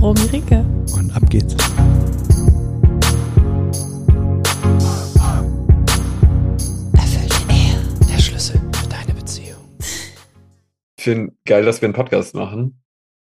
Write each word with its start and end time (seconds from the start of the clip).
Romy 0.00 0.22
Ricke. 0.32 0.64
Und 0.94 1.14
ab 1.14 1.28
geht's. 1.28 1.52
Erfüllte 6.94 7.36
Ehe, 7.50 8.08
der 8.08 8.18
Schlüssel 8.18 8.58
für 8.72 8.88
deine 8.88 9.12
Beziehung. 9.12 9.62
Ich 10.96 11.04
finde 11.04 11.36
geil, 11.44 11.66
dass 11.66 11.82
wir 11.82 11.86
einen 11.86 11.94
Podcast 11.94 12.34
machen. 12.34 12.82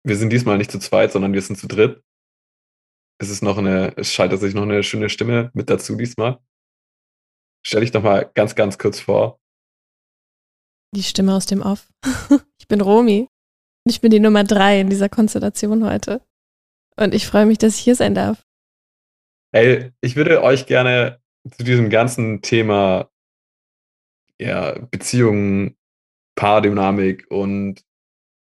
Wir 0.04 0.16
sind 0.16 0.32
diesmal 0.32 0.56
nicht 0.56 0.70
zu 0.70 0.78
zweit, 0.78 1.10
sondern 1.10 1.32
wir 1.32 1.42
sind 1.42 1.56
zu 1.56 1.66
dritt. 1.66 2.00
Es 3.18 3.28
ist 3.28 3.42
noch 3.42 3.58
eine, 3.58 3.96
es 3.96 4.12
schaltet 4.12 4.38
sich 4.38 4.54
noch 4.54 4.62
eine 4.62 4.84
schöne 4.84 5.08
Stimme 5.08 5.50
mit 5.54 5.68
dazu 5.68 5.96
diesmal. 5.96 6.38
Stell 7.66 7.80
dich 7.80 7.90
doch 7.90 8.04
mal 8.04 8.30
ganz, 8.34 8.54
ganz 8.54 8.78
kurz 8.78 9.00
vor. 9.00 9.40
Die 10.94 11.02
Stimme 11.02 11.34
aus 11.34 11.46
dem 11.46 11.60
Off. 11.60 11.92
ich 12.58 12.68
bin 12.68 12.80
Romy. 12.80 13.28
Ich 13.84 14.00
bin 14.00 14.12
die 14.12 14.20
Nummer 14.20 14.44
drei 14.44 14.80
in 14.80 14.90
dieser 14.90 15.08
Konstellation 15.08 15.84
heute. 15.84 16.24
Und 16.96 17.14
ich 17.14 17.26
freue 17.26 17.46
mich, 17.46 17.58
dass 17.58 17.76
ich 17.76 17.82
hier 17.82 17.96
sein 17.96 18.14
darf. 18.14 18.44
Ey, 19.52 19.90
ich 20.00 20.16
würde 20.16 20.42
euch 20.42 20.66
gerne 20.66 21.20
zu 21.56 21.64
diesem 21.64 21.90
ganzen 21.90 22.42
Thema 22.42 23.10
ja, 24.40 24.78
Beziehungen, 24.90 25.76
Paardynamik 26.36 27.30
und 27.30 27.82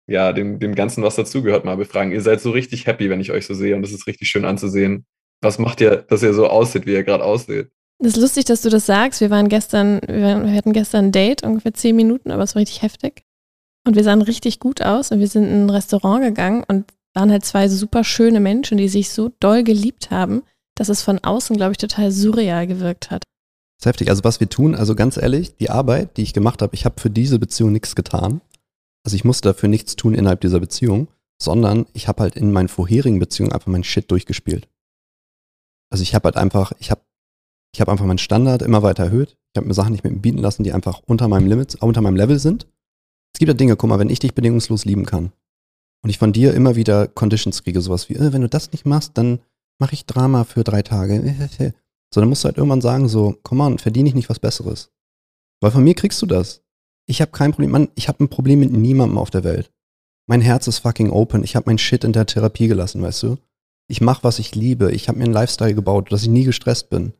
ja, 0.06 0.32
dem, 0.32 0.58
dem 0.58 0.74
Ganzen, 0.74 1.02
was 1.02 1.16
dazugehört, 1.16 1.64
mal 1.64 1.76
befragen. 1.76 2.12
Ihr 2.12 2.22
seid 2.22 2.40
so 2.40 2.50
richtig 2.50 2.86
happy, 2.86 3.08
wenn 3.08 3.20
ich 3.20 3.30
euch 3.30 3.46
so 3.46 3.54
sehe 3.54 3.76
und 3.76 3.84
es 3.84 3.92
ist 3.92 4.06
richtig 4.06 4.28
schön 4.28 4.44
anzusehen. 4.44 5.06
Was 5.40 5.58
macht 5.58 5.80
ihr, 5.80 5.96
dass 5.96 6.22
ihr 6.22 6.34
so 6.34 6.48
aussieht, 6.48 6.86
wie 6.86 6.92
ihr 6.92 7.04
gerade 7.04 7.24
aussieht? 7.24 7.70
Das 7.98 8.14
ist 8.14 8.20
lustig, 8.20 8.44
dass 8.46 8.62
du 8.62 8.68
das 8.68 8.86
sagst. 8.86 9.20
Wir 9.20 9.30
waren 9.30 9.48
gestern, 9.48 10.00
wir 10.06 10.52
hatten 10.52 10.72
gestern 10.72 11.06
ein 11.06 11.12
Date, 11.12 11.44
ungefähr 11.44 11.74
zehn 11.74 11.94
Minuten, 11.94 12.30
aber 12.30 12.42
es 12.42 12.54
war 12.54 12.60
richtig 12.60 12.82
heftig. 12.82 13.22
Und 13.86 13.96
wir 13.96 14.04
sahen 14.04 14.22
richtig 14.22 14.60
gut 14.60 14.82
aus 14.82 15.10
und 15.10 15.20
wir 15.20 15.28
sind 15.28 15.44
in 15.44 15.66
ein 15.66 15.70
Restaurant 15.70 16.22
gegangen 16.22 16.64
und 16.66 16.92
waren 17.14 17.30
halt 17.30 17.44
zwei 17.44 17.68
super 17.68 18.04
schöne 18.04 18.40
Menschen, 18.40 18.78
die 18.78 18.88
sich 18.88 19.10
so 19.10 19.32
doll 19.40 19.64
geliebt 19.64 20.10
haben, 20.10 20.42
dass 20.74 20.88
es 20.88 21.02
von 21.02 21.18
außen, 21.18 21.56
glaube 21.56 21.72
ich, 21.72 21.78
total 21.78 22.10
surreal 22.10 22.66
gewirkt 22.66 23.10
hat. 23.10 23.24
Das 23.78 23.86
ist 23.86 23.86
heftig. 23.86 24.08
Also 24.08 24.24
was 24.24 24.40
wir 24.40 24.48
tun, 24.48 24.74
also 24.74 24.94
ganz 24.94 25.16
ehrlich, 25.16 25.56
die 25.56 25.70
Arbeit, 25.70 26.16
die 26.16 26.22
ich 26.22 26.32
gemacht 26.32 26.62
habe, 26.62 26.74
ich 26.74 26.84
habe 26.84 27.00
für 27.00 27.10
diese 27.10 27.38
Beziehung 27.38 27.72
nichts 27.72 27.94
getan. 27.94 28.40
Also 29.04 29.16
ich 29.16 29.24
musste 29.24 29.48
dafür 29.48 29.68
nichts 29.68 29.96
tun 29.96 30.14
innerhalb 30.14 30.40
dieser 30.40 30.60
Beziehung, 30.60 31.08
sondern 31.40 31.86
ich 31.92 32.08
habe 32.08 32.22
halt 32.22 32.36
in 32.36 32.52
meinen 32.52 32.68
vorherigen 32.68 33.18
Beziehungen 33.18 33.52
einfach 33.52 33.66
meinen 33.66 33.84
Shit 33.84 34.10
durchgespielt. 34.10 34.68
Also 35.90 36.02
ich 36.02 36.14
habe 36.14 36.26
halt 36.26 36.36
einfach, 36.36 36.72
ich 36.78 36.90
habe 36.90 37.02
ich 37.74 37.80
habe 37.80 37.90
einfach 37.90 38.04
meinen 38.04 38.18
Standard 38.18 38.60
immer 38.60 38.82
weiter 38.82 39.04
erhöht. 39.04 39.36
Ich 39.54 39.58
habe 39.58 39.66
mir 39.66 39.74
Sachen 39.74 39.92
nicht 39.92 40.04
mehr 40.04 40.12
bieten 40.12 40.38
lassen, 40.38 40.62
die 40.62 40.72
einfach 40.72 41.00
unter 41.06 41.26
meinem 41.26 41.46
Limit, 41.46 41.76
unter 41.76 42.02
meinem 42.02 42.16
Level 42.16 42.38
sind. 42.38 42.66
Es 43.34 43.38
gibt 43.38 43.48
ja 43.48 43.54
Dinge, 43.54 43.76
guck 43.76 43.88
mal, 43.88 43.98
wenn 43.98 44.10
ich 44.10 44.18
dich 44.18 44.34
bedingungslos 44.34 44.84
lieben 44.84 45.06
kann 45.06 45.32
und 46.02 46.10
ich 46.10 46.18
von 46.18 46.32
dir 46.32 46.54
immer 46.54 46.76
wieder 46.76 47.06
Conditions 47.08 47.62
kriege, 47.62 47.80
sowas 47.80 48.08
wie, 48.08 48.14
äh, 48.14 48.32
wenn 48.32 48.42
du 48.42 48.48
das 48.48 48.72
nicht 48.72 48.86
machst, 48.86 49.12
dann 49.14 49.40
mache 49.78 49.94
ich 49.94 50.06
Drama 50.06 50.44
für 50.44 50.64
drei 50.64 50.82
Tage. 50.82 51.74
So, 52.14 52.20
dann 52.20 52.28
musst 52.28 52.44
du 52.44 52.46
halt 52.48 52.58
irgendwann 52.58 52.82
sagen, 52.82 53.08
so, 53.08 53.38
komm 53.42 53.60
on, 53.60 53.78
verdiene 53.78 54.06
ich 54.06 54.14
nicht 54.14 54.28
was 54.28 54.38
Besseres. 54.38 54.90
Weil 55.62 55.70
von 55.70 55.82
mir 55.82 55.94
kriegst 55.94 56.20
du 56.20 56.26
das. 56.26 56.62
Ich 57.06 57.22
habe 57.22 57.32
kein 57.32 57.52
Problem, 57.52 57.70
Mann, 57.70 57.88
ich 57.94 58.06
habe 58.06 58.22
ein 58.22 58.28
Problem 58.28 58.60
mit 58.60 58.70
niemandem 58.70 59.16
auf 59.16 59.30
der 59.30 59.44
Welt. 59.44 59.72
Mein 60.26 60.42
Herz 60.42 60.66
ist 60.66 60.80
fucking 60.80 61.10
open. 61.10 61.42
Ich 61.42 61.56
habe 61.56 61.70
mein 61.70 61.78
Shit 61.78 62.04
in 62.04 62.12
der 62.12 62.26
Therapie 62.26 62.68
gelassen, 62.68 63.00
weißt 63.00 63.22
du? 63.22 63.38
Ich 63.88 64.02
mache, 64.02 64.24
was 64.24 64.38
ich 64.38 64.54
liebe. 64.54 64.92
Ich 64.92 65.08
habe 65.08 65.18
mir 65.18 65.24
einen 65.24 65.32
Lifestyle 65.32 65.74
gebaut, 65.74 66.12
dass 66.12 66.22
ich 66.22 66.28
nie 66.28 66.44
gestresst 66.44 66.90
bin. 66.90 67.14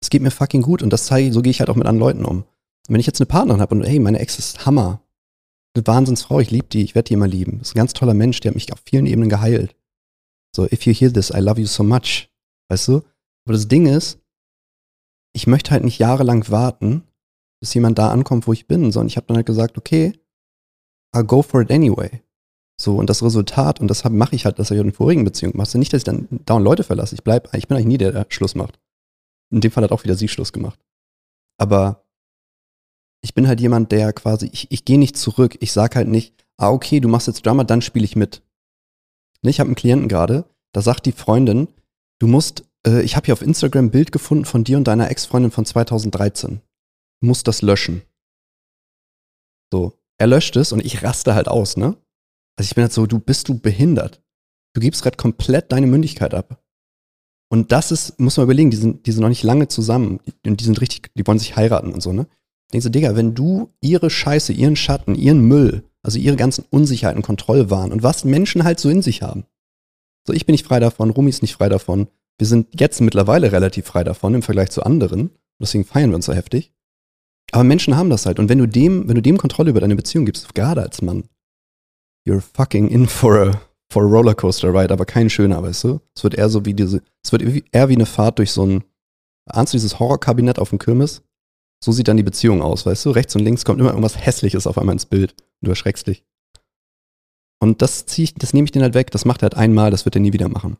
Es 0.00 0.10
geht 0.10 0.22
mir 0.22 0.30
fucking 0.30 0.62
gut 0.62 0.82
und 0.82 0.92
das 0.92 1.06
zeige, 1.06 1.32
so 1.32 1.42
gehe 1.42 1.50
ich 1.50 1.60
halt 1.60 1.68
auch 1.68 1.76
mit 1.76 1.86
anderen 1.86 2.00
Leuten 2.00 2.24
um. 2.24 2.38
Und 2.38 2.44
wenn 2.88 3.00
ich 3.00 3.06
jetzt 3.06 3.20
eine 3.20 3.26
Partnerin 3.26 3.60
habe 3.60 3.74
und 3.74 3.82
hey, 3.82 3.98
meine 3.98 4.20
Ex 4.20 4.38
ist 4.38 4.64
Hammer, 4.64 5.00
eine 5.74 5.86
Wahnsinnsfrau, 5.86 6.40
ich 6.40 6.50
liebe 6.50 6.68
die, 6.68 6.82
ich 6.82 6.94
werde 6.94 7.08
die 7.08 7.14
immer 7.14 7.28
lieben. 7.28 7.58
Das 7.58 7.68
ist 7.68 7.74
ein 7.74 7.78
ganz 7.78 7.92
toller 7.92 8.14
Mensch, 8.14 8.40
der 8.40 8.50
hat 8.50 8.56
mich 8.56 8.72
auf 8.72 8.80
vielen 8.84 9.06
Ebenen 9.06 9.28
geheilt. 9.28 9.76
So, 10.54 10.64
if 10.64 10.84
you 10.84 10.92
hear 10.92 11.12
this, 11.12 11.30
I 11.30 11.38
love 11.38 11.60
you 11.60 11.66
so 11.66 11.84
much. 11.84 12.28
Weißt 12.68 12.88
du? 12.88 13.02
Aber 13.44 13.52
das 13.52 13.68
Ding 13.68 13.86
ist, 13.86 14.18
ich 15.32 15.46
möchte 15.46 15.70
halt 15.70 15.84
nicht 15.84 15.98
jahrelang 15.98 16.48
warten, 16.50 17.04
bis 17.60 17.74
jemand 17.74 17.98
da 17.98 18.10
ankommt, 18.10 18.46
wo 18.46 18.52
ich 18.52 18.66
bin, 18.66 18.90
sondern 18.90 19.08
ich 19.08 19.16
habe 19.16 19.26
dann 19.26 19.36
halt 19.36 19.46
gesagt, 19.46 19.78
okay, 19.78 20.18
I'll 21.14 21.24
go 21.24 21.42
for 21.42 21.60
it 21.60 21.70
anyway. 21.70 22.22
So, 22.80 22.96
und 22.96 23.10
das 23.10 23.22
Resultat, 23.22 23.80
und 23.80 23.88
das 23.88 24.04
mache 24.04 24.34
ich 24.34 24.46
halt, 24.46 24.58
das 24.58 24.70
habe 24.70 24.80
ich 24.80 24.86
in 24.86 24.92
vorigen 24.92 25.24
Beziehungen 25.24 25.52
gemacht, 25.52 25.74
nicht, 25.74 25.92
dass 25.92 25.98
ich 25.98 26.04
dann 26.04 26.28
dauernd 26.46 26.64
Leute 26.64 26.82
verlasse. 26.82 27.14
Ich 27.14 27.22
bleib, 27.22 27.54
ich 27.54 27.68
bin 27.68 27.76
eigentlich 27.76 27.86
nie 27.86 27.98
der, 27.98 28.12
der 28.12 28.26
Schluss 28.30 28.54
macht. 28.54 28.80
In 29.52 29.60
dem 29.60 29.70
Fall 29.70 29.84
hat 29.84 29.92
auch 29.92 30.02
wieder 30.04 30.14
sie 30.14 30.28
Schluss 30.28 30.52
gemacht. 30.52 30.80
Aber 31.58 32.06
ich 33.22 33.34
bin 33.34 33.46
halt 33.46 33.60
jemand, 33.60 33.92
der 33.92 34.12
quasi, 34.12 34.48
ich, 34.52 34.70
ich 34.70 34.84
gehe 34.84 34.98
nicht 34.98 35.16
zurück. 35.16 35.56
Ich 35.60 35.72
sag 35.72 35.96
halt 35.96 36.08
nicht, 36.08 36.34
ah, 36.56 36.70
okay, 36.70 37.00
du 37.00 37.08
machst 37.08 37.26
jetzt 37.26 37.44
Drama, 37.44 37.64
dann 37.64 37.82
spiele 37.82 38.04
ich 38.04 38.16
mit. 38.16 38.42
Ne, 39.42 39.50
ich 39.50 39.60
habe 39.60 39.68
einen 39.68 39.76
Klienten 39.76 40.08
gerade, 40.08 40.44
da 40.72 40.82
sagt 40.82 41.06
die 41.06 41.12
Freundin, 41.12 41.68
du 42.18 42.26
musst, 42.26 42.64
äh, 42.86 43.02
ich 43.02 43.16
habe 43.16 43.26
hier 43.26 43.34
auf 43.34 43.42
Instagram 43.42 43.86
ein 43.86 43.90
Bild 43.90 44.12
gefunden 44.12 44.44
von 44.44 44.64
dir 44.64 44.76
und 44.76 44.84
deiner 44.84 45.10
Ex-Freundin 45.10 45.50
von 45.50 45.64
2013. 45.64 46.60
Du 47.20 47.26
musst 47.26 47.48
das 47.48 47.62
löschen. 47.62 48.02
So, 49.72 49.98
er 50.18 50.26
löscht 50.26 50.56
es 50.56 50.72
und 50.72 50.84
ich 50.84 51.02
raste 51.02 51.34
halt 51.34 51.48
aus, 51.48 51.76
ne? 51.76 51.96
Also 52.56 52.68
ich 52.68 52.74
bin 52.74 52.82
halt 52.82 52.92
so, 52.92 53.06
du 53.06 53.18
bist 53.18 53.48
du 53.48 53.58
behindert. 53.58 54.22
Du 54.74 54.80
gibst 54.80 55.02
gerade 55.02 55.16
komplett 55.16 55.72
deine 55.72 55.86
Mündigkeit 55.86 56.34
ab. 56.34 56.62
Und 57.50 57.72
das 57.72 57.90
ist, 57.90 58.20
muss 58.20 58.36
man 58.36 58.44
überlegen, 58.44 58.70
die 58.70 58.76
sind, 58.76 59.06
die 59.06 59.12
sind 59.12 59.22
noch 59.22 59.28
nicht 59.28 59.42
lange 59.42 59.66
zusammen 59.68 60.20
und 60.46 60.60
die 60.60 60.64
sind 60.64 60.80
richtig, 60.80 61.10
die 61.14 61.26
wollen 61.26 61.38
sich 61.38 61.56
heiraten 61.56 61.92
und 61.92 62.00
so, 62.00 62.12
ne? 62.12 62.26
Denkst 62.72 62.84
du, 62.84 62.90
Digga, 62.90 63.16
wenn 63.16 63.34
du 63.34 63.70
ihre 63.80 64.10
Scheiße, 64.10 64.52
ihren 64.52 64.76
Schatten, 64.76 65.14
ihren 65.14 65.40
Müll, 65.40 65.84
also 66.02 66.18
ihre 66.18 66.36
ganzen 66.36 66.64
Unsicherheiten, 66.70 67.22
Kontrollwahn 67.22 67.92
und 67.92 68.02
was 68.02 68.24
Menschen 68.24 68.64
halt 68.64 68.80
so 68.80 68.88
in 68.88 69.02
sich 69.02 69.22
haben. 69.22 69.44
So, 70.26 70.32
ich 70.32 70.46
bin 70.46 70.52
nicht 70.52 70.66
frei 70.66 70.80
davon, 70.80 71.10
Rumi 71.10 71.30
ist 71.30 71.42
nicht 71.42 71.54
frei 71.54 71.68
davon. 71.68 72.08
Wir 72.38 72.46
sind 72.46 72.68
jetzt 72.78 73.00
mittlerweile 73.00 73.52
relativ 73.52 73.86
frei 73.86 74.04
davon 74.04 74.34
im 74.34 74.42
Vergleich 74.42 74.70
zu 74.70 74.82
anderen. 74.82 75.30
Deswegen 75.60 75.84
feiern 75.84 76.10
wir 76.10 76.16
uns 76.16 76.26
so 76.26 76.32
heftig. 76.32 76.72
Aber 77.52 77.64
Menschen 77.64 77.96
haben 77.96 78.10
das 78.10 78.26
halt. 78.26 78.38
Und 78.38 78.48
wenn 78.48 78.58
du 78.58 78.66
dem, 78.66 79.08
wenn 79.08 79.16
du 79.16 79.22
dem 79.22 79.36
Kontrolle 79.36 79.70
über 79.70 79.80
deine 79.80 79.96
Beziehung 79.96 80.24
gibst, 80.24 80.54
gerade 80.54 80.82
als 80.82 81.02
Mann, 81.02 81.24
you're 82.26 82.40
fucking 82.40 82.88
in 82.88 83.06
for 83.08 83.48
a, 83.48 83.60
for 83.90 84.04
a 84.04 84.06
Rollercoaster 84.06 84.72
ride, 84.72 84.92
aber 84.92 85.04
kein 85.04 85.28
schöner, 85.28 85.62
weißt 85.62 85.84
du? 85.84 86.00
Es 86.14 86.22
wird 86.22 86.34
eher 86.34 86.48
so 86.48 86.64
wie 86.64 86.74
diese, 86.74 87.02
es 87.22 87.32
wird 87.32 87.42
eher 87.72 87.88
wie 87.88 87.94
eine 87.94 88.06
Fahrt 88.06 88.38
durch 88.38 88.52
so 88.52 88.64
ein, 88.64 88.84
ahnst 89.46 89.72
du 89.72 89.76
dieses 89.76 89.98
Horrorkabinett 89.98 90.58
auf 90.58 90.70
dem 90.70 90.78
Kirmes? 90.78 91.22
So 91.82 91.92
sieht 91.92 92.08
dann 92.08 92.16
die 92.16 92.22
Beziehung 92.22 92.60
aus, 92.62 92.84
weißt 92.84 93.06
du? 93.06 93.10
Rechts 93.10 93.34
und 93.36 93.42
links 93.42 93.64
kommt 93.64 93.80
immer 93.80 93.90
irgendwas 93.90 94.24
Hässliches 94.24 94.66
auf 94.66 94.76
einmal 94.76 94.94
ins 94.94 95.06
Bild 95.06 95.32
und 95.32 95.66
du 95.66 95.70
erschreckst 95.70 96.06
dich. 96.06 96.24
Und 97.58 97.82
das 97.82 98.06
ziehe 98.06 98.24
ich, 98.24 98.34
das 98.34 98.52
nehme 98.52 98.64
ich 98.64 98.72
den 98.72 98.82
halt 98.82 98.94
weg, 98.94 99.10
das 99.10 99.24
macht 99.24 99.42
er 99.42 99.50
halt 99.50 99.56
einmal, 99.56 99.90
das 99.90 100.04
wird 100.04 100.14
er 100.14 100.20
nie 100.20 100.32
wieder 100.32 100.48
machen. 100.48 100.76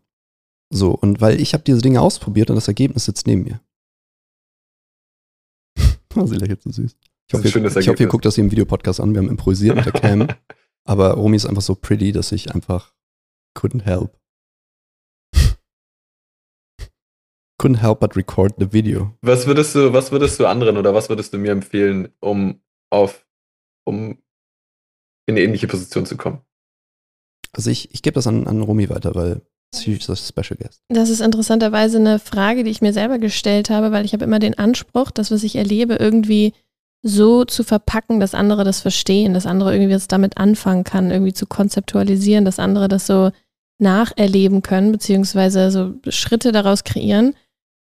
So, 0.73 0.93
und 0.93 1.21
weil 1.21 1.41
ich 1.41 1.53
habe 1.53 1.65
diese 1.65 1.83
Dinge 1.83 2.01
ausprobiert 2.01 2.51
und 2.51 2.57
das 2.57 2.69
Ergebnis 2.69 3.05
sitzt 3.05 3.27
neben 3.27 3.43
mir. 3.43 3.61
oh, 6.17 6.27
sie 6.27 6.37
lächelt 6.37 6.63
so 6.63 6.71
süß. 6.71 6.97
Ich 7.29 7.35
hoffe, 7.35 7.49
ihr, 7.49 7.77
ich 7.79 7.89
hoffe, 7.89 8.03
ihr 8.03 8.09
guckt 8.09 8.25
das 8.25 8.35
hier 8.35 8.45
im 8.45 8.51
Videopodcast 8.51 9.01
an. 9.01 9.13
Wir 9.13 9.21
haben 9.21 9.29
improvisiert 9.29 9.77
mit 9.77 9.87
der 9.87 9.93
Cam. 10.01 10.29
aber 10.85 11.13
Romy 11.13 11.37
ist 11.37 11.47
einfach 11.47 11.63
so 11.63 11.75
pretty, 11.75 12.13
dass 12.13 12.33
ich 12.33 12.55
einfach 12.55 12.93
couldn't 13.57 13.83
help. 13.83 14.19
Couldn't 17.61 17.83
help 17.83 18.01
but 18.01 18.17
record 18.17 18.55
the 18.59 18.73
video. 18.73 19.15
Was 19.21 19.47
würdest 19.47 19.75
du, 19.75 19.93
was 19.93 20.11
würdest 20.11 20.41
du 20.41 20.47
anderen 20.47 20.79
oder 20.79 20.95
was 20.95 21.11
würdest 21.11 21.35
du 21.35 21.39
mir 21.39 21.53
empfehlen, 21.53 22.09
um 22.21 22.61
auf, 22.91 23.27
um 23.85 24.19
in 25.27 25.35
eine 25.35 25.43
ähnliche 25.43 25.69
Position 25.69 26.07
zu 26.07 26.17
kommen? 26.17 26.41
Also 27.53 27.69
ich, 27.69 27.93
ich 27.93 28.01
gebe 28.01 28.15
das 28.15 28.27
an, 28.27 28.47
an 28.47 28.63
Romy 28.63 28.89
weiter, 28.89 29.15
weil 29.15 29.43
sie 29.75 29.93
ist 29.93 30.09
das 30.09 30.27
Special 30.27 30.57
Guest. 30.59 30.81
Das 30.89 31.11
ist 31.11 31.21
interessanterweise 31.21 31.99
eine 31.99 32.19
Frage, 32.19 32.65
die 32.65 32.71
ich 32.71 32.81
mir 32.81 32.95
selber 32.95 33.19
gestellt 33.19 33.69
habe, 33.69 33.93
weil 33.93 34.07
ich 34.07 34.15
habe 34.15 34.25
immer 34.25 34.39
den 34.39 34.57
Anspruch, 34.57 35.11
das, 35.11 35.31
was 35.31 35.43
ich 35.43 35.57
erlebe, 35.57 35.97
irgendwie 35.97 36.55
so 37.03 37.45
zu 37.45 37.63
verpacken, 37.63 38.21
dass 38.21 38.35
andere 38.35 38.65
das 38.65 38.81
verstehen, 38.81 39.35
dass 39.35 39.47
andere 39.47 39.75
irgendwie 39.75 39.95
was 39.95 40.09
damit 40.09 40.39
anfangen 40.39 40.85
kann, 40.85 41.11
irgendwie 41.11 41.35
zu 41.35 41.47
konzeptualisieren, 41.47 42.47
dass 42.47 42.59
andere 42.59 42.89
das 42.89 43.07
so 43.07 43.33
nacherleben 43.79 44.63
können, 44.63 44.93
beziehungsweise 44.93 45.71
so 45.71 45.95
Schritte 46.09 46.53
daraus 46.53 46.85
kreieren 46.85 47.35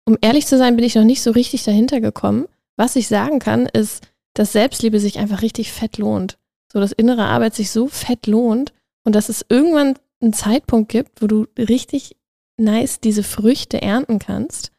um 0.06 0.17
ehrlich 0.20 0.47
zu 0.47 0.56
sein, 0.56 0.76
bin 0.76 0.85
ich 0.85 0.94
noch 0.94 1.05
nicht 1.05 1.23
so 1.23 1.32
richtig 1.32 1.64
dahinter 1.64 2.00
gekommen. 2.00 2.47
Was 2.76 2.97
ich 2.97 3.08
sagen 3.08 3.38
kann, 3.38 3.67
ist, 3.67 4.06
dass 4.35 4.53
Selbstliebe 4.53 5.00
sich 5.00 5.19
einfach 5.19 5.43
richtig 5.43 5.73
fett 5.73 5.99
lohnt. 5.99 6.38
So, 6.73 6.81
dass 6.81 6.93
innere 6.93 7.25
Arbeit 7.25 7.55
sich 7.55 7.70
so 7.70 7.88
fett 7.88 8.26
lohnt 8.26 8.73
und 9.05 9.14
dass 9.14 9.29
es 9.29 9.44
irgendwann 9.49 9.99
einen 10.20 10.32
Zeitpunkt 10.32 10.91
gibt, 10.91 11.23
wo 11.23 11.26
du 11.26 11.47
richtig 11.58 12.17
nice 12.58 13.00
diese 13.00 13.23
Früchte 13.23 13.82
ernten 13.82 14.19
kannst 14.19 14.73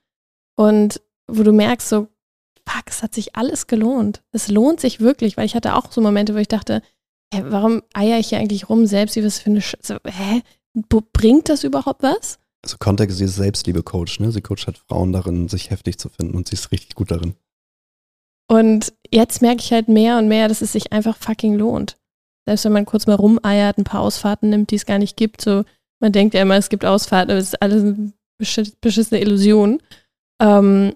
und 0.55 1.01
wo 1.27 1.43
du 1.43 1.51
merkst, 1.51 1.89
so, 1.89 2.07
fuck, 2.67 2.83
es 2.87 3.03
hat 3.03 3.13
sich 3.13 3.35
alles 3.35 3.67
gelohnt. 3.67 4.23
Es 4.31 4.47
lohnt 4.47 4.79
sich 4.79 4.99
wirklich, 4.99 5.37
weil 5.37 5.45
ich 5.45 5.55
hatte 5.55 5.75
auch 5.75 5.91
so 5.91 6.01
Momente, 6.01 6.33
wo 6.33 6.37
ich 6.37 6.47
dachte, 6.47 6.81
hä, 7.33 7.43
warum 7.47 7.83
eier 7.93 8.19
ich 8.19 8.29
hier 8.29 8.39
eigentlich 8.39 8.69
rum 8.69 8.85
selbst? 8.85 9.15
Wie 9.15 9.23
was 9.23 9.39
für 9.39 9.49
eine 9.49 9.61
Sch 9.61 9.77
so, 9.81 9.95
hä? 10.05 10.41
Bringt 11.13 11.49
das 11.49 11.63
überhaupt 11.63 12.03
was? 12.03 12.39
Also 12.67 12.75
Kontext, 12.79 13.17
sie 13.17 13.23
ist 13.23 13.37
Selbstliebe-Coach, 13.37 14.19
ne? 14.19 14.29
Sie 14.33 14.41
coacht 14.41 14.67
halt 14.67 14.77
Frauen 14.77 15.13
darin, 15.13 15.47
sich 15.47 15.69
heftig 15.69 15.97
zu 15.97 16.09
finden 16.09 16.35
und 16.35 16.49
sie 16.49 16.55
ist 16.55 16.73
richtig 16.73 16.95
gut 16.95 17.11
darin. 17.11 17.35
Und 18.49 18.91
jetzt 19.09 19.41
merke 19.41 19.61
ich 19.61 19.71
halt 19.71 19.87
mehr 19.87 20.17
und 20.17 20.27
mehr, 20.27 20.49
dass 20.49 20.61
es 20.61 20.73
sich 20.73 20.91
einfach 20.91 21.15
fucking 21.15 21.55
lohnt. 21.55 21.97
Selbst 22.45 22.65
wenn 22.65 22.73
man 22.73 22.85
kurz 22.85 23.07
mal 23.07 23.15
rumeiert, 23.15 23.77
ein 23.77 23.85
paar 23.85 24.01
Ausfahrten 24.01 24.49
nimmt, 24.49 24.71
die 24.71 24.75
es 24.75 24.85
gar 24.85 24.99
nicht 24.99 25.15
gibt, 25.15 25.39
so, 25.39 25.63
man 26.01 26.11
denkt 26.11 26.33
ja 26.33 26.41
immer, 26.41 26.57
es 26.57 26.67
gibt 26.67 26.83
Ausfahrten, 26.83 27.31
aber 27.31 27.39
es 27.39 27.53
ist 27.53 27.61
alles 27.61 27.83
eine 27.83 28.11
beschissene 28.81 29.21
Illusion. 29.21 29.81
Ähm, 30.41 30.93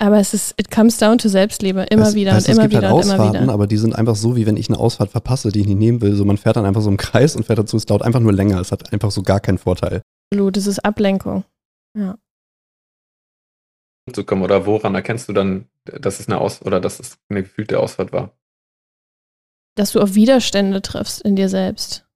aber 0.00 0.18
es 0.18 0.34
ist, 0.34 0.54
it 0.60 0.72
comes 0.72 0.96
down 0.98 1.18
to 1.18 1.28
Selbstliebe, 1.28 1.82
immer 1.90 2.06
Weißt- 2.06 2.14
wieder 2.14 2.32
weißt 2.34 2.48
du, 2.48 2.52
und 2.52 2.56
immer 2.58 2.64
es 2.66 2.70
gibt 2.70 2.82
wieder 2.82 2.88
halt 2.88 2.96
und 2.96 3.02
immer 3.04 3.14
Ausfahrten, 3.14 3.42
wieder. 3.44 3.52
aber 3.52 3.66
die 3.68 3.76
sind 3.76 3.94
einfach 3.94 4.16
so, 4.16 4.34
wie 4.34 4.46
wenn 4.46 4.56
ich 4.56 4.68
eine 4.68 4.78
Ausfahrt 4.78 5.10
verpasse, 5.10 5.52
die 5.52 5.60
ich 5.60 5.66
nicht 5.68 5.78
nehmen 5.78 6.00
will. 6.00 6.16
So, 6.16 6.24
man 6.24 6.36
fährt 6.36 6.56
dann 6.56 6.66
einfach 6.66 6.82
so 6.82 6.90
im 6.90 6.96
Kreis 6.96 7.36
und 7.36 7.44
fährt 7.46 7.60
dazu, 7.60 7.76
es 7.76 7.86
dauert 7.86 8.02
einfach 8.02 8.20
nur 8.20 8.32
länger. 8.32 8.60
Es 8.60 8.72
hat 8.72 8.92
einfach 8.92 9.12
so 9.12 9.22
gar 9.22 9.38
keinen 9.38 9.58
Vorteil. 9.58 10.02
Absolut, 10.30 10.56
das 10.56 10.66
ist 10.66 10.80
Ablenkung. 10.80 11.44
zu 14.12 14.24
kommen? 14.24 14.42
Oder 14.42 14.66
woran 14.66 14.94
erkennst 14.94 15.28
du 15.28 15.32
dann, 15.32 15.68
dass 15.84 16.20
es 16.20 16.28
eine 16.28 16.40
Aus 16.40 16.62
oder 16.62 16.80
dass 16.80 17.00
es 17.00 17.18
eine 17.28 17.42
gefühlte 17.42 17.80
Ausfahrt 17.80 18.12
war? 18.12 18.36
Dass 19.76 19.92
du 19.92 20.00
auf 20.00 20.14
Widerstände 20.14 20.82
triffst 20.82 21.22
in 21.22 21.36
dir 21.36 21.48
selbst. 21.48 22.06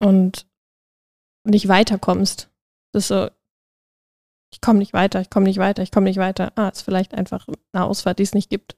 Und 0.00 0.46
nicht 1.44 1.68
weiterkommst. 1.68 2.50
Das 2.92 3.04
ist 3.04 3.08
so, 3.08 3.28
ich 4.52 4.60
komme 4.60 4.78
nicht 4.78 4.92
weiter, 4.92 5.20
ich 5.20 5.30
komme 5.30 5.44
nicht 5.44 5.58
weiter, 5.58 5.82
ich 5.82 5.90
komme 5.90 6.04
nicht 6.04 6.18
weiter. 6.18 6.52
Ah, 6.56 6.68
ist 6.68 6.82
vielleicht 6.82 7.14
einfach 7.14 7.46
eine 7.72 7.84
Ausfahrt, 7.84 8.18
die 8.18 8.24
es 8.24 8.34
nicht 8.34 8.50
gibt. 8.50 8.76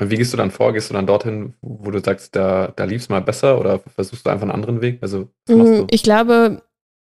Und 0.00 0.10
wie 0.10 0.16
gehst 0.16 0.32
du 0.32 0.36
dann 0.36 0.50
vor? 0.50 0.72
Gehst 0.72 0.90
du 0.90 0.94
dann 0.94 1.06
dorthin, 1.06 1.54
wo 1.60 1.90
du 1.90 2.00
sagst, 2.00 2.34
da, 2.34 2.72
da 2.74 2.84
lief 2.84 3.02
es 3.02 3.08
mal 3.08 3.20
besser 3.20 3.60
oder 3.60 3.78
versuchst 3.78 4.26
du 4.26 4.30
einfach 4.30 4.42
einen 4.42 4.52
anderen 4.52 4.80
Weg? 4.80 4.98
Also, 5.02 5.28
du? 5.46 5.86
Ich 5.90 6.02
glaube, 6.02 6.62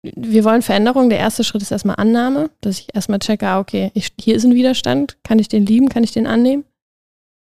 wir 0.04 0.44
wollen 0.44 0.62
Veränderung. 0.62 1.10
Der 1.10 1.20
erste 1.20 1.44
Schritt 1.44 1.62
ist 1.62 1.72
erstmal 1.72 1.98
Annahme, 1.98 2.50
dass 2.62 2.80
ich 2.80 2.88
erstmal 2.94 3.20
checke, 3.20 3.48
ah, 3.48 3.60
okay, 3.60 3.92
ich, 3.94 4.12
hier 4.20 4.36
ist 4.36 4.44
ein 4.46 4.56
Widerstand, 4.56 5.18
kann 5.24 5.40
ich 5.40 5.48
den 5.48 5.66
lieben, 5.66 5.90
kann 5.90 6.04
ich 6.04 6.12
den 6.12 6.28
annehmen? 6.28 6.64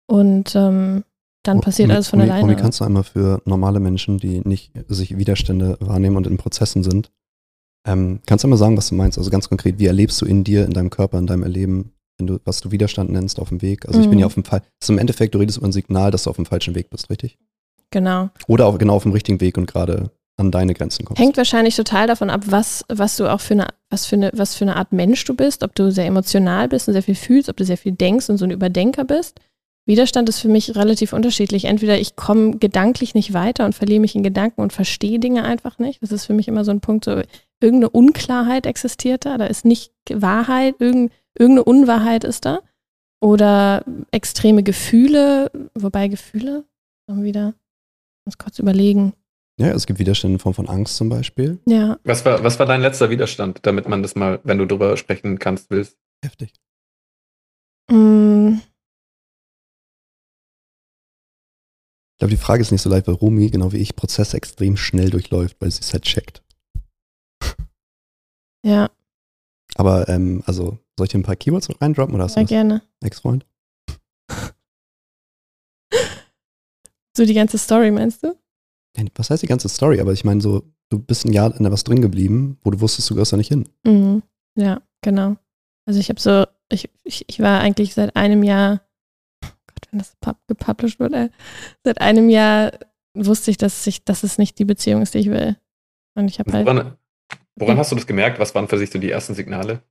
Und 0.07 0.55
ähm, 0.55 1.05
dann 1.43 1.61
passiert 1.61 1.89
Romy- 1.89 1.95
alles 1.95 2.09
von 2.09 2.21
Romy, 2.21 2.31
alleine. 2.31 2.49
Romy, 2.49 2.61
kannst 2.61 2.81
du 2.81 2.85
einmal 2.85 3.05
für 3.05 3.41
normale 3.45 3.81
Menschen, 3.81 4.19
die 4.19 4.41
nicht 4.45 4.73
sich 4.89 5.17
Widerstände 5.17 5.77
wahrnehmen 5.81 6.17
und 6.17 6.27
in 6.27 6.37
Prozessen 6.37 6.83
sind, 6.83 7.11
ähm, 7.87 8.21
kannst 8.27 8.45
du 8.45 8.47
einmal 8.47 8.59
sagen, 8.59 8.77
was 8.77 8.89
du 8.89 8.95
meinst? 8.95 9.19
Also 9.19 9.31
ganz 9.31 9.49
konkret, 9.49 9.79
wie 9.79 9.87
erlebst 9.87 10.21
du 10.21 10.27
in 10.27 10.45
dir, 10.45 10.65
in 10.65 10.73
deinem 10.73 10.91
Körper, 10.91 11.19
in 11.19 11.27
deinem 11.27 11.43
Erleben, 11.43 11.93
wenn 12.19 12.27
du, 12.27 12.39
was 12.45 12.61
du 12.61 12.71
Widerstand 12.71 13.11
nennst 13.11 13.39
auf 13.41 13.49
dem 13.51 13.61
Weg? 13.63 13.87
Also 13.87 14.01
ich 14.01 14.07
bin 14.07 14.17
Mhm. 14.17 14.21
ja 14.21 14.27
auf 14.27 14.35
dem 14.35 14.45
Fall, 14.45 14.61
das 14.61 14.87
ist 14.87 14.91
im 14.91 14.99
Endeffekt, 14.99 15.35
du 15.35 15.39
redest 15.39 15.59
über 15.59 15.67
ein 15.67 15.73
Signal, 15.73 16.11
dass 16.11 16.25
du 16.25 16.31
auf 16.31 16.37
dem 16.37 16.47
falschen 16.47 16.75
Weg 16.75 16.89
bist, 16.91 17.11
richtig? 17.11 17.39
Genau. 17.91 18.31
Oder 18.49 18.67
auch 18.67 18.79
genau 18.79 18.95
auf 18.97 19.03
dem 19.03 19.13
richtigen 19.13 19.41
Weg 19.41 19.57
und 19.59 19.67
gerade 19.67 20.11
an 20.37 20.51
deine 20.51 20.75
Grenzen 20.75 21.05
kommst. 21.05 21.21
Hängt 21.21 21.37
wahrscheinlich 21.37 21.77
total 21.77 22.07
davon 22.07 22.31
ab, 22.31 22.43
was, 22.47 22.85
was 22.89 23.17
du 23.17 23.31
auch 23.33 23.41
für 23.41 23.55
eine, 23.55 23.69
was 23.89 24.07
für 24.07 24.17
eine, 24.17 24.31
was 24.35 24.55
für 24.55 24.65
eine 24.65 24.77
Art 24.77 24.93
Mensch 24.93 25.25
du 25.25 25.35
bist, 25.35 25.63
ob 25.63 25.75
du 25.75 25.91
sehr 25.91 26.07
emotional 26.07 26.69
bist 26.69 26.89
und 26.89 26.95
sehr 26.95 27.03
viel 27.03 27.15
fühlst, 27.15 27.49
ob 27.49 27.57
du 27.57 27.65
sehr 27.65 27.79
viel 27.79 27.93
denkst 27.93 28.29
und 28.29 28.39
so 28.39 28.45
ein 28.45 28.51
Überdenker 28.51 29.05
bist. 29.05 29.41
Widerstand 29.87 30.29
ist 30.31 30.41
für 30.41 30.49
mich 30.49 30.77
relativ 30.77 31.13
unterschiedlich. 31.13 31.67
Entweder 31.67 31.99
ich 31.99 32.17
komme 32.17 32.57
gedanklich 32.57 33.15
nicht 33.15 33.35
weiter 33.35 33.67
und 33.67 33.75
verliere 33.75 34.01
mich 34.01 34.15
in 34.15 34.23
Gedanken 34.23 34.63
und 34.63 34.73
verstehe 34.73 35.19
Dinge 35.19 35.45
einfach 35.45 35.79
nicht. 35.79 36.03
Das 36.03 36.11
ist 36.11 36.25
für 36.25 36.33
mich 36.33 36.49
immer 36.49 36.65
so 36.65 36.71
ein 36.71 36.81
Punkt, 36.81 37.05
so 37.05 37.21
irgendeine 37.61 37.91
Unklarheit 37.91 38.67
existiert 38.67 39.27
da. 39.27 39.37
Da 39.37 39.45
ist 39.45 39.65
nicht 39.65 39.93
Wahrheit, 40.11 40.77
irgend, 40.79 41.13
irgendeine 41.39 41.65
Unwahrheit 41.65 42.25
ist 42.25 42.47
da. 42.47 42.61
Oder 43.21 43.85
extreme 44.11 44.63
Gefühle, 44.63 45.51
wobei 45.75 46.09
Gefühle, 46.09 46.65
wieder, 47.07 47.55
muss 48.25 48.39
kurz 48.39 48.59
überlegen. 48.59 49.13
Ja, 49.59 49.69
es 49.69 49.87
gibt 49.87 50.01
Widerstände 50.01 50.35
in 50.35 50.39
Form 50.41 50.55
von 50.55 50.69
Angst 50.69 50.97
zum 50.97 51.09
Beispiel. 51.09 51.61
Ja, 51.67 51.99
Was 52.05 52.25
war, 52.25 52.43
was 52.43 52.59
war 52.59 52.67
dein 52.67 52.81
letzter 52.81 53.09
Widerstand, 53.11 53.61
damit 53.63 53.89
man 53.89 54.03
das 54.03 54.17
mal, 54.17 54.41
wenn 54.43 54.59
du 54.59 54.67
drüber 54.67 54.97
sprechen 54.97 55.39
kannst, 55.39 55.71
willst? 55.71 55.97
Heftig. 56.25 56.53
Mm, 57.91 58.59
Ich 62.15 62.19
glaube, 62.19 62.31
die 62.31 62.37
Frage 62.41 62.63
ist 62.63 62.71
nicht 62.73 62.81
so 62.83 62.89
leicht, 62.91 63.07
weil 63.07 63.15
Romy, 63.17 63.51
genau 63.51 63.73
wie 63.73 63.79
ich, 63.79 63.97
Prozesse 63.97 64.37
extrem 64.37 64.77
schnell 64.77 65.11
durchläuft, 65.11 65.57
weil 65.61 65.71
sie 65.71 65.81
es 65.81 65.93
halt 65.93 66.05
checkt. 66.05 66.43
ja, 68.65 68.89
Aber, 69.77 70.09
ähm, 70.09 70.43
also, 70.47 70.79
soll 70.97 71.07
ich 71.07 71.11
dir 71.11 71.19
ein 71.19 71.23
paar 71.25 71.37
Keywords 71.37 71.69
noch 71.69 71.81
reindroppen 71.81 72.15
oder 72.15 72.25
hast 72.25 72.33
du 72.33 72.41
sehr 72.41 72.45
was? 72.45 72.49
gerne. 72.49 72.83
Ex-Freund? 73.03 73.47
So 77.17 77.25
die 77.25 77.35
ganze 77.35 77.59
Story, 77.59 77.93
meinst 77.93 78.25
du? 78.25 78.37
Was 79.17 79.31
heißt 79.31 79.43
die 79.43 79.47
ganze 79.49 79.69
Story? 79.69 80.01
Aber 80.01 80.13
ich 80.13 80.25
meine, 80.25 80.41
so, 80.41 80.63
du 80.89 80.99
bist 80.99 81.25
ein 81.25 81.33
Jahr 81.33 81.55
in 81.59 81.71
was 81.71 81.85
drin 81.85 82.01
geblieben, 82.01 82.59
wo 82.63 82.71
du 82.71 82.81
wusstest, 82.81 83.11
du 83.11 83.15
gehörst 83.15 83.33
da 83.33 83.37
nicht 83.37 83.49
hin. 83.49 83.69
Mhm. 83.85 84.23
Ja, 84.57 84.83
genau. 85.03 85.37
Also 85.87 85.99
ich 86.01 86.09
habe 86.09 86.21
so, 86.21 86.47
ich, 86.71 86.89
ich, 87.03 87.25
ich 87.29 87.41
war 87.41 87.61
eigentlich 87.61 87.95
seit 87.95 88.15
einem 88.17 88.43
Jahr, 88.43 88.83
oh 89.45 89.49
Gott, 89.67 89.89
wenn 89.91 89.99
das 89.99 90.15
pub 90.21 90.37
gepublished 90.47 91.01
wird, 91.01 91.13
ey, 91.13 91.29
seit 91.83 92.01
einem 92.01 92.29
Jahr 92.29 92.73
wusste 93.15 93.51
ich, 93.51 93.57
dass 93.59 93.87
ich, 93.87 94.05
dass 94.05 94.23
es 94.23 94.39
nicht 94.39 94.59
die 94.59 94.65
Beziehung 94.65 95.03
ist, 95.03 95.15
die 95.15 95.19
ich 95.19 95.31
will. 95.31 95.57
Und 96.17 96.29
ich 96.29 96.39
habe 96.39 96.53
halt, 96.53 96.67
Woran, 96.67 96.97
woran 97.57 97.77
Ja. 97.77 97.81
hast 97.81 97.91
du 97.93 97.97
das 97.97 98.07
gemerkt? 98.07 98.39
Was 98.39 98.55
waren 98.55 98.69
für 98.69 98.79
sich 98.79 98.91
so 98.91 98.99
die 98.99 99.11
ersten 99.11 99.35
Signale? 99.35 99.83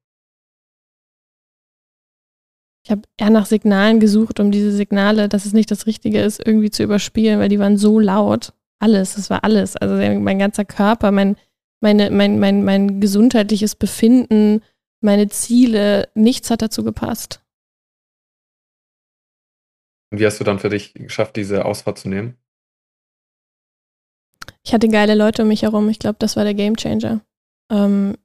ich 2.85 2.91
habe 2.91 3.03
eher 3.17 3.29
nach 3.29 3.45
Signalen 3.45 4.01
gesucht, 4.01 4.41
um 4.41 4.51
diese 4.51 4.73
Signale, 4.73 5.29
dass 5.29 5.45
es 5.45 5.53
nicht 5.53 5.71
das 5.71 5.85
Richtige 5.85 6.19
ist, 6.21 6.45
irgendwie 6.45 6.69
zu 6.69 6.83
überspielen, 6.83 7.39
weil 7.39 7.47
die 7.47 7.59
waren 7.59 7.77
so 7.77 7.97
laut. 7.97 8.53
Alles, 8.79 9.17
es 9.17 9.29
war 9.29 9.43
alles. 9.43 9.75
Also 9.77 9.95
mein 9.95 10.39
ganzer 10.39 10.65
Körper, 10.65 11.11
mein, 11.11 11.37
meine, 11.81 12.09
mein, 12.11 12.39
mein, 12.39 12.63
mein 12.63 12.99
gesundheitliches 12.99 13.75
Befinden, 13.75 14.61
meine 15.01 15.27
Ziele, 15.29 16.09
nichts 16.15 16.49
hat 16.49 16.61
dazu 16.61 16.83
gepasst. 16.83 17.41
Und 20.11 20.19
wie 20.19 20.25
hast 20.25 20.39
du 20.39 20.43
dann 20.43 20.59
für 20.59 20.69
dich 20.69 20.93
geschafft, 20.93 21.35
diese 21.35 21.65
Ausfahrt 21.65 21.97
zu 21.97 22.07
nehmen? 22.07 22.37
Ich 24.63 24.73
hatte 24.73 24.87
geile 24.87 25.15
Leute 25.15 25.41
um 25.41 25.47
mich 25.47 25.63
herum. 25.63 25.89
Ich 25.89 25.99
glaube, 25.99 26.17
das 26.19 26.35
war 26.35 26.43
der 26.43 26.53
Gamechanger. 26.53 27.21
Ähm, 27.71 28.15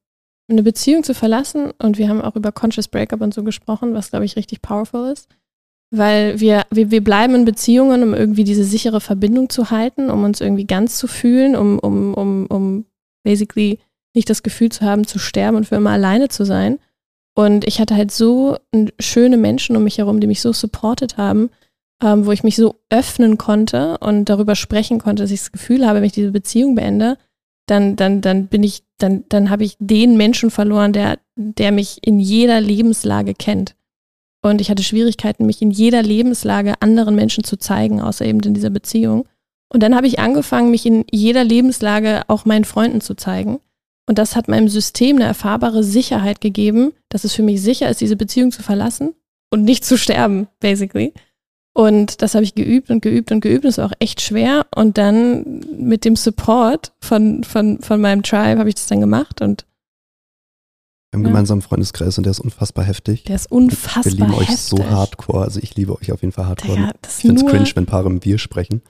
eine 0.50 0.62
Beziehung 0.62 1.02
zu 1.02 1.14
verlassen 1.14 1.72
und 1.72 1.98
wir 1.98 2.08
haben 2.08 2.22
auch 2.22 2.36
über 2.36 2.52
Conscious 2.52 2.88
Breakup 2.88 3.20
und 3.20 3.34
so 3.34 3.42
gesprochen, 3.42 3.94
was, 3.94 4.10
glaube 4.10 4.24
ich, 4.24 4.36
richtig 4.36 4.62
powerful 4.62 5.10
ist. 5.10 5.28
Weil 5.90 6.38
wir, 6.38 6.66
wir, 6.70 6.90
wir 6.90 7.02
bleiben 7.02 7.34
in 7.34 7.44
Beziehungen, 7.44 8.02
um 8.02 8.14
irgendwie 8.14 8.44
diese 8.44 8.64
sichere 8.64 9.00
Verbindung 9.00 9.48
zu 9.48 9.70
halten, 9.70 10.10
um 10.10 10.24
uns 10.24 10.40
irgendwie 10.40 10.66
ganz 10.66 10.98
zu 10.98 11.06
fühlen, 11.06 11.56
um, 11.56 11.78
um, 11.78 12.14
um, 12.14 12.46
um 12.46 12.84
basically 13.24 13.78
nicht 14.14 14.28
das 14.28 14.42
Gefühl 14.42 14.70
zu 14.70 14.84
haben, 14.84 15.06
zu 15.06 15.18
sterben 15.18 15.56
und 15.56 15.66
für 15.66 15.76
immer 15.76 15.90
alleine 15.90 16.28
zu 16.28 16.44
sein. 16.44 16.78
Und 17.34 17.66
ich 17.66 17.80
hatte 17.80 17.94
halt 17.94 18.10
so 18.10 18.56
schöne 18.98 19.36
Menschen 19.36 19.76
um 19.76 19.84
mich 19.84 19.98
herum, 19.98 20.20
die 20.20 20.26
mich 20.26 20.40
so 20.40 20.52
supportet 20.52 21.16
haben, 21.16 21.50
ähm, 22.02 22.26
wo 22.26 22.32
ich 22.32 22.42
mich 22.42 22.56
so 22.56 22.74
öffnen 22.90 23.38
konnte 23.38 23.96
und 23.98 24.26
darüber 24.26 24.56
sprechen 24.56 24.98
konnte, 24.98 25.22
dass 25.22 25.30
ich 25.30 25.40
das 25.40 25.52
Gefühl 25.52 25.86
habe, 25.86 25.98
wenn 25.98 26.06
ich 26.06 26.12
diese 26.12 26.32
Beziehung 26.32 26.74
beende, 26.74 27.16
dann, 27.66 27.96
dann, 27.96 28.20
dann 28.20 28.46
bin 28.46 28.62
ich, 28.62 28.82
dann, 28.98 29.24
dann 29.28 29.50
habe 29.50 29.64
ich 29.64 29.76
den 29.78 30.16
Menschen 30.16 30.50
verloren, 30.50 30.92
der, 30.92 31.18
der 31.36 31.70
mich 31.70 31.98
in 32.02 32.18
jeder 32.18 32.60
Lebenslage 32.60 33.34
kennt. 33.34 33.76
Und 34.42 34.60
ich 34.60 34.70
hatte 34.70 34.82
Schwierigkeiten, 34.82 35.46
mich 35.46 35.62
in 35.62 35.70
jeder 35.70 36.02
Lebenslage 36.02 36.74
anderen 36.80 37.14
Menschen 37.14 37.44
zu 37.44 37.56
zeigen, 37.56 38.00
außer 38.00 38.24
eben 38.24 38.40
in 38.40 38.54
dieser 38.54 38.70
Beziehung. 38.70 39.26
Und 39.68 39.82
dann 39.82 39.94
habe 39.94 40.06
ich 40.06 40.18
angefangen, 40.18 40.70
mich 40.70 40.86
in 40.86 41.04
jeder 41.10 41.44
Lebenslage 41.44 42.22
auch 42.28 42.44
meinen 42.44 42.64
Freunden 42.64 43.00
zu 43.00 43.14
zeigen. 43.14 43.60
Und 44.06 44.16
das 44.18 44.36
hat 44.36 44.48
meinem 44.48 44.68
System 44.68 45.16
eine 45.16 45.26
erfahrbare 45.26 45.82
Sicherheit 45.82 46.40
gegeben, 46.40 46.92
dass 47.10 47.24
es 47.24 47.34
für 47.34 47.42
mich 47.42 47.60
sicher 47.60 47.90
ist, 47.90 48.00
diese 48.00 48.16
Beziehung 48.16 48.52
zu 48.52 48.62
verlassen 48.62 49.14
und 49.50 49.64
nicht 49.64 49.84
zu 49.84 49.98
sterben, 49.98 50.48
basically. 50.60 51.12
Und 51.74 52.22
das 52.22 52.34
habe 52.34 52.44
ich 52.44 52.54
geübt 52.54 52.90
und 52.90 53.02
geübt 53.02 53.30
und 53.30 53.40
geübt. 53.40 53.64
Das 53.64 53.78
war 53.78 53.86
auch 53.86 53.96
echt 53.98 54.20
schwer. 54.20 54.66
Und 54.74 54.98
dann 54.98 55.60
mit 55.78 56.04
dem 56.04 56.16
Support 56.16 56.92
von, 57.00 57.44
von, 57.44 57.80
von 57.80 58.00
meinem 58.00 58.22
Tribe 58.22 58.58
habe 58.58 58.68
ich 58.68 58.74
das 58.74 58.86
dann 58.86 59.00
gemacht. 59.00 59.42
Und 59.42 59.64
Einen 61.18 61.24
Ja. 61.26 61.30
gemeinsamen 61.30 61.62
Freundeskreis 61.62 62.16
und 62.18 62.24
der 62.24 62.30
ist 62.32 62.40
unfassbar 62.40 62.84
heftig. 62.84 63.24
der 63.24 63.36
ist 63.36 63.50
unfassbar 63.50 64.04
Wir 64.04 64.12
lieben 64.12 64.34
euch 64.34 64.48
heftig. 64.48 64.58
so 64.60 64.84
hardcore. 64.84 65.42
Also 65.44 65.60
ich 65.62 65.74
liebe 65.76 65.96
euch 65.96 66.12
auf 66.12 66.22
jeden 66.22 66.32
Fall 66.32 66.46
hardcore. 66.46 66.76
Digga, 66.76 66.92
ich 67.06 67.12
finde 67.14 67.42
es 67.44 67.50
cringe, 67.50 67.70
wenn 67.74 67.86
Paare 67.86 68.08
im 68.08 68.24
Wir 68.24 68.38
sprechen. 68.38 68.82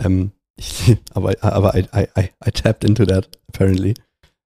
Ähm, 0.00 0.32
ich, 0.56 0.96
aber 1.14 1.34
aber 1.42 1.74
I, 1.76 1.86
I, 1.94 2.06
I, 2.18 2.30
I 2.46 2.50
tapped 2.50 2.84
into 2.84 3.04
that, 3.06 3.28
apparently. 3.48 3.94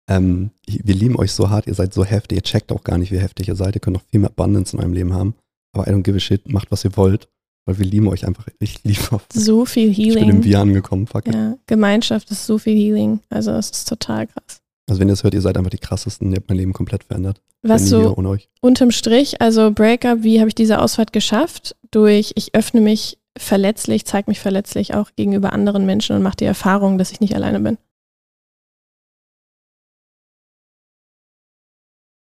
Ähm, 0.08 0.50
wir 0.66 0.94
lieben 0.94 1.16
euch 1.16 1.32
so 1.32 1.48
hart, 1.48 1.66
ihr 1.66 1.74
seid 1.74 1.94
so 1.94 2.04
heftig, 2.04 2.36
ihr 2.36 2.42
checkt 2.42 2.70
auch 2.72 2.84
gar 2.84 2.98
nicht, 2.98 3.10
wie 3.10 3.18
heftig 3.18 3.48
ihr 3.48 3.56
seid. 3.56 3.74
Ihr 3.74 3.80
könnt 3.80 3.96
noch 3.96 4.04
viel 4.10 4.20
mehr 4.20 4.30
Abundance 4.30 4.76
in 4.76 4.80
eurem 4.80 4.92
Leben 4.92 5.14
haben. 5.14 5.34
Aber 5.72 5.88
I 5.88 5.90
don't 5.90 6.02
give 6.02 6.16
a 6.16 6.20
shit, 6.20 6.46
macht 6.48 6.70
was 6.70 6.84
ihr 6.84 6.96
wollt. 6.96 7.28
Weil 7.66 7.78
wir 7.78 7.86
lieben 7.86 8.08
euch 8.08 8.26
einfach. 8.26 8.46
Ich 8.58 8.84
liebe 8.84 9.00
euch. 9.12 9.22
so 9.32 9.64
viel 9.64 9.88
Ich 9.88 9.96
bin 9.96 10.08
im 10.08 10.18
Healing. 10.24 10.44
Wir 10.44 10.60
angekommen, 10.60 11.06
fuck. 11.06 11.26
Ja, 11.26 11.56
Gemeinschaft 11.66 12.30
ist 12.30 12.44
so 12.44 12.58
viel 12.58 12.76
Healing. 12.76 13.20
Also 13.30 13.52
es 13.52 13.70
ist 13.70 13.88
total 13.88 14.26
krass. 14.26 14.60
Also 14.86 15.00
wenn 15.00 15.08
ihr 15.08 15.12
das 15.12 15.24
hört, 15.24 15.34
ihr 15.34 15.40
seid 15.40 15.56
einfach 15.56 15.70
die 15.70 15.78
krassesten, 15.78 16.30
ihr 16.30 16.36
habt 16.36 16.48
mein 16.48 16.58
Leben 16.58 16.74
komplett 16.74 17.04
verändert. 17.04 17.40
Was 17.62 17.88
so 17.88 18.14
ohne 18.16 18.28
euch. 18.28 18.50
unterm 18.60 18.90
Strich, 18.90 19.40
also 19.40 19.70
Breakup, 19.70 20.22
wie 20.22 20.40
habe 20.40 20.48
ich 20.48 20.54
diese 20.54 20.80
Ausfahrt 20.80 21.12
geschafft? 21.12 21.74
Durch, 21.90 22.32
ich 22.34 22.54
öffne 22.54 22.82
mich 22.82 23.18
verletzlich, 23.36 24.04
zeige 24.04 24.30
mich 24.30 24.40
verletzlich 24.40 24.94
auch 24.94 25.10
gegenüber 25.16 25.52
anderen 25.52 25.86
Menschen 25.86 26.14
und 26.14 26.22
mache 26.22 26.36
die 26.36 26.44
Erfahrung, 26.44 26.98
dass 26.98 27.10
ich 27.12 27.20
nicht 27.20 27.34
alleine 27.34 27.60
bin. 27.60 27.78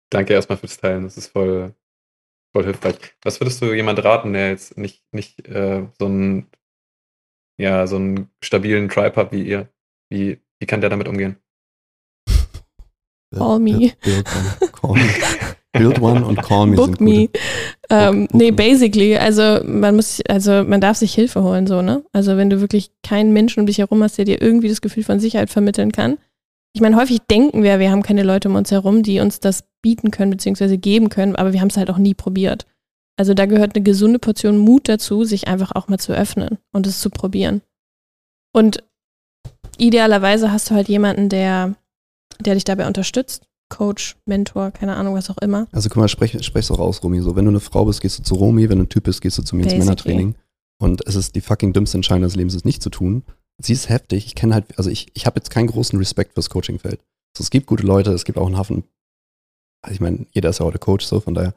Danke 0.10 0.34
erstmal 0.34 0.58
fürs 0.58 0.78
Teilen. 0.78 1.04
Das 1.04 1.18
ist 1.18 1.28
voll, 1.28 1.76
voll 2.54 2.64
hilfreich. 2.64 2.96
Was 3.24 3.40
würdest 3.40 3.62
du 3.62 3.74
jemand 3.74 4.04
raten, 4.04 4.34
der 4.34 4.50
jetzt 4.50 4.78
nicht, 4.78 5.04
nicht 5.14 5.48
äh, 5.48 5.88
so 6.00 6.06
einen, 6.06 6.50
ja, 7.60 7.86
so 7.88 7.98
einen 7.98 8.30
stabilen 8.42 8.90
Tribe 8.90 9.16
hat 9.16 9.32
wie 9.32 9.44
ihr? 9.44 9.70
Wie, 10.10 10.42
wie 10.60 10.66
kann 10.66 10.82
der 10.82 10.90
damit 10.90 11.08
umgehen? 11.08 11.38
Call 13.36 13.60
me. 13.60 13.94
Build, 14.02 14.26
one, 14.28 14.72
call 14.72 14.96
me. 14.96 15.10
Build 15.74 16.02
one 16.02 16.24
und 16.24 16.42
call 16.42 16.66
me 16.68 16.76
Book 16.76 17.02
me. 17.02 17.30
Ähm, 17.90 18.28
book 18.28 18.34
nee, 18.34 18.52
me. 18.52 18.56
basically, 18.56 19.18
also 19.18 19.60
man 19.64 19.96
muss, 19.96 20.22
also 20.28 20.64
man 20.64 20.82
darf 20.82 20.98
sich 20.98 21.14
Hilfe 21.14 21.44
holen, 21.44 21.68
so, 21.68 21.82
ne? 21.82 22.04
Also 22.14 22.38
wenn 22.38 22.50
du 22.50 22.62
wirklich 22.62 22.92
keinen 23.04 23.34
Menschen 23.34 23.60
um 23.62 23.66
dich 23.66 23.80
herum 23.80 24.02
hast, 24.02 24.18
der 24.18 24.26
dir 24.26 24.42
irgendwie 24.42 24.70
das 24.70 24.82
Gefühl 24.82 25.04
von 25.04 25.20
Sicherheit 25.20 25.50
vermitteln 25.50 25.92
kann. 25.92 26.18
Ich 26.74 26.82
meine, 26.82 26.96
häufig 26.96 27.22
denken 27.22 27.64
wir, 27.64 27.80
wir 27.80 27.92
haben 27.92 28.04
keine 28.04 28.24
Leute 28.24 28.50
um 28.50 28.56
uns 28.56 28.72
herum, 28.72 29.04
die 29.04 29.20
uns 29.20 29.40
das 29.40 29.64
bieten 29.82 30.12
können, 30.12 30.32
beziehungsweise 30.32 30.78
geben 30.78 31.10
können, 31.10 31.36
aber 31.36 31.54
wir 31.54 31.62
haben 31.62 31.70
es 31.70 31.78
halt 31.78 31.90
auch 31.90 31.98
nie 31.98 32.14
probiert. 32.14 32.66
Also 33.18 33.34
da 33.34 33.46
gehört 33.46 33.76
eine 33.76 33.84
gesunde 33.84 34.20
Portion 34.20 34.58
Mut 34.60 34.88
dazu, 34.88 35.24
sich 35.24 35.48
einfach 35.48 35.72
auch 35.74 35.88
mal 35.88 35.98
zu 35.98 36.14
öffnen 36.14 36.60
und 36.72 36.86
es 36.86 37.00
zu 37.00 37.10
probieren. 37.10 37.62
Und 38.54 38.84
idealerweise 39.78 40.52
hast 40.52 40.70
du 40.70 40.76
halt 40.76 40.88
jemanden, 40.88 41.30
der, 41.30 41.76
der 42.40 42.54
dich 42.54 42.64
dabei 42.64 42.88
unterstützt. 42.88 43.48
Coach, 43.70 44.16
Mentor, 44.26 44.72
keine 44.72 44.96
Ahnung, 44.96 45.16
was 45.16 45.30
auch 45.30 45.38
immer. 45.40 45.68
Also 45.72 45.90
guck 45.90 45.98
mal, 45.98 46.08
sprech, 46.08 46.42
sprech's 46.44 46.72
auch 46.72 46.80
aus, 46.80 47.04
Romy. 47.04 47.22
So, 47.22 47.36
wenn 47.36 47.46
du 47.46 47.52
eine 47.52 47.60
Frau 47.60 47.86
bist, 47.86 48.02
gehst 48.02 48.20
du 48.20 48.24
zu 48.24 48.36
Romy, 48.36 48.70
wenn 48.70 48.78
du 48.78 48.86
ein 48.86 48.90
Typ 48.90 49.04
bist, 49.04 49.22
gehst 49.22 49.38
du 49.38 49.44
zu 49.44 49.56
mir 49.56 49.64
ins 49.64 49.74
Basically. 49.74 49.86
Männertraining. 49.86 50.36
Und 50.80 51.06
es 51.06 51.16
ist 51.16 51.36
die 51.36 51.42
fucking 51.42 51.74
dümmste 51.74 51.98
Entscheidung 51.98 52.24
des 52.24 52.36
Lebens, 52.36 52.54
es 52.54 52.66
nicht 52.66 52.82
zu 52.82 52.90
tun. 52.90 53.24
Sie 53.62 53.74
ist 53.74 53.90
heftig. 53.90 54.26
Ich 54.26 54.36
kenne 54.36 54.54
halt, 54.54 54.78
also 54.78 54.90
ich, 54.90 55.08
ich 55.16 55.26
habe 55.26 55.38
jetzt 55.38 55.50
keinen 55.50 55.68
großen 55.68 55.98
Respekt 55.98 56.34
fürs 56.34 56.50
Coachingfeld. 56.50 57.00
Also 57.36 57.44
es 57.44 57.50
gibt 57.50 57.66
gute 57.66 57.86
Leute, 57.86 58.12
es 58.12 58.26
gibt 58.26 58.38
auch 58.38 58.46
einen 58.46 58.58
Hafen. 58.58 58.84
Also 59.82 59.96
ich 59.96 60.00
meine, 60.00 60.28
jeder 60.32 60.50
ist 60.50 60.60
ja 60.60 60.66
heute 60.66 60.80
Coach, 60.80 61.06
so 61.06 61.20
von 61.20 61.34
daher. 61.34 61.54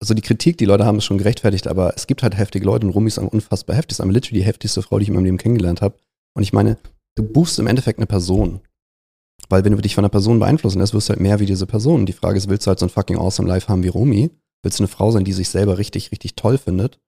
Also 0.00 0.14
die 0.14 0.22
Kritik, 0.22 0.58
die 0.58 0.64
Leute 0.64 0.84
haben, 0.84 0.98
ist 0.98 1.04
schon 1.04 1.18
gerechtfertigt, 1.18 1.68
aber 1.68 1.94
es 1.96 2.06
gibt 2.06 2.22
halt 2.22 2.36
heftige 2.36 2.66
Leute 2.66 2.86
und 2.86 2.92
Romy 2.92 3.08
ist 3.08 3.18
unfassbar 3.18 3.76
heftig. 3.76 3.92
Ist 3.92 4.00
einmal 4.00 4.14
literally 4.14 4.40
die 4.40 4.46
heftigste 4.46 4.82
Frau, 4.82 4.98
die 4.98 5.04
ich 5.04 5.08
in 5.08 5.14
meinem 5.14 5.24
Leben 5.24 5.38
kennengelernt 5.38 5.80
habe. 5.80 5.96
Und 6.34 6.42
ich 6.42 6.52
meine, 6.52 6.76
du 7.14 7.22
buchst 7.22 7.58
im 7.58 7.66
Endeffekt 7.66 7.98
eine 7.98 8.06
Person. 8.06 8.60
Weil 9.48 9.64
wenn 9.64 9.72
du 9.72 9.80
dich 9.80 9.94
von 9.94 10.04
einer 10.04 10.10
Person 10.10 10.38
beeinflussen 10.38 10.78
lässt, 10.78 10.94
wirst 10.94 11.08
du 11.08 11.12
halt 11.12 11.20
mehr 11.20 11.40
wie 11.40 11.46
diese 11.46 11.66
Person. 11.66 12.06
Die 12.06 12.12
Frage 12.12 12.38
ist, 12.38 12.48
willst 12.48 12.66
du 12.66 12.68
halt 12.68 12.78
so 12.78 12.86
ein 12.86 12.90
fucking 12.90 13.16
awesome 13.16 13.48
Life 13.48 13.68
haben 13.68 13.82
wie 13.82 13.88
Romy? 13.88 14.30
Willst 14.62 14.78
du 14.78 14.82
eine 14.82 14.88
Frau 14.88 15.10
sein, 15.10 15.24
die 15.24 15.32
sich 15.32 15.48
selber 15.48 15.78
richtig, 15.78 16.10
richtig 16.10 16.34
toll 16.34 16.58
findet? 16.58 16.98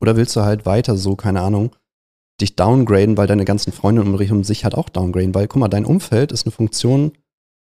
Oder 0.00 0.16
willst 0.16 0.34
du 0.36 0.42
halt 0.42 0.66
weiter 0.66 0.96
so, 0.96 1.14
keine 1.16 1.40
Ahnung, 1.40 1.76
dich 2.40 2.56
downgraden, 2.56 3.16
weil 3.16 3.26
deine 3.26 3.44
ganzen 3.44 3.72
Freunde 3.72 4.02
um 4.02 4.14
um 4.14 4.44
sich 4.44 4.64
halt 4.64 4.74
auch 4.74 4.88
downgraden? 4.88 5.34
Weil, 5.34 5.46
guck 5.46 5.60
mal, 5.60 5.68
dein 5.68 5.84
Umfeld 5.84 6.32
ist 6.32 6.46
eine 6.46 6.52
Funktion, 6.52 7.12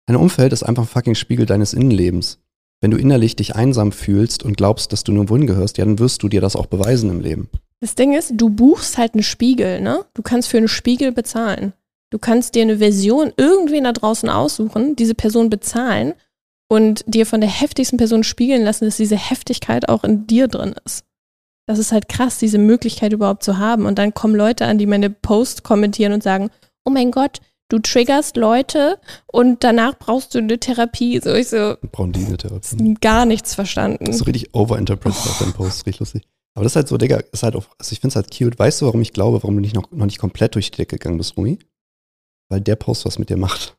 dein 0.06 0.16
Umfeld 0.16 0.52
ist 0.52 0.62
einfach 0.62 0.84
ein 0.84 0.88
fucking 0.88 1.14
Spiegel 1.14 1.46
deines 1.46 1.74
Innenlebens. 1.74 2.40
Wenn 2.80 2.90
du 2.90 2.98
innerlich 2.98 3.36
dich 3.36 3.56
einsam 3.56 3.92
fühlst 3.92 4.42
und 4.42 4.56
glaubst, 4.56 4.92
dass 4.92 5.04
du 5.04 5.12
nur 5.12 5.28
wohin 5.28 5.46
gehörst, 5.46 5.78
ja, 5.78 5.84
dann 5.84 5.98
wirst 5.98 6.22
du 6.22 6.28
dir 6.28 6.40
das 6.40 6.56
auch 6.56 6.66
beweisen 6.66 7.10
im 7.10 7.20
Leben. 7.20 7.48
Das 7.80 7.94
Ding 7.94 8.14
ist, 8.14 8.32
du 8.34 8.48
buchst 8.48 8.98
halt 8.98 9.14
einen 9.14 9.22
Spiegel, 9.22 9.80
ne? 9.80 10.04
Du 10.14 10.22
kannst 10.22 10.48
für 10.48 10.56
einen 10.56 10.68
Spiegel 10.68 11.12
bezahlen. 11.12 11.72
Du 12.10 12.18
kannst 12.18 12.54
dir 12.54 12.62
eine 12.62 12.78
Version 12.78 13.32
irgendwen 13.36 13.84
da 13.84 13.92
draußen 13.92 14.28
aussuchen, 14.28 14.96
diese 14.96 15.14
Person 15.14 15.50
bezahlen 15.50 16.14
und 16.68 17.04
dir 17.06 17.26
von 17.26 17.40
der 17.40 17.50
heftigsten 17.50 17.96
Person 17.98 18.24
spiegeln 18.24 18.62
lassen, 18.62 18.84
dass 18.84 18.96
diese 18.96 19.16
Heftigkeit 19.16 19.88
auch 19.88 20.04
in 20.04 20.26
dir 20.26 20.48
drin 20.48 20.74
ist. 20.84 21.04
Das 21.68 21.78
ist 21.80 21.90
halt 21.90 22.08
krass, 22.08 22.38
diese 22.38 22.58
Möglichkeit 22.58 23.12
überhaupt 23.12 23.42
zu 23.42 23.58
haben. 23.58 23.86
Und 23.86 23.98
dann 23.98 24.14
kommen 24.14 24.36
Leute 24.36 24.66
an, 24.66 24.78
die 24.78 24.86
meine 24.86 25.10
Post 25.10 25.64
kommentieren 25.64 26.12
und 26.12 26.22
sagen, 26.22 26.50
oh 26.84 26.90
mein 26.90 27.10
Gott, 27.10 27.40
du 27.68 27.80
triggerst 27.80 28.36
Leute 28.36 29.00
und 29.26 29.64
danach 29.64 29.98
brauchst 29.98 30.34
du 30.34 30.38
eine 30.38 30.60
Therapie. 30.60 31.20
So, 31.20 31.34
ich 31.34 31.48
so, 31.48 31.74
Brauchen 31.90 32.12
die 32.12 32.24
eine 32.24 32.36
Therapie. 32.36 32.94
gar 33.00 33.26
nichts 33.26 33.56
verstanden. 33.56 34.04
Das 34.04 34.14
ist 34.14 34.18
so 34.20 34.24
richtig 34.26 34.54
overinterpreted 34.54 35.18
auf 35.18 35.38
deinen 35.40 35.52
Post, 35.54 35.86
richtig 35.86 35.98
lustig. 35.98 36.22
Aber 36.54 36.62
das 36.62 36.72
ist 36.72 36.76
halt 36.76 36.88
so, 36.88 36.96
Digga, 36.96 37.20
ist 37.32 37.42
halt 37.42 37.56
auch, 37.56 37.66
also 37.78 37.92
ich 37.92 37.98
finde 38.00 38.12
es 38.12 38.16
halt 38.16 38.30
cute. 38.36 38.56
Weißt 38.58 38.80
du, 38.80 38.86
warum 38.86 39.02
ich 39.02 39.12
glaube, 39.12 39.42
warum 39.42 39.56
du 39.56 39.60
nicht 39.60 39.74
noch, 39.74 39.90
noch 39.90 40.06
nicht 40.06 40.18
komplett 40.18 40.54
durch 40.54 40.70
die 40.70 40.76
Decke 40.76 40.96
gegangen 40.98 41.18
bist, 41.18 41.36
Rumi? 41.36 41.58
Weil 42.48 42.60
der 42.60 42.76
Post 42.76 43.04
was 43.04 43.18
mit 43.18 43.28
dir 43.30 43.36
macht. 43.36 43.76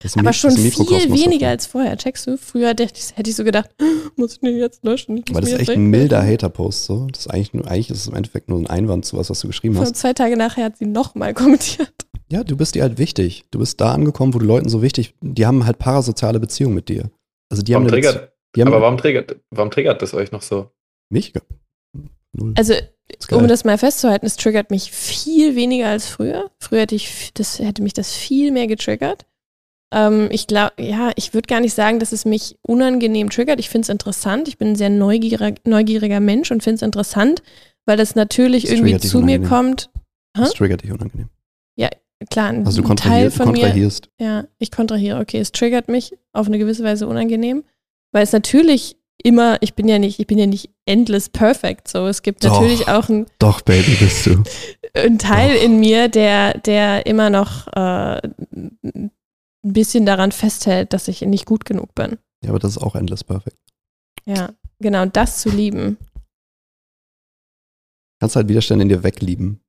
Das 0.00 0.16
Aber 0.16 0.30
Mi- 0.30 0.32
schon 0.32 0.50
viel 0.50 0.72
weniger 1.12 1.48
als 1.48 1.66
vorher. 1.66 1.96
Checkst 1.96 2.26
du? 2.26 2.36
Früher 2.36 2.70
hätte 2.70 2.82
ich, 2.82 3.16
hätte 3.16 3.30
ich 3.30 3.36
so 3.36 3.44
gedacht, 3.44 3.70
muss 4.16 4.32
ich 4.34 4.40
den 4.40 4.58
jetzt 4.58 4.84
löschen? 4.84 5.16
Ich 5.18 5.30
Aber 5.30 5.40
das 5.40 5.50
ist 5.52 5.60
echt 5.60 5.70
ein 5.70 5.86
milder. 5.86 6.26
Hater-Post, 6.26 6.84
so. 6.84 7.06
Das 7.06 7.20
ist 7.20 7.28
eigentlich 7.28 7.54
nur, 7.54 7.68
eigentlich 7.68 7.90
ist 7.90 7.98
es 7.98 8.08
im 8.08 8.14
Endeffekt 8.14 8.48
nur 8.48 8.58
ein 8.58 8.66
Einwand 8.66 9.04
zu 9.04 9.16
was, 9.16 9.30
was 9.30 9.38
du 9.40 9.46
geschrieben 9.46 9.76
Und 9.76 9.82
hast. 9.82 9.94
zwei 9.96 10.12
Tage 10.12 10.36
nachher 10.36 10.64
hat 10.64 10.76
sie 10.78 10.86
nochmal 10.86 11.34
kommentiert. 11.34 11.92
Ja, 12.32 12.42
du 12.42 12.56
bist 12.56 12.74
dir 12.74 12.82
halt 12.82 12.98
wichtig. 12.98 13.44
Du 13.52 13.60
bist 13.60 13.80
da 13.80 13.92
angekommen, 13.92 14.34
wo 14.34 14.38
du 14.40 14.46
Leuten 14.46 14.68
so 14.68 14.82
wichtig, 14.82 15.14
die 15.20 15.46
haben 15.46 15.64
halt 15.66 15.78
parasoziale 15.78 16.40
Beziehungen 16.40 16.74
mit 16.74 16.88
dir. 16.88 17.08
Also 17.50 17.62
die 17.62 17.72
Warum 17.74 17.86
haben 17.86 17.92
eine 17.92 18.02
triggert, 18.02 18.32
die 18.56 18.62
haben 18.62 18.68
aber 18.68 18.80
warum 18.80 18.96
triggert, 18.98 19.36
warum 19.50 19.70
triggert 19.70 20.02
das 20.02 20.14
euch 20.14 20.32
noch 20.32 20.42
so? 20.42 20.70
mich? 21.10 21.32
Null. 22.32 22.54
Also. 22.56 22.74
Um 23.30 23.48
das 23.48 23.64
mal 23.64 23.78
festzuhalten, 23.78 24.26
es 24.26 24.36
triggert 24.36 24.70
mich 24.70 24.90
viel 24.90 25.56
weniger 25.56 25.88
als 25.88 26.06
früher. 26.06 26.50
Früher 26.58 26.80
hätte, 26.80 26.94
ich, 26.94 27.30
das, 27.34 27.58
hätte 27.58 27.82
mich 27.82 27.92
das 27.92 28.12
viel 28.12 28.52
mehr 28.52 28.66
getriggert. 28.66 29.26
Ähm, 29.92 30.28
ich 30.30 30.46
glaube, 30.46 30.72
ja, 30.78 31.12
ich 31.16 31.34
würde 31.34 31.46
gar 31.46 31.60
nicht 31.60 31.74
sagen, 31.74 31.98
dass 31.98 32.12
es 32.12 32.24
mich 32.24 32.58
unangenehm 32.62 33.30
triggert. 33.30 33.60
Ich 33.60 33.68
finde 33.68 33.86
es 33.86 33.88
interessant. 33.88 34.48
Ich 34.48 34.58
bin 34.58 34.68
ein 34.68 34.76
sehr 34.76 34.90
neugieriger, 34.90 35.54
neugieriger 35.64 36.20
Mensch 36.20 36.50
und 36.50 36.62
finde 36.62 36.76
es 36.76 36.82
interessant, 36.82 37.42
weil 37.86 37.96
das 37.96 38.14
natürlich 38.14 38.64
Es 38.64 38.70
irgendwie 38.70 38.98
zu 38.98 39.20
mir 39.20 39.42
kommt. 39.42 39.90
das 40.34 40.52
triggert 40.52 40.82
dich 40.82 40.92
unangenehm. 40.92 41.28
Klar, 42.30 42.48
ein 42.48 42.66
Also 42.66 42.82
du 42.82 42.88
Teil 42.88 42.96
kontrahierst, 42.96 43.36
von 43.36 43.52
mir 43.52 43.60
kontrahierst. 43.60 44.08
Ja, 44.18 44.44
ich 44.58 44.70
kontrahiere. 44.70 45.20
Okay, 45.20 45.38
es 45.38 45.52
triggert 45.52 45.88
mich 45.88 46.16
auf 46.32 46.46
eine 46.46 46.58
gewisse 46.58 46.84
Weise 46.84 47.06
unangenehm, 47.06 47.64
weil 48.12 48.22
es 48.22 48.32
natürlich 48.32 48.96
immer, 49.24 49.58
ich 49.60 49.74
bin 49.74 49.88
ja 49.88 49.98
nicht, 49.98 50.18
ich 50.18 50.26
bin 50.26 50.38
ja 50.38 50.46
nicht 50.46 50.70
endless 50.86 51.28
perfect. 51.28 51.88
So, 51.88 52.06
es 52.06 52.22
gibt 52.22 52.44
Doch. 52.44 52.60
natürlich 52.60 52.88
auch 52.88 53.08
einen, 53.08 53.26
Doch, 53.38 53.60
Baby, 53.60 53.94
bist 53.94 54.26
du. 54.26 54.42
einen 54.94 55.18
Teil 55.18 55.56
Doch. 55.56 55.64
in 55.64 55.80
mir, 55.80 56.08
der, 56.08 56.58
der 56.58 57.06
immer 57.06 57.30
noch 57.30 57.66
äh, 57.68 58.20
ein 58.52 59.10
bisschen 59.62 60.06
daran 60.06 60.32
festhält, 60.32 60.92
dass 60.92 61.08
ich 61.08 61.22
nicht 61.22 61.46
gut 61.46 61.64
genug 61.64 61.94
bin. 61.94 62.18
Ja, 62.42 62.50
aber 62.50 62.58
das 62.58 62.72
ist 62.72 62.82
auch 62.82 62.94
endless 62.94 63.24
perfect. 63.24 63.56
Ja, 64.26 64.50
genau, 64.80 65.06
das 65.06 65.40
zu 65.40 65.50
lieben. 65.50 65.98
Kannst 68.20 68.36
halt 68.36 68.48
Widerstände 68.48 68.82
in 68.82 68.88
dir 68.88 69.02
weglieben. 69.02 69.60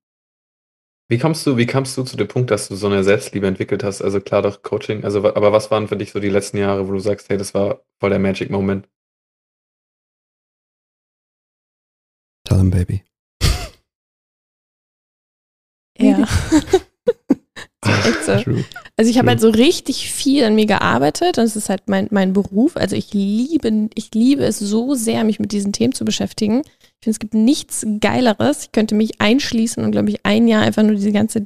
Wie 1.10 1.17
kommst 1.17 1.45
du, 1.45 1.57
wie 1.57 1.65
kamst 1.65 1.98
du 1.98 2.03
zu 2.03 2.17
dem 2.17 2.27
Punkt, 2.27 2.50
dass 2.50 2.69
du 2.69 2.75
so 2.75 2.88
eine 2.88 3.03
Selbstliebe 3.03 3.45
entwickelt 3.45 3.83
hast? 3.83 4.01
Also 4.01 4.19
klar 4.22 4.41
doch 4.41 4.63
Coaching, 4.63 5.03
also 5.03 5.19
aber 5.19 5.51
was 5.51 5.69
waren 5.69 5.88
für 5.88 5.98
dich 5.98 6.12
so 6.12 6.19
die 6.19 6.29
letzten 6.29 6.57
Jahre, 6.57 6.88
wo 6.88 6.91
du 6.91 7.00
sagst, 7.00 7.29
hey, 7.29 7.38
das 7.38 7.53
war 7.53 7.81
voll 8.00 8.10
der 8.10 8.19
Magic 8.19 8.50
Moment? 8.50 8.88
Him, 12.63 12.72
Baby. 12.72 13.03
Ja. 15.98 16.27
So. 18.25 18.32
Also 18.32 19.12
ich 19.12 19.17
habe 19.17 19.27
halt 19.27 19.41
so 19.41 19.50
richtig 19.50 20.10
viel 20.10 20.46
an 20.46 20.55
mir 20.55 20.65
gearbeitet 20.65 21.38
und 21.38 21.43
es 21.43 21.58
ist 21.58 21.67
halt 21.67 21.89
mein, 21.89 22.08
mein 22.12 22.32
Beruf. 22.32 22.77
Also 22.77 22.96
ich 22.96 23.13
liebe, 23.13 23.89
ich 23.93 24.13
liebe 24.15 24.46
es 24.46 24.58
so 24.58 24.96
sehr, 24.96 25.25
mich 25.25 25.41
mit 25.41 25.51
diesen 25.51 25.74
Themen 25.74 25.91
zu 25.91 26.05
beschäftigen. 26.05 26.62
Ich 26.62 27.03
finde, 27.03 27.12
es 27.12 27.20
gibt 27.20 27.34
nichts 27.34 27.86
Geileres. 28.00 28.63
Ich 28.63 28.72
könnte 28.72 28.96
mich 28.96 29.20
einschließen 29.20 29.84
und, 29.84 29.91
glaube 29.91 30.10
ich, 30.10 30.25
ein 30.25 30.48
Jahr 30.48 30.62
einfach 30.62 30.84
nur 30.84 30.96
diese 30.96 31.12
ganze, 31.12 31.46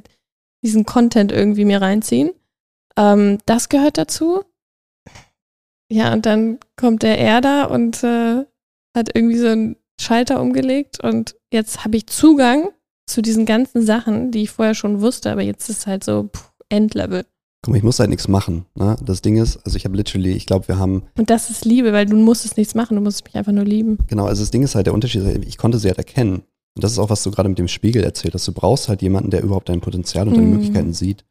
diesen 0.64 0.86
Content 0.86 1.32
irgendwie 1.32 1.64
mir 1.64 1.82
reinziehen. 1.82 2.30
Ähm, 2.96 3.38
das 3.44 3.68
gehört 3.68 3.98
dazu. 3.98 4.44
Ja, 5.90 6.12
und 6.12 6.24
dann 6.24 6.60
kommt 6.76 7.02
der 7.02 7.18
Erder 7.18 7.72
und 7.72 8.04
äh, 8.04 8.44
hat 8.96 9.10
irgendwie 9.12 9.38
so 9.38 9.48
einen 9.48 9.76
Schalter 10.00 10.40
umgelegt 10.40 11.02
und 11.02 11.34
jetzt 11.52 11.84
habe 11.84 11.96
ich 11.96 12.06
Zugang 12.06 12.68
zu 13.06 13.22
diesen 13.22 13.46
ganzen 13.46 13.84
Sachen, 13.84 14.30
die 14.30 14.42
ich 14.42 14.50
vorher 14.50 14.74
schon 14.74 15.00
wusste, 15.00 15.30
aber 15.32 15.42
jetzt 15.42 15.68
ist 15.68 15.86
halt 15.86 16.04
so 16.04 16.24
pff, 16.34 16.52
Endlevel. 16.68 17.24
Guck 17.62 17.72
mal, 17.72 17.78
ich 17.78 17.82
muss 17.82 17.98
halt 17.98 18.10
nichts 18.10 18.28
machen. 18.28 18.66
Ne? 18.76 18.96
Das 19.04 19.20
Ding 19.22 19.36
ist, 19.36 19.56
also 19.64 19.76
ich 19.76 19.84
habe 19.84 19.96
literally, 19.96 20.32
ich 20.32 20.46
glaube, 20.46 20.68
wir 20.68 20.78
haben, 20.78 21.02
Und 21.16 21.28
das 21.30 21.50
ist 21.50 21.64
Liebe, 21.64 21.92
weil 21.92 22.06
du 22.06 22.16
musstest 22.16 22.56
nichts 22.56 22.74
machen, 22.74 22.94
du 22.96 23.00
musst 23.02 23.24
mich 23.24 23.34
einfach 23.34 23.50
nur 23.52 23.64
lieben. 23.64 23.98
genau, 24.06 24.26
also 24.26 24.42
das 24.42 24.50
Ding 24.50 24.62
ist 24.62 24.74
halt, 24.74 24.86
der 24.86 24.94
Unterschied, 24.94 25.22
ist, 25.22 25.44
ich 25.44 25.58
konnte 25.58 25.78
sie 25.78 25.88
halt 25.88 25.98
erkennen. 25.98 26.42
Und 26.76 26.84
das 26.84 26.92
ist 26.92 26.98
auch, 27.00 27.10
was 27.10 27.22
du 27.24 27.30
gerade 27.32 27.48
mit 27.48 27.58
dem 27.58 27.66
Spiegel 27.66 28.04
erzählt 28.04 28.34
hast. 28.34 28.46
Du 28.46 28.52
brauchst 28.52 28.88
halt 28.88 29.02
jemanden, 29.02 29.30
der 29.30 29.42
überhaupt 29.42 29.68
dein 29.68 29.80
Potenzial 29.80 30.28
und 30.28 30.34
deine 30.36 30.46
Mhm. 30.46 30.52
Möglichkeiten 30.52 30.92
sieht. 30.92 31.24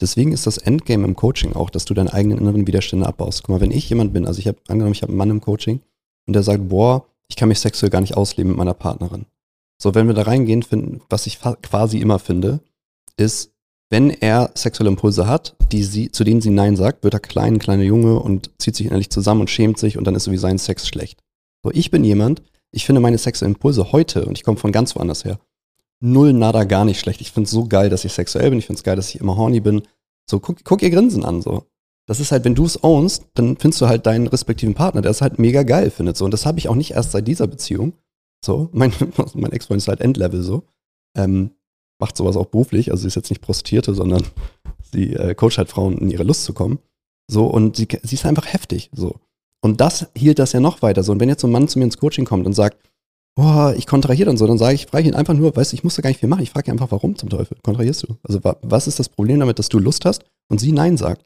Deswegen 0.00 0.32
ist 0.32 0.46
das 0.46 0.56
Endgame 0.56 1.04
im 1.04 1.14
Coaching 1.14 1.52
auch, 1.52 1.68
dass 1.68 1.84
du 1.84 1.92
deine 1.92 2.12
eigenen 2.14 2.38
inneren 2.38 2.66
Widerstände 2.66 3.06
abbaust. 3.06 3.42
Guck 3.42 3.50
mal, 3.50 3.60
wenn 3.60 3.70
ich 3.70 3.88
jemand 3.90 4.12
bin, 4.14 4.26
also 4.26 4.38
ich 4.38 4.48
habe 4.48 4.58
angenommen, 4.68 4.92
ich 4.94 5.02
habe 5.02 5.10
einen 5.10 5.18
Mann 5.18 5.30
im 5.30 5.40
Coaching 5.42 5.80
und 6.26 6.32
der 6.34 6.42
sagt, 6.42 6.68
boah, 6.68 7.04
ich 7.28 7.36
kann 7.36 7.48
mich 7.48 7.60
sexuell 7.60 7.90
gar 7.90 8.00
nicht 8.00 8.16
ausleben 8.16 8.50
mit 8.50 8.58
meiner 8.58 8.74
Partnerin. 8.74 9.26
So, 9.80 9.94
wenn 9.94 10.06
wir 10.06 10.14
da 10.14 10.22
reingehen, 10.22 10.62
finden, 10.62 11.02
was 11.08 11.26
ich 11.26 11.40
quasi 11.40 11.98
immer 11.98 12.18
finde, 12.18 12.60
ist, 13.16 13.52
wenn 13.90 14.10
er 14.10 14.50
sexuelle 14.54 14.90
Impulse 14.90 15.26
hat, 15.26 15.56
die 15.70 15.84
sie, 15.84 16.10
zu 16.10 16.24
denen 16.24 16.40
sie 16.40 16.50
Nein 16.50 16.76
sagt, 16.76 17.04
wird 17.04 17.14
er 17.14 17.20
klein, 17.20 17.58
kleiner 17.58 17.82
Junge 17.82 18.18
und 18.18 18.50
zieht 18.58 18.76
sich 18.76 18.86
innerlich 18.86 19.10
zusammen 19.10 19.42
und 19.42 19.50
schämt 19.50 19.78
sich 19.78 19.98
und 19.98 20.04
dann 20.04 20.14
ist 20.14 20.24
so 20.24 20.32
wie 20.32 20.38
sein 20.38 20.58
Sex 20.58 20.88
schlecht. 20.88 21.20
So, 21.62 21.70
ich 21.72 21.90
bin 21.90 22.04
jemand, 22.04 22.42
ich 22.70 22.86
finde 22.86 23.00
meine 23.00 23.18
sexuellen 23.18 23.54
Impulse 23.54 23.92
heute, 23.92 24.26
und 24.26 24.36
ich 24.36 24.44
komme 24.44 24.58
von 24.58 24.72
ganz 24.72 24.96
woanders 24.96 25.24
her, 25.24 25.38
null, 26.00 26.32
nada, 26.32 26.64
gar 26.64 26.84
nicht 26.84 27.00
schlecht. 27.00 27.20
Ich 27.20 27.32
finde 27.32 27.46
es 27.46 27.52
so 27.52 27.66
geil, 27.66 27.88
dass 27.88 28.04
ich 28.04 28.12
sexuell 28.12 28.50
bin. 28.50 28.58
Ich 28.58 28.66
finde 28.66 28.78
es 28.78 28.84
geil, 28.84 28.96
dass 28.96 29.14
ich 29.14 29.20
immer 29.20 29.36
horny 29.36 29.60
bin. 29.60 29.82
So, 30.28 30.40
guck, 30.40 30.64
guck 30.64 30.82
ihr 30.82 30.90
Grinsen 30.90 31.24
an, 31.24 31.40
so. 31.42 31.64
Das 32.06 32.20
ist 32.20 32.32
halt, 32.32 32.44
wenn 32.44 32.54
du 32.54 32.64
es 32.64 32.82
ownst, 32.82 33.26
dann 33.34 33.56
findest 33.56 33.80
du 33.80 33.88
halt 33.88 34.06
deinen 34.06 34.26
respektiven 34.26 34.74
Partner, 34.74 35.00
der 35.00 35.10
es 35.10 35.22
halt 35.22 35.38
mega 35.38 35.62
geil 35.62 35.90
findet, 35.90 36.16
so. 36.16 36.24
Und 36.24 36.32
das 36.32 36.46
habe 36.46 36.58
ich 36.58 36.68
auch 36.68 36.74
nicht 36.74 36.92
erst 36.92 37.12
seit 37.12 37.26
dieser 37.26 37.46
Beziehung. 37.46 37.94
So, 38.44 38.68
mein, 38.72 38.92
mein 39.34 39.52
Ex-Freund 39.52 39.80
ist 39.80 39.88
halt 39.88 40.00
Endlevel, 40.00 40.42
so. 40.42 40.64
Ähm, 41.16 41.52
macht 42.00 42.16
sowas 42.16 42.36
auch 42.36 42.46
beruflich, 42.46 42.90
also 42.90 43.02
sie 43.02 43.08
ist 43.08 43.14
jetzt 43.14 43.30
nicht 43.30 43.40
Prostituierte, 43.40 43.94
sondern 43.94 44.22
sie 44.92 45.14
äh, 45.14 45.34
coacht 45.34 45.58
halt 45.58 45.70
Frauen, 45.70 45.98
in 45.98 46.10
ihre 46.10 46.24
Lust 46.24 46.44
zu 46.44 46.52
kommen. 46.52 46.78
So, 47.30 47.46
und 47.46 47.76
sie, 47.76 47.88
sie 48.02 48.16
ist 48.16 48.26
einfach 48.26 48.52
heftig, 48.52 48.90
so. 48.92 49.20
Und 49.62 49.80
das 49.80 50.08
hielt 50.14 50.38
das 50.38 50.52
ja 50.52 50.60
noch 50.60 50.82
weiter 50.82 51.02
so. 51.02 51.12
Und 51.12 51.20
wenn 51.20 51.30
jetzt 51.30 51.40
so 51.40 51.48
ein 51.48 51.52
Mann 51.52 51.68
zu 51.68 51.78
mir 51.78 51.86
ins 51.86 51.96
Coaching 51.96 52.26
kommt 52.26 52.44
und 52.44 52.52
sagt, 52.52 52.76
boah, 53.34 53.74
ich 53.76 53.86
kontrahiere 53.86 54.26
dann 54.26 54.36
so, 54.36 54.46
dann 54.46 54.58
sage 54.58 54.74
ich, 54.74 54.86
frage 54.86 55.02
ich 55.02 55.08
ihn 55.08 55.14
einfach 55.14 55.32
nur, 55.32 55.56
weißt 55.56 55.72
du, 55.72 55.76
ich 55.76 55.84
muss 55.84 55.94
da 55.94 56.02
gar 56.02 56.10
nicht 56.10 56.20
viel 56.20 56.28
machen. 56.28 56.42
Ich 56.42 56.50
frage 56.50 56.70
ihn 56.70 56.72
einfach, 56.72 56.90
warum 56.90 57.16
zum 57.16 57.30
Teufel 57.30 57.56
kontrahierst 57.62 58.02
du? 58.02 58.16
Also 58.22 58.44
wa 58.44 58.56
was 58.62 58.86
ist 58.86 58.98
das 58.98 59.08
Problem 59.08 59.40
damit, 59.40 59.58
dass 59.58 59.70
du 59.70 59.78
Lust 59.78 60.04
hast 60.04 60.24
und 60.50 60.60
sie 60.60 60.72
Nein 60.72 60.96
sagt? 60.96 61.24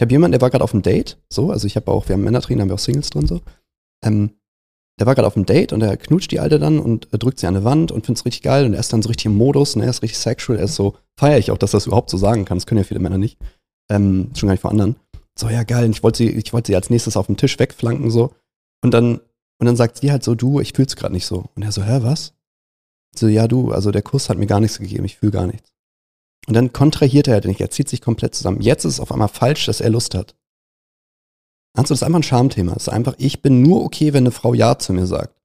Ich 0.00 0.02
habe 0.02 0.12
jemanden, 0.12 0.32
der 0.32 0.40
war 0.40 0.48
gerade 0.48 0.64
auf 0.64 0.72
einem 0.72 0.80
Date, 0.80 1.18
so, 1.28 1.50
also 1.50 1.66
ich 1.66 1.76
habe 1.76 1.90
auch, 1.90 2.08
wir 2.08 2.14
haben 2.14 2.22
Männer 2.22 2.40
drin, 2.40 2.58
haben 2.58 2.70
wir 2.70 2.76
auch 2.76 2.78
Singles 2.78 3.10
drin, 3.10 3.26
so. 3.26 3.42
Ähm, 4.02 4.30
der 4.98 5.06
war 5.06 5.14
gerade 5.14 5.26
auf 5.26 5.36
einem 5.36 5.44
Date 5.44 5.74
und 5.74 5.82
er 5.82 5.98
knutscht 5.98 6.30
die 6.30 6.40
Alte 6.40 6.58
dann 6.58 6.78
und 6.78 7.12
äh, 7.12 7.18
drückt 7.18 7.38
sie 7.38 7.46
an 7.46 7.54
eine 7.54 7.66
Wand 7.66 7.92
und 7.92 8.06
findet 8.06 8.20
es 8.20 8.24
richtig 8.24 8.40
geil 8.40 8.64
und 8.64 8.72
er 8.72 8.80
ist 8.80 8.94
dann 8.94 9.02
so 9.02 9.08
richtig 9.08 9.26
im 9.26 9.36
Modus 9.36 9.76
und 9.76 9.82
er 9.82 9.90
ist 9.90 10.00
richtig 10.02 10.18
sexual, 10.18 10.58
er 10.58 10.64
ist 10.64 10.74
so, 10.74 10.96
feiere 11.18 11.36
ich 11.36 11.50
auch, 11.50 11.58
dass 11.58 11.72
das 11.72 11.86
überhaupt 11.86 12.08
so 12.08 12.16
sagen 12.16 12.46
kann, 12.46 12.56
das 12.56 12.64
können 12.64 12.78
ja 12.78 12.84
viele 12.84 13.00
Männer 13.00 13.18
nicht, 13.18 13.36
ähm, 13.90 14.30
schon 14.34 14.46
gar 14.46 14.54
nicht 14.54 14.62
vor 14.62 14.70
anderen. 14.70 14.96
So, 15.38 15.50
ja 15.50 15.64
geil, 15.64 15.84
und 15.84 15.90
ich 15.90 16.02
wollte 16.02 16.16
sie, 16.16 16.30
ich 16.30 16.50
sie 16.64 16.76
als 16.76 16.88
nächstes 16.88 17.18
auf 17.18 17.26
dem 17.26 17.36
Tisch 17.36 17.58
wegflanken, 17.58 18.10
so. 18.10 18.32
Und 18.82 18.94
dann, 18.94 19.16
und 19.58 19.66
dann 19.66 19.76
sagt 19.76 19.98
sie 19.98 20.10
halt 20.10 20.24
so, 20.24 20.34
du, 20.34 20.60
ich 20.60 20.72
fühl's 20.72 20.96
gerade 20.96 21.12
nicht 21.12 21.26
so. 21.26 21.44
Und 21.54 21.62
er 21.62 21.72
so, 21.72 21.84
hä, 21.84 21.98
was? 22.00 22.32
So, 23.14 23.28
ja, 23.28 23.46
du, 23.46 23.70
also 23.70 23.90
der 23.90 24.00
Kuss 24.00 24.30
hat 24.30 24.38
mir 24.38 24.46
gar 24.46 24.60
nichts 24.60 24.78
gegeben, 24.78 25.04
ich 25.04 25.18
fühle 25.18 25.32
gar 25.32 25.46
nichts. 25.46 25.74
Und 26.46 26.54
dann 26.54 26.72
kontrahiert 26.72 27.28
er 27.28 27.34
halt 27.34 27.44
nicht, 27.44 27.60
er 27.60 27.70
zieht 27.70 27.88
sich 27.88 28.00
komplett 28.00 28.34
zusammen. 28.34 28.60
Jetzt 28.60 28.84
ist 28.84 28.94
es 28.94 29.00
auf 29.00 29.12
einmal 29.12 29.28
falsch, 29.28 29.66
dass 29.66 29.80
er 29.80 29.90
Lust 29.90 30.14
hat. 30.14 30.34
Also 31.74 31.92
das 31.94 32.00
ist 32.00 32.02
einfach 32.02 32.20
ein 32.20 32.24
Schamthema. 32.24 32.72
Es 32.72 32.84
ist 32.84 32.88
einfach, 32.88 33.14
ich 33.18 33.42
bin 33.42 33.62
nur 33.62 33.84
okay, 33.84 34.12
wenn 34.12 34.24
eine 34.24 34.32
Frau 34.32 34.54
Ja 34.54 34.78
zu 34.78 34.92
mir 34.92 35.06
sagt. 35.06 35.40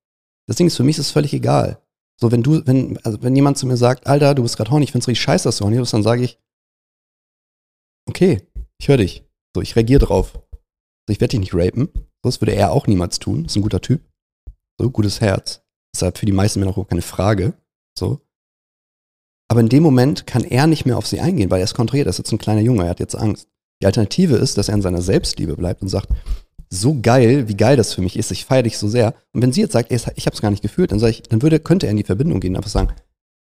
Das 0.47 0.55
Ding 0.55 0.67
ist, 0.67 0.77
für 0.77 0.83
mich 0.83 0.97
ist 0.97 1.07
es 1.07 1.11
völlig 1.11 1.33
egal. 1.33 1.81
So, 2.19 2.31
wenn 2.31 2.43
du, 2.43 2.65
wenn, 2.65 2.97
also 2.99 3.21
wenn 3.21 3.35
jemand 3.35 3.57
zu 3.57 3.67
mir 3.67 3.77
sagt, 3.77 4.07
Alter, 4.07 4.35
du 4.35 4.43
bist 4.43 4.57
gerade 4.57 4.71
horny, 4.71 4.85
ich 4.85 4.91
find's 4.91 5.07
richtig 5.07 5.23
scheiße, 5.23 5.43
dass 5.43 5.57
du 5.57 5.65
horny 5.65 5.77
bist, 5.77 5.93
dann 5.93 6.03
sage 6.03 6.23
ich, 6.23 6.39
okay, 8.07 8.47
ich 8.77 8.87
höre 8.87 8.97
dich. 8.97 9.23
So, 9.55 9.61
ich 9.61 9.75
reagiere 9.75 10.05
drauf. 10.05 10.33
So, 10.33 11.11
ich 11.11 11.19
werde 11.19 11.31
dich 11.31 11.39
nicht 11.39 11.53
rapen. 11.53 11.89
So, 11.93 12.29
das 12.29 12.41
würde 12.41 12.55
er 12.55 12.71
auch 12.71 12.87
niemals 12.87 13.19
tun. 13.19 13.45
Ist 13.45 13.55
ein 13.55 13.61
guter 13.61 13.81
Typ. 13.81 14.01
So, 14.79 14.89
gutes 14.89 15.21
Herz. 15.21 15.61
Deshalb 15.93 16.17
für 16.17 16.25
die 16.25 16.31
meisten 16.31 16.59
Männer 16.59 16.77
auch 16.77 16.87
keine 16.87 17.01
Frage. 17.01 17.53
So. 17.97 18.21
Aber 19.47 19.59
in 19.59 19.69
dem 19.69 19.83
Moment 19.83 20.25
kann 20.25 20.43
er 20.43 20.67
nicht 20.67 20.85
mehr 20.85 20.97
auf 20.97 21.07
sie 21.07 21.19
eingehen, 21.19 21.51
weil 21.51 21.59
er 21.59 21.65
ist 21.65 21.75
kontrahiert. 21.75 22.07
Er 22.07 22.11
ist 22.11 22.17
jetzt 22.17 22.31
ein 22.31 22.37
kleiner 22.37 22.61
Junge, 22.61 22.83
er 22.83 22.89
hat 22.89 22.99
jetzt 22.99 23.15
Angst. 23.15 23.47
Die 23.81 23.85
Alternative 23.85 24.35
ist, 24.35 24.57
dass 24.57 24.69
er 24.69 24.75
in 24.75 24.81
seiner 24.81 25.01
Selbstliebe 25.01 25.55
bleibt 25.55 25.81
und 25.81 25.89
sagt, 25.89 26.09
so 26.69 26.99
geil, 26.99 27.47
wie 27.47 27.55
geil 27.55 27.77
das 27.77 27.93
für 27.93 28.01
mich 28.01 28.17
ist, 28.17 28.31
ich 28.31 28.45
feiere 28.45 28.63
dich 28.63 28.77
so 28.77 28.87
sehr. 28.87 29.13
Und 29.33 29.41
wenn 29.41 29.53
sie 29.53 29.61
jetzt 29.61 29.73
sagt, 29.73 29.91
ich 29.91 30.05
habe 30.25 30.33
es 30.33 30.41
gar 30.41 30.49
nicht 30.49 30.63
gefühlt, 30.63 30.91
dann 30.91 31.03
ich, 31.03 31.23
dann 31.23 31.41
würde, 31.41 31.59
könnte 31.59 31.85
er 31.85 31.91
in 31.91 31.97
die 31.97 32.03
Verbindung 32.03 32.39
gehen 32.39 32.53
und 32.53 32.57
einfach 32.57 32.71
sagen, 32.71 32.89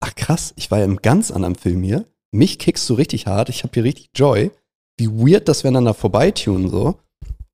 ach 0.01 0.15
krass, 0.15 0.53
ich 0.57 0.71
war 0.71 0.79
ja 0.79 0.85
im 0.85 0.97
ganz 0.97 1.31
anderen 1.31 1.55
Film 1.55 1.83
hier, 1.83 2.07
mich 2.33 2.59
kickst 2.59 2.89
du 2.89 2.95
richtig 2.95 3.27
hart, 3.27 3.49
ich 3.49 3.63
habe 3.63 3.73
hier 3.75 3.85
richtig 3.85 4.11
Joy. 4.15 4.51
Wie 4.99 5.09
weird, 5.09 5.49
dass 5.49 5.65
wir 5.65 5.69
einander 5.69 5.95
vorbeitunen 5.95 6.71
so. 6.71 6.99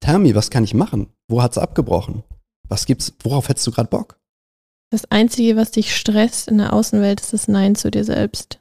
Tell 0.00 0.18
me, 0.18 0.34
was 0.34 0.50
kann 0.50 0.64
ich 0.64 0.74
machen? 0.74 1.08
Wo 1.28 1.42
hat's 1.42 1.58
abgebrochen? 1.58 2.22
Was 2.68 2.86
gibt's, 2.86 3.12
worauf 3.22 3.48
hättest 3.48 3.66
du 3.66 3.72
gerade 3.72 3.88
Bock? 3.88 4.17
Das 4.90 5.04
Einzige, 5.10 5.56
was 5.56 5.70
dich 5.70 5.94
stresst 5.94 6.48
in 6.48 6.58
der 6.58 6.72
Außenwelt, 6.72 7.20
ist 7.20 7.34
das 7.34 7.46
Nein 7.46 7.74
zu 7.74 7.90
dir 7.90 8.04
selbst. 8.04 8.58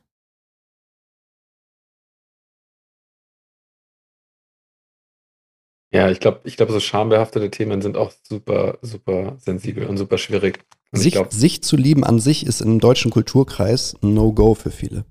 Ja, 5.93 6.11
ich 6.11 6.19
glaube, 6.19 6.41
ich 6.43 6.57
glaube, 6.57 6.73
so 6.73 6.81
schambehaftete 6.81 7.49
Themen 7.49 7.81
sind 7.81 7.95
auch 7.95 8.11
super, 8.23 8.77
super 8.81 9.37
sensibel 9.39 9.85
und 9.87 9.97
super 9.97 10.17
schwierig. 10.17 10.65
Und 10.91 10.99
Sich, 10.99 11.13
glaub, 11.13 11.31
sich 11.31 11.63
zu 11.63 11.77
lieben 11.77 12.03
an 12.03 12.19
sich 12.19 12.45
ist 12.45 12.59
im 12.59 12.79
deutschen 12.79 13.09
Kulturkreis 13.09 13.95
ein 14.03 14.13
No-Go 14.13 14.53
für 14.53 14.71
viele. 14.71 15.05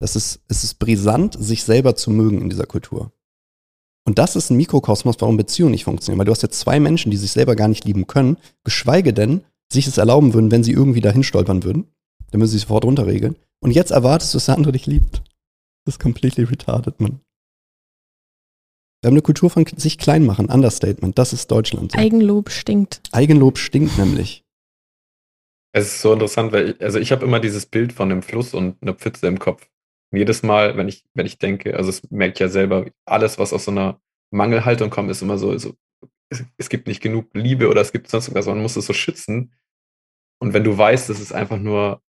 Das 0.00 0.16
ist, 0.16 0.42
es 0.48 0.64
ist 0.64 0.78
brisant, 0.78 1.36
sich 1.38 1.64
selber 1.64 1.96
zu 1.96 2.10
mögen 2.10 2.42
in 2.42 2.50
dieser 2.50 2.66
Kultur. 2.66 3.10
Und 4.04 4.18
das 4.18 4.36
ist 4.36 4.50
ein 4.50 4.56
Mikrokosmos, 4.58 5.16
warum 5.18 5.38
Beziehungen 5.38 5.72
nicht 5.72 5.84
funktionieren. 5.84 6.18
Weil 6.18 6.26
du 6.26 6.32
hast 6.32 6.42
jetzt 6.42 6.60
zwei 6.60 6.78
Menschen, 6.78 7.10
die 7.10 7.16
sich 7.16 7.32
selber 7.32 7.56
gar 7.56 7.68
nicht 7.68 7.84
lieben 7.84 8.06
können, 8.06 8.36
geschweige 8.64 9.14
denn 9.14 9.44
sich 9.72 9.86
es 9.86 9.98
erlauben 9.98 10.34
würden, 10.34 10.50
wenn 10.50 10.64
sie 10.64 10.72
irgendwie 10.72 11.00
dahin 11.00 11.22
stolpern 11.22 11.64
würden. 11.64 11.88
Dann 12.30 12.40
müssen 12.40 12.52
sie 12.52 12.58
sofort 12.58 12.84
runterregeln. 12.84 13.36
Und 13.60 13.72
jetzt 13.72 13.90
erwartest 13.90 14.32
du, 14.32 14.36
dass 14.36 14.46
der 14.46 14.56
andere 14.56 14.72
dich 14.72 14.86
liebt. 14.86 15.22
Das 15.84 15.94
ist 15.94 16.00
completely 16.00 16.44
retarded, 16.44 17.00
man. 17.00 17.20
Wir 19.00 19.08
haben 19.08 19.14
eine 19.14 19.22
Kultur 19.22 19.48
von 19.48 19.64
sich 19.76 19.96
klein 19.96 20.26
machen, 20.26 20.46
Understatement. 20.46 21.18
Das 21.18 21.32
ist 21.32 21.50
Deutschland. 21.50 21.92
So. 21.92 21.98
Eigenlob 21.98 22.50
stinkt. 22.50 23.00
Eigenlob 23.12 23.58
stinkt 23.58 23.96
nämlich. 23.96 24.44
es 25.72 25.86
ist 25.86 26.00
so 26.02 26.12
interessant, 26.12 26.52
weil 26.52 26.70
ich, 26.70 26.80
also 26.82 26.98
ich 26.98 27.12
habe 27.12 27.24
immer 27.24 27.38
dieses 27.38 27.66
Bild 27.66 27.92
von 27.92 28.10
einem 28.10 28.22
Fluss 28.22 28.54
und 28.54 28.76
einer 28.82 28.94
Pfütze 28.94 29.28
im 29.28 29.38
Kopf. 29.38 29.68
Und 30.10 30.18
jedes 30.18 30.42
Mal, 30.42 30.76
wenn 30.76 30.88
ich, 30.88 31.04
wenn 31.14 31.26
ich 31.26 31.38
denke, 31.38 31.76
also 31.76 31.90
es 31.90 32.10
merke 32.10 32.34
ich 32.34 32.40
ja 32.40 32.48
selber, 32.48 32.86
alles, 33.04 33.38
was 33.38 33.52
aus 33.52 33.66
so 33.66 33.70
einer 33.70 34.00
Mangelhaltung 34.30 34.90
kommt, 34.90 35.10
ist 35.10 35.22
immer 35.22 35.38
so, 35.38 35.56
so 35.58 35.74
es, 36.30 36.44
es 36.56 36.68
gibt 36.68 36.86
nicht 36.86 37.02
genug 37.02 37.28
Liebe 37.34 37.68
oder 37.68 37.80
es 37.80 37.92
gibt 37.92 38.08
sonst 38.08 38.26
irgendwas, 38.28 38.46
man 38.46 38.62
muss 38.62 38.76
es 38.76 38.86
so 38.86 38.92
schützen. 38.92 39.54
Und 40.40 40.52
wenn 40.54 40.64
du 40.64 40.76
weißt, 40.76 41.08
dass 41.08 41.20
es 41.20 41.32
einfach 41.32 41.58
nur 41.58 42.02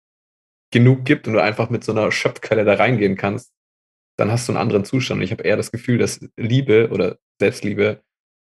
genug 0.71 1.05
gibt 1.05 1.27
und 1.27 1.33
du 1.33 1.41
einfach 1.41 1.69
mit 1.69 1.83
so 1.83 1.91
einer 1.93 2.11
Schöpfquelle 2.11 2.65
da 2.65 2.73
reingehen 2.75 3.15
kannst, 3.15 3.53
dann 4.17 4.31
hast 4.31 4.47
du 4.47 4.51
einen 4.51 4.61
anderen 4.61 4.83
Zustand. 4.83 5.19
Und 5.19 5.23
ich 5.23 5.31
habe 5.31 5.43
eher 5.43 5.57
das 5.57 5.71
Gefühl, 5.71 5.97
dass 5.97 6.19
Liebe 6.35 6.89
oder 6.91 7.17
Selbstliebe 7.39 8.03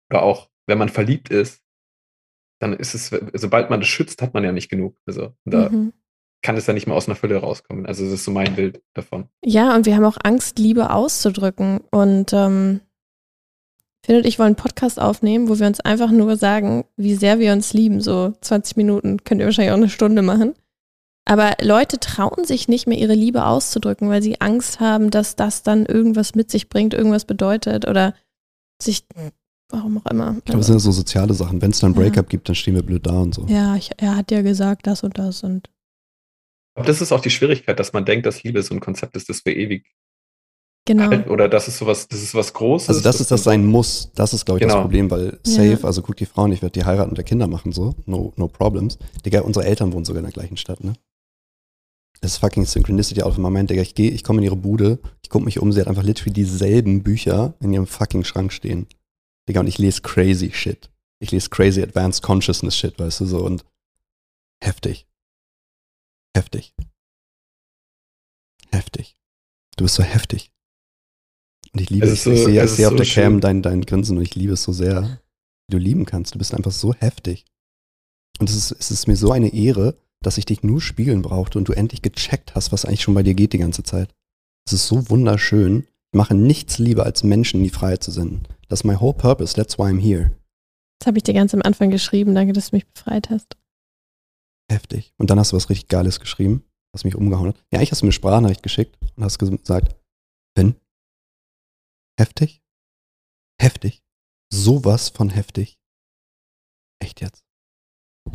oder 0.10 0.22
auch, 0.22 0.50
wenn 0.68 0.78
man 0.78 0.90
verliebt 0.90 1.30
ist, 1.30 1.62
dann 2.62 2.74
ist 2.74 2.94
es, 2.94 3.10
sobald 3.34 3.70
man 3.70 3.82
das 3.82 3.90
schützt, 3.90 4.22
hat 4.22 4.34
man 4.34 4.44
ja 4.44 4.52
nicht 4.54 4.70
genug. 4.70 4.96
Also 5.06 5.36
da 5.44 5.70
Mhm. 5.70 5.92
kann 6.44 6.56
es 6.56 6.68
ja 6.68 6.74
nicht 6.74 6.88
mehr 6.88 6.96
aus 6.96 7.08
einer 7.08 7.16
Fülle 7.16 7.38
rauskommen. 7.38 7.86
Also 7.86 8.06
das 8.06 8.14
ist 8.14 8.24
so 8.24 8.32
mein 8.32 8.56
Bild 8.56 8.82
davon. 8.94 9.28
Ja, 9.44 9.76
und 9.76 9.86
wir 9.86 9.96
haben 9.96 10.06
auch 10.06 10.18
Angst, 10.24 10.60
Liebe 10.60 10.92
auszudrücken. 10.92 11.80
Und 11.92 12.32
ähm, 12.32 12.80
Finn 14.06 14.18
und 14.18 14.26
ich 14.26 14.38
wollen 14.38 14.48
einen 14.48 14.56
Podcast 14.56 15.00
aufnehmen, 15.00 15.48
wo 15.50 15.60
wir 15.60 15.68
uns 15.68 15.80
einfach 15.80 16.12
nur 16.12 16.36
sagen, 16.36 16.84
wie 16.98 17.16
sehr 17.16 17.40
wir 17.40 17.54
uns 17.54 17.74
lieben. 17.74 18.02
So 18.02 18.34
20 18.42 18.76
Minuten, 18.78 19.24
könnt 19.24 19.40
ihr 19.40 19.46
wahrscheinlich 19.46 19.72
auch 19.72 19.78
eine 19.78 19.90
Stunde 19.90 20.22
machen. 20.22 20.54
Aber 21.26 21.54
Leute 21.62 22.00
trauen 22.00 22.44
sich 22.44 22.68
nicht 22.68 22.86
mehr, 22.86 22.98
ihre 22.98 23.14
Liebe 23.14 23.46
auszudrücken, 23.46 24.10
weil 24.10 24.22
sie 24.22 24.42
Angst 24.42 24.82
haben, 24.82 25.10
dass 25.10 25.38
das 25.38 25.64
dann 25.64 25.86
irgendwas 25.86 26.36
mit 26.36 26.52
sich 26.52 26.68
bringt, 26.68 26.94
irgendwas 26.94 27.24
bedeutet 27.24 27.88
oder 27.88 28.14
sich, 28.82 29.06
warum 29.70 30.00
auch 30.00 30.12
immer. 30.12 30.36
Ich 30.40 30.44
glaube, 30.44 30.58
das 30.58 30.68
sind 30.68 30.76
ja 30.76 30.80
so 30.80 30.92
soziale 30.92 31.34
Sachen. 31.34 31.62
Wenn 31.62 31.72
es 31.72 31.80
dann 31.80 31.92
ein 31.92 31.96
Ja. 31.96 32.02
Breakup 32.02 32.28
gibt, 32.28 32.50
dann 32.50 32.56
stehen 32.56 32.76
wir 32.76 32.84
blöd 32.84 33.06
da 33.08 33.14
und 33.22 33.34
so. 33.34 33.46
ja, 33.48 33.78
ich, 33.78 33.92
er 33.98 34.18
hat 34.18 34.32
ja 34.32 34.42
gesagt, 34.42 34.86
das 34.86 35.04
und 35.04 35.18
das 35.18 35.44
und 35.44 35.70
Aber 36.76 36.86
das 36.86 37.00
ist 37.00 37.14
auch 37.14 37.22
die 37.22 37.30
Schwierigkeit, 37.30 37.80
dass 37.80 37.94
man 37.94 38.04
denkt, 38.04 38.26
dass 38.26 38.44
Liebe 38.44 38.62
so 38.62 38.74
ein 38.74 38.82
Konzept 38.82 39.16
ist, 39.16 39.30
das 39.30 39.46
wir 39.46 39.56
ewig 39.56 39.86
genau. 40.86 41.08
halten 41.10 41.30
oder 41.30 41.48
das 41.50 41.68
ist 41.68 41.78
sowas, 41.78 42.08
das 42.08 42.22
ist 42.22 42.36
was 42.36 42.54
Großes. 42.54 42.90
Also 42.90 43.02
das 43.02 43.20
ist 43.22 43.32
das 43.32 43.44
sein 43.44 43.66
muss. 43.66 44.12
Das 44.16 44.34
ist, 44.34 44.46
glaube 44.46 44.60
ich, 44.60 44.64
das 44.66 44.74
Genau. 44.74 44.82
Problem, 44.84 45.10
weil 45.12 45.40
Ja. 45.46 45.54
safe, 45.54 45.86
also 45.86 46.02
gut, 46.02 46.20
die 46.20 46.26
Frauen, 46.26 46.52
ich 46.52 46.62
werde 46.62 46.74
die 46.80 46.86
heiraten 46.86 47.10
und 47.10 47.18
der 47.18 47.26
Kinder 47.26 47.48
machen, 47.48 47.72
so. 47.72 47.96
No, 48.06 48.34
no 48.36 48.48
problems. 48.48 48.98
Digga, 49.26 49.42
unsere 49.42 49.66
Eltern 49.66 49.94
wohnen 49.94 50.06
sogar 50.06 50.20
in 50.20 50.26
der 50.26 50.34
gleichen 50.34 50.58
Stadt, 50.58 50.84
ne? 50.84 50.94
Das 52.22 52.32
ist 52.34 52.38
fucking 52.38 52.66
Synchronicity 52.66 53.22
out 53.22 53.32
of 53.34 53.38
my 53.38 53.50
mind, 53.50 53.70
Digga. 53.70 53.82
Ich 53.82 53.96
gehe, 53.96 54.10
ich 54.12 54.24
komme 54.24 54.40
in 54.40 54.46
ihre 54.46 54.56
Bude, 54.56 55.00
ich 55.22 55.30
gucke 55.30 55.44
mich 55.44 55.60
um, 55.60 55.72
sie 55.74 55.82
hat 55.82 55.88
einfach 55.88 56.04
literally 56.04 56.32
dieselben 56.32 57.04
Bücher 57.04 57.54
in 57.60 57.74
ihrem 57.74 57.86
fucking 57.88 58.24
Schrank 58.24 58.54
stehen. 58.54 58.88
Digga, 59.50 59.60
und 59.60 59.68
ich 59.68 59.78
lese 59.78 60.02
crazy 60.02 60.52
shit. 60.54 60.90
Ich 61.20 61.32
lese 61.32 61.50
crazy 61.50 61.82
advanced 61.82 62.22
consciousness 62.24 62.78
shit, 62.78 62.98
weißt 62.98 63.22
du, 63.22 63.26
so 63.26 63.46
und 63.46 63.66
heftig. 64.64 65.06
Heftig. 66.36 66.74
Heftig. 68.72 69.18
Du 69.76 69.84
bist 69.84 69.96
so 69.96 70.04
heftig. 70.04 70.53
Und 71.74 71.82
ich 71.82 71.90
liebe 71.90 72.06
Es 72.08 72.24
so- 72.24 72.32
ich 72.32 72.44
sehe, 72.44 72.62
es 72.62 72.72
ich 72.72 72.78
sehe 72.78 72.86
ist 72.86 72.92
auf 72.94 72.98
so 72.98 73.04
der 73.04 73.06
Cam 73.24 73.40
dein, 73.42 73.62
dein 73.62 73.82
Grinsen 73.82 74.18
und 74.18 74.24
ich 74.24 74.36
liebe 74.36 74.54
es 74.54 74.64
so 74.64 74.72
sehr, 74.72 75.20
wie 75.68 75.72
du 75.72 75.78
lieben 75.78 76.06
kannst. 76.06 76.36
Du 76.36 76.38
bist 76.40 76.54
einfach 76.54 76.72
so 76.72 76.94
heftig. 76.94 77.46
Und 78.40 78.50
es 78.50 78.56
ist, 78.56 78.72
es 78.72 78.92
ist 78.92 79.08
mir 79.08 79.16
so 79.16 79.32
eine 79.32 79.54
Ehre, 79.54 79.98
dass 80.22 80.38
ich 80.38 80.46
dich 80.46 80.64
nur 80.64 80.82
spiegeln 80.82 81.22
brauchte 81.22 81.58
und 81.58 81.68
du 81.68 81.74
endlich 81.74 82.02
gecheckt 82.02 82.56
hast, 82.56 82.72
was 82.72 82.86
eigentlich 82.86 83.02
schon 83.02 83.14
bei 83.14 83.24
dir 83.24 83.34
geht 83.34 83.54
die 83.54 83.58
ganze 83.58 83.84
Zeit. 83.84 84.14
Es 84.66 84.74
ist 84.74 84.88
so 84.88 85.10
wunderschön. 85.10 85.88
Ich 86.14 86.18
mache 86.18 86.36
nichts 86.36 86.78
lieber, 86.78 87.06
als 87.06 87.24
Menschen 87.24 87.58
in 87.58 87.64
die 87.64 87.70
Freiheit 87.70 88.04
zu 88.04 88.12
senden. 88.12 88.44
Das 88.70 88.82
ist 88.82 88.84
my 88.86 88.96
whole 89.00 89.14
purpose. 89.14 89.56
That's 89.56 89.78
why 89.78 89.84
I'm 89.84 90.00
here. 90.00 90.32
Das 91.00 91.08
habe 91.08 91.18
ich 91.18 91.24
dir 91.24 91.34
ganz 91.34 91.54
am 91.54 91.62
Anfang 91.64 91.90
geschrieben. 91.90 92.34
Danke, 92.36 92.54
dass 92.54 92.70
du 92.70 92.76
mich 92.78 92.88
befreit 92.88 93.30
hast. 93.30 93.58
Heftig. 94.72 95.14
Und 95.18 95.30
dann 95.30 95.40
hast 95.40 95.52
du 95.52 95.56
was 95.58 95.70
richtig 95.70 95.90
Geiles 95.90 96.20
geschrieben, 96.20 96.64
was 96.94 97.04
mich 97.04 97.16
umgehauen 97.16 97.50
hat. 97.50 97.56
Ja, 97.72 97.80
eigentlich 97.80 97.92
hast 97.92 98.02
du 98.02 98.06
mir 98.06 98.10
eine 98.10 98.14
Sprachnachricht 98.14 98.64
geschickt 98.64 98.96
und 99.16 99.24
hast 99.24 99.38
gesagt, 99.40 99.96
Finn? 100.58 100.76
Heftig? 102.20 102.62
Heftig. 103.60 104.04
Sowas 104.52 105.10
von 105.10 105.30
heftig. 105.30 105.80
Echt 107.00 107.22
jetzt. 107.22 107.44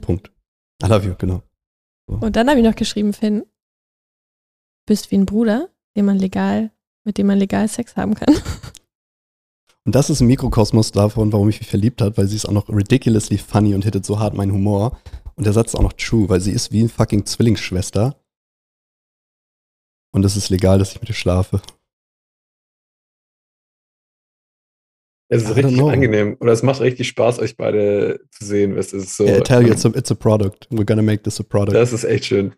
Punkt. 0.01 0.33
I 0.83 0.87
love 0.87 1.07
you, 1.07 1.15
genau. 1.17 1.43
Und 2.07 2.37
dann 2.37 2.49
habe 2.49 2.61
ich 2.61 2.67
noch 2.67 2.75
geschrieben, 2.75 3.13
Finn, 3.13 3.45
bist 4.87 5.11
wie 5.11 5.17
ein 5.17 5.27
Bruder, 5.27 5.69
den 5.97 6.07
man 6.07 6.19
legal, 6.19 6.73
mit 7.05 7.19
dem 7.19 7.27
man 7.27 7.39
legal 7.39 7.69
Sex 7.69 7.97
haben 7.97 8.15
kann. 8.15 8.35
Und 9.85 9.95
das 9.95 10.11
ist 10.11 10.21
ein 10.21 10.27
Mikrokosmos 10.27 10.93
davon, 10.93 11.33
warum 11.33 11.49
ich 11.49 11.61
mich 11.61 11.69
verliebt 11.71 12.03
habe, 12.03 12.15
weil 12.19 12.27
sie 12.27 12.37
ist 12.37 12.45
auch 12.45 12.53
noch 12.53 12.69
ridiculously 12.69 13.39
funny 13.39 13.75
und 13.75 13.85
hittet 13.85 14.05
so 14.05 14.19
hart 14.19 14.35
meinen 14.35 14.53
Humor. 14.53 15.01
Und 15.35 15.45
der 15.45 15.55
Satz 15.55 15.69
ist 15.69 15.77
auch 15.77 15.83
noch 15.83 15.95
true, 15.95 16.29
weil 16.29 16.43
sie 16.43 16.53
ist 16.53 16.73
wie 16.73 16.81
eine 16.81 16.91
fucking 16.91 17.25
Zwillingsschwester. 17.25 18.23
Und 20.13 20.27
es 20.27 20.37
ist 20.37 20.51
legal, 20.51 20.79
dass 20.79 20.93
ich 20.93 21.01
mit 21.01 21.09
ihr 21.09 21.15
schlafe. 21.15 21.63
Es 25.29 25.43
ist 25.43 25.57
richtig 25.57 25.75
know. 25.77 25.89
angenehm. 25.89 26.37
Oder 26.41 26.53
es 26.53 26.63
macht 26.63 26.81
richtig 26.81 27.09
Spaß, 27.09 27.39
euch 27.41 27.57
beide 27.57 28.21
zu 28.31 28.45
sehen. 28.45 28.77
Es 28.77 28.93
ist 28.93 29.17
so, 29.17 29.25
Yeah, 29.25 29.39
I 29.39 29.43
tell 29.43 29.63
you, 29.63 29.73
it's 29.73 29.85
a, 29.85 29.91
it's 29.95 30.11
a 30.11 30.15
product. 30.15 30.69
We're 30.71 30.87
gonna 30.87 31.03
make 31.03 31.23
this 31.23 31.39
a 31.39 31.43
product. 31.43 31.75
das 31.75 31.93
ist 31.93 32.05
echt 32.05 32.27
schön. 32.27 32.53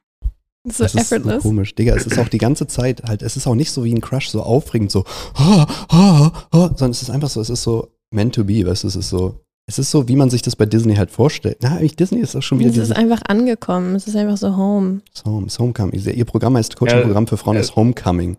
So 0.65 0.85
das 0.85 0.95
ist 0.95 1.09
so 1.09 1.17
effortless. 1.17 1.43
komisch. 1.43 1.75
Digga, 1.75 1.97
es 1.97 2.07
ist 2.07 2.19
auch 2.19 2.29
die 2.29 2.39
ganze 2.39 2.67
Zeit 2.67 3.03
halt, 3.03 3.23
es 3.23 3.37
ist 3.37 3.47
auch 3.47 3.55
nicht 3.55 3.71
so 3.71 3.83
wie 3.83 3.95
ein 3.95 4.01
Crush, 4.01 4.29
so 4.29 4.43
aufregend, 4.43 4.91
so, 4.91 5.05
ha, 5.35 5.67
ha, 5.91 6.33
ha, 6.53 6.67
sondern 6.69 6.91
es 6.91 7.03
ist 7.03 7.11
einfach 7.11 7.31
so, 7.31 7.41
es 7.41 7.49
ist 7.49 7.63
so 7.63 7.89
meant 8.11 8.35
to 8.35 8.45
be, 8.45 8.67
weißt 8.67 8.85
du, 8.85 8.89
es 8.89 8.97
ist 8.97 9.09
so, 9.09 9.41
es 9.67 9.79
ist 9.79 9.91
so, 9.91 10.07
wie 10.09 10.17
man 10.17 10.29
sich 10.29 10.43
das 10.43 10.57
bei 10.57 10.67
Disney 10.67 10.97
halt 10.97 11.11
vorstellt. 11.11 11.59
Na, 11.63 11.77
eigentlich 11.77 11.97
Disney 11.97 12.21
ist 12.21 12.37
auch 12.37 12.43
schon 12.43 12.59
wieder 12.59 12.71
es 12.71 12.77
ist 12.77 12.93
einfach 12.93 13.23
angekommen. 13.29 13.95
Es 13.95 14.07
ist 14.07 14.17
einfach 14.17 14.37
so 14.37 14.57
home. 14.57 15.01
It's 15.09 15.25
Home, 15.25 15.47
it's 15.47 15.59
Homecoming. 15.59 15.95
Ihr 15.95 16.15
ihr 16.15 16.25
Programm 16.25 16.57
heißt 16.57 16.77
Coaching-Programm 16.77 17.27
für 17.27 17.37
Frauen 17.37 17.55
ja. 17.55 17.61
ist 17.61 17.77
Homecoming. 17.77 18.37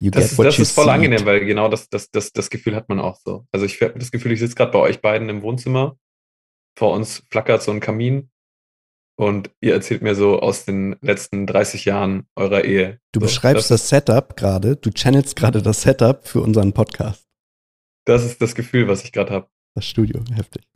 You 0.00 0.10
Das, 0.10 0.34
das 0.34 0.58
ist 0.58 0.72
voll 0.72 0.88
angenehm, 0.88 1.26
weil 1.26 1.44
genau 1.44 1.68
das, 1.68 1.88
das, 1.90 2.10
das, 2.10 2.32
das 2.32 2.48
Gefühl 2.48 2.74
hat 2.74 2.88
man 2.88 3.00
auch 3.00 3.18
so. 3.22 3.46
Also 3.52 3.66
ich 3.66 3.80
habe 3.82 3.98
das 3.98 4.10
Gefühl, 4.10 4.32
ich 4.32 4.40
sitze 4.40 4.54
gerade 4.54 4.72
bei 4.72 4.78
euch 4.78 5.00
beiden 5.00 5.28
im 5.28 5.42
Wohnzimmer. 5.42 5.98
Vor 6.78 6.94
uns 6.94 7.22
flackert 7.30 7.62
so 7.62 7.70
ein 7.70 7.80
Kamin. 7.80 8.30
Und 9.18 9.50
ihr 9.60 9.74
erzählt 9.74 10.00
mir 10.00 10.14
so 10.14 10.40
aus 10.40 10.64
den 10.64 10.96
letzten 11.02 11.46
30 11.46 11.84
Jahren 11.84 12.26
eurer 12.36 12.64
Ehe. 12.64 12.98
Du 13.12 13.20
so, 13.20 13.26
beschreibst 13.26 13.70
das, 13.70 13.90
Setup 13.90 14.34
gerade, 14.34 14.76
du 14.76 14.90
channelst 14.90 15.36
gerade 15.36 15.60
das 15.60 15.82
Setup 15.82 16.26
für 16.26 16.40
unseren 16.40 16.72
Podcast. 16.72 17.28
Das 18.06 18.24
ist 18.24 18.40
das 18.40 18.54
Gefühl, 18.54 18.88
was 18.88 19.04
ich 19.04 19.12
gerade 19.12 19.34
habe. 19.34 19.48
Das 19.74 19.84
Studio, 19.84 20.24
heftig. 20.32 20.66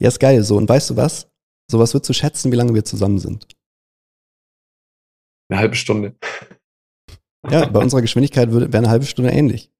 Ja, 0.00 0.06
ist 0.06 0.20
geil 0.20 0.44
so. 0.44 0.56
Und 0.56 0.68
weißt 0.68 0.90
du 0.90 0.96
was? 0.96 1.28
Sowas 1.68 1.92
wird 1.92 2.04
zu 2.04 2.12
schätzen, 2.12 2.52
wie 2.52 2.56
lange 2.56 2.72
wir 2.72 2.84
zusammen 2.84 3.18
sind. 3.18 3.48
Eine 5.48 5.58
halbe 5.58 5.74
Stunde. 5.74 6.16
Ja, 7.50 7.66
bei 7.66 7.80
unserer 7.80 8.02
Geschwindigkeit 8.02 8.50
würde- 8.50 8.72
wäre 8.72 8.78
eine 8.82 8.90
halbe 8.90 9.06
Stunde 9.06 9.30
ähnlich. 9.30 9.70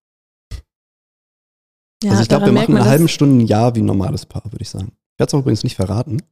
Ja, 2.02 2.10
also 2.10 2.22
ich 2.22 2.28
glaube, 2.28 2.46
wir 2.46 2.52
machen 2.52 2.76
eine 2.76 2.84
halbe 2.84 3.08
Stunde 3.08 3.42
ein 3.44 3.46
Jahr 3.46 3.74
wie 3.74 3.80
ein 3.80 3.86
normales 3.86 4.26
Paar, 4.26 4.44
würde 4.44 4.62
ich 4.62 4.68
sagen. 4.68 4.92
Ich 5.14 5.18
werde 5.18 5.34
es 5.36 5.40
übrigens 5.40 5.64
nicht 5.64 5.76
verraten, 5.76 6.22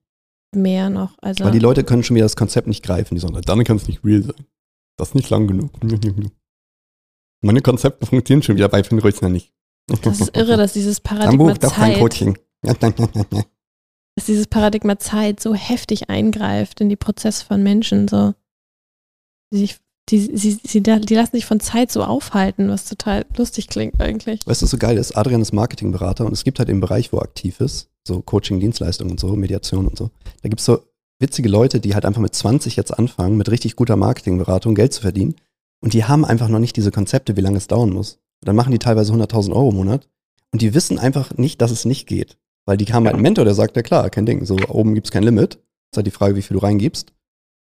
mehr 0.54 0.90
noch. 0.90 1.16
Also 1.20 1.44
weil 1.44 1.52
die 1.52 1.58
Leute 1.58 1.84
können 1.84 2.02
schon 2.04 2.16
wieder 2.16 2.26
das 2.26 2.36
Konzept 2.36 2.68
nicht 2.68 2.84
greifen. 2.84 3.14
Die 3.14 3.20
sagen, 3.20 3.40
dann 3.40 3.64
kann 3.64 3.76
es 3.76 3.88
nicht 3.88 4.04
real 4.04 4.22
sein. 4.22 4.46
Das 4.96 5.08
ist 5.08 5.14
nicht 5.14 5.30
lang 5.30 5.46
genug. 5.46 5.72
Meine 7.42 7.60
Konzepte 7.60 8.06
funktionieren 8.06 8.42
schon 8.42 8.56
wieder 8.56 8.68
bei 8.68 8.84
Finn 8.84 8.98
Rösner 8.98 9.28
nicht. 9.28 9.52
das 10.02 10.20
ist 10.20 10.36
irre, 10.36 10.56
dass 10.56 10.72
dieses 10.72 11.00
Paradigma 11.02 11.54
kein 11.54 11.70
Zeit, 11.70 11.98
Coaching. 11.98 12.38
dass 12.62 14.26
dieses 14.26 14.46
Paradigma 14.46 14.98
Zeit 14.98 15.40
so 15.40 15.54
heftig 15.54 16.08
eingreift 16.08 16.80
in 16.80 16.88
die 16.88 16.96
Prozesse 16.96 17.44
von 17.44 17.62
Menschen. 17.62 18.08
So, 18.08 18.34
die, 19.52 19.58
sich, 19.58 19.78
die, 20.10 20.36
sie, 20.36 20.58
sie, 20.62 20.82
die 20.82 21.14
lassen 21.14 21.36
sich 21.36 21.46
von 21.46 21.60
Zeit 21.60 21.90
so 21.90 22.04
aufhalten, 22.04 22.68
was 22.68 22.84
total 22.84 23.24
lustig 23.36 23.68
klingt 23.68 24.00
eigentlich. 24.00 24.46
Weißt 24.46 24.60
du, 24.60 24.64
was 24.64 24.70
so 24.70 24.78
geil 24.78 24.98
ist? 24.98 25.16
Adrian 25.16 25.40
ist 25.40 25.52
Marketingberater 25.52 26.26
und 26.26 26.32
es 26.32 26.44
gibt 26.44 26.58
halt 26.58 26.68
den 26.68 26.80
Bereich, 26.80 27.12
wo 27.12 27.18
er 27.18 27.22
aktiv 27.22 27.60
ist, 27.60 27.88
so 28.06 28.20
Coaching, 28.20 28.60
Dienstleistungen 28.60 29.12
und 29.12 29.20
so, 29.20 29.34
Mediation 29.34 29.86
und 29.86 29.96
so. 29.96 30.10
Da 30.42 30.48
gibt 30.48 30.60
es 30.60 30.66
so 30.66 30.80
witzige 31.20 31.48
Leute, 31.48 31.80
die 31.80 31.94
halt 31.94 32.04
einfach 32.04 32.20
mit 32.20 32.34
20 32.34 32.76
jetzt 32.76 32.98
anfangen, 32.98 33.36
mit 33.36 33.50
richtig 33.50 33.76
guter 33.76 33.96
Marketingberatung 33.96 34.74
Geld 34.74 34.92
zu 34.92 35.00
verdienen. 35.00 35.36
Und 35.80 35.94
die 35.94 36.04
haben 36.04 36.24
einfach 36.24 36.48
noch 36.48 36.58
nicht 36.58 36.76
diese 36.76 36.90
Konzepte, 36.90 37.36
wie 37.36 37.40
lange 37.40 37.58
es 37.58 37.66
dauern 37.66 37.90
muss. 37.90 38.14
Und 38.42 38.48
dann 38.48 38.56
machen 38.56 38.72
die 38.72 38.78
teilweise 38.78 39.12
100.000 39.12 39.52
Euro 39.52 39.70
im 39.70 39.76
Monat 39.76 40.08
und 40.52 40.60
die 40.60 40.74
wissen 40.74 40.98
einfach 40.98 41.36
nicht, 41.36 41.62
dass 41.62 41.70
es 41.70 41.84
nicht 41.84 42.06
geht. 42.06 42.36
Weil 42.66 42.76
die 42.76 42.86
haben 42.92 43.04
halt 43.06 43.14
einen 43.14 43.22
Mentor, 43.22 43.44
der 43.44 43.54
sagt, 43.54 43.76
ja 43.76 43.82
klar, 43.82 44.10
kein 44.10 44.26
Ding, 44.26 44.44
so 44.44 44.56
oben 44.68 44.94
gibt's 44.94 45.10
kein 45.10 45.22
Limit. 45.22 45.54
ist 45.54 45.96
halt 45.96 46.06
die 46.06 46.10
Frage, 46.10 46.36
wie 46.36 46.42
viel 46.42 46.56
du 46.56 46.62
reingibst. 46.62 47.12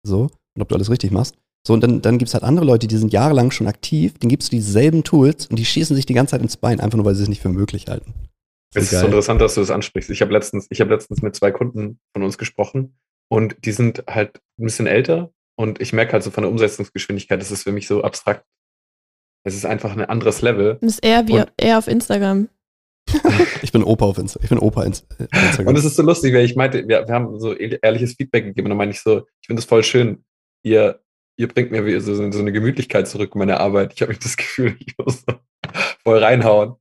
So, 0.04 0.30
und 0.56 0.62
ob 0.62 0.70
du 0.70 0.76
alles 0.76 0.90
richtig 0.90 1.12
machst. 1.12 1.36
So, 1.66 1.74
und 1.74 1.82
dann, 1.82 2.02
dann 2.02 2.18
gibt's 2.18 2.34
halt 2.34 2.44
andere 2.44 2.66
Leute, 2.66 2.88
die 2.88 2.98
sind 2.98 3.14
jahrelang 3.14 3.52
schon 3.52 3.68
aktiv, 3.68 4.18
denen 4.20 4.30
gibst 4.30 4.52
du 4.52 4.56
dieselben 4.58 5.04
Tools 5.04 5.48
und 5.48 5.58
die 5.58 5.66
schießen 5.66 5.96
sich 5.96 6.06
die 6.06 6.14
ganze 6.14 6.32
Zeit 6.32 6.42
ins 6.42 6.58
Bein, 6.58 6.80
einfach 6.82 6.98
nur, 6.98 7.06
weil 7.06 7.16
sie 7.16 7.24
es 7.24 7.30
nicht 7.30 7.42
für 7.42 7.50
möglich 7.50 7.88
halten. 7.88 8.14
Es 8.76 8.84
ist 8.86 8.90
so 8.92 8.98
geil. 8.98 9.06
interessant, 9.06 9.40
dass 9.40 9.54
du 9.56 9.62
das 9.62 9.72
ansprichst. 9.72 10.10
Ich 10.10 10.22
habe 10.22 10.34
letztens, 10.34 10.68
ich 10.70 10.82
habe 10.82 10.94
letztens 10.94 11.22
mit 11.22 11.36
zwei 11.36 11.52
Kunden 11.52 12.00
von 12.14 12.24
uns 12.24 12.38
gesprochen 12.38 12.98
und 13.30 13.56
die 13.66 13.72
sind 13.72 14.04
halt 14.10 14.42
ein 14.60 14.66
bisschen 14.66 14.88
älter 14.88 15.32
und 15.56 15.80
ich 15.80 15.94
merke 15.94 16.14
halt 16.14 16.24
so 16.24 16.32
von 16.32 16.42
der 16.42 16.52
Umsetzungsgeschwindigkeit, 16.52 17.40
das 17.40 17.52
ist 17.52 17.64
für 17.64 17.72
mich 17.72 17.88
so 17.88 18.04
abstrakt. 18.04 18.44
Es 19.46 19.56
ist 19.56 19.66
einfach 19.66 19.92
ein 19.96 20.04
anderes 20.06 20.42
Level. 20.42 20.78
Das 20.82 20.94
ist 20.94 21.06
eher 21.06 21.28
wie 21.28 21.34
Und- 21.40 21.52
eher 21.58 21.78
auf 21.78 21.88
Instagram. 21.88 22.50
Ich 23.62 23.72
bin 23.72 23.84
Opa 23.84 24.06
auf 24.06 24.18
Insta 24.18 24.40
ich 24.44 24.50
bin 24.50 24.60
Opa 24.60 24.84
ins, 24.84 25.06
Instagram. 25.18 25.68
Und 25.68 25.78
es 25.78 25.86
ist 25.86 25.96
so 25.96 26.04
lustig, 26.04 26.34
weil 26.34 26.44
ich 26.46 26.56
meinte, 26.58 26.86
wir, 26.88 27.08
wir 27.08 27.14
haben 27.14 27.40
so 27.40 27.54
ehr- 27.56 27.82
ehrliches 27.82 28.14
Feedback 28.16 28.44
gegeben 28.44 28.66
und 28.66 28.70
dann 28.72 28.78
meine 28.78 28.92
ich 28.92 29.00
so, 29.00 29.20
ich 29.42 29.48
finde 29.48 29.62
das 29.62 29.66
voll 29.66 29.84
schön. 29.84 30.24
Ihr, 30.66 31.00
ihr 31.38 31.48
bringt 31.48 31.72
mir 31.72 32.02
so, 32.02 32.14
so 32.16 32.40
eine 32.40 32.52
Gemütlichkeit 32.52 33.08
zurück 33.08 33.32
in 33.36 33.40
meine 33.40 33.60
Arbeit. 33.60 33.94
Ich 33.96 34.02
habe 34.02 34.14
das 34.16 34.38
Gefühl, 34.38 34.76
ich 34.80 34.98
muss 34.98 35.24
voll 36.04 36.20
reinhauen. 36.24 36.76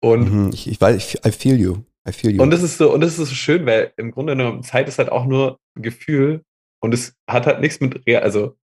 Und 0.00 0.32
mhm, 0.32 0.50
ich, 0.52 0.66
ich 0.68 0.80
weiß, 0.80 0.96
ich, 0.96 1.24
I 1.26 1.30
feel 1.32 1.58
you. 1.58 1.78
I 2.08 2.12
feel 2.12 2.32
you. 2.34 2.42
Und 2.42 2.50
das 2.50 2.62
ist 2.62 2.76
so, 2.78 2.92
und 2.92 3.00
das 3.00 3.18
ist 3.18 3.28
so 3.28 3.34
schön, 3.34 3.64
weil 3.66 3.92
im 3.96 4.10
Grunde 4.10 4.36
genommen 4.36 4.62
Zeit 4.62 4.88
ist 4.88 4.98
halt 4.98 5.10
auch 5.10 5.24
nur 5.24 5.58
ein 5.76 5.82
Gefühl 5.82 6.42
und 6.80 6.92
es 6.92 7.14
hat 7.28 7.46
halt 7.46 7.60
nichts 7.60 7.80
mit 7.80 8.06
real, 8.06 8.22
also 8.22 8.56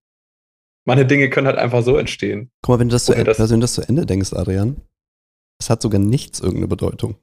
manche 0.84 1.04
Dinge 1.06 1.28
können 1.28 1.48
halt 1.48 1.58
einfach 1.58 1.82
so 1.82 1.96
entstehen. 1.96 2.50
Guck 2.62 2.74
mal, 2.74 2.78
wenn 2.78 2.88
du 2.88 2.92
das, 2.94 3.04
zu, 3.06 3.12
das- 3.12 3.40
also 3.40 3.52
wenn 3.52 3.60
du 3.60 3.64
das 3.64 3.74
zu 3.74 3.82
Ende 3.82 4.06
denkst, 4.06 4.32
Adrian, 4.32 4.80
es 5.58 5.70
hat 5.70 5.82
sogar 5.82 5.98
nichts 6.00 6.38
irgendeine 6.38 6.68
Bedeutung. 6.68 7.16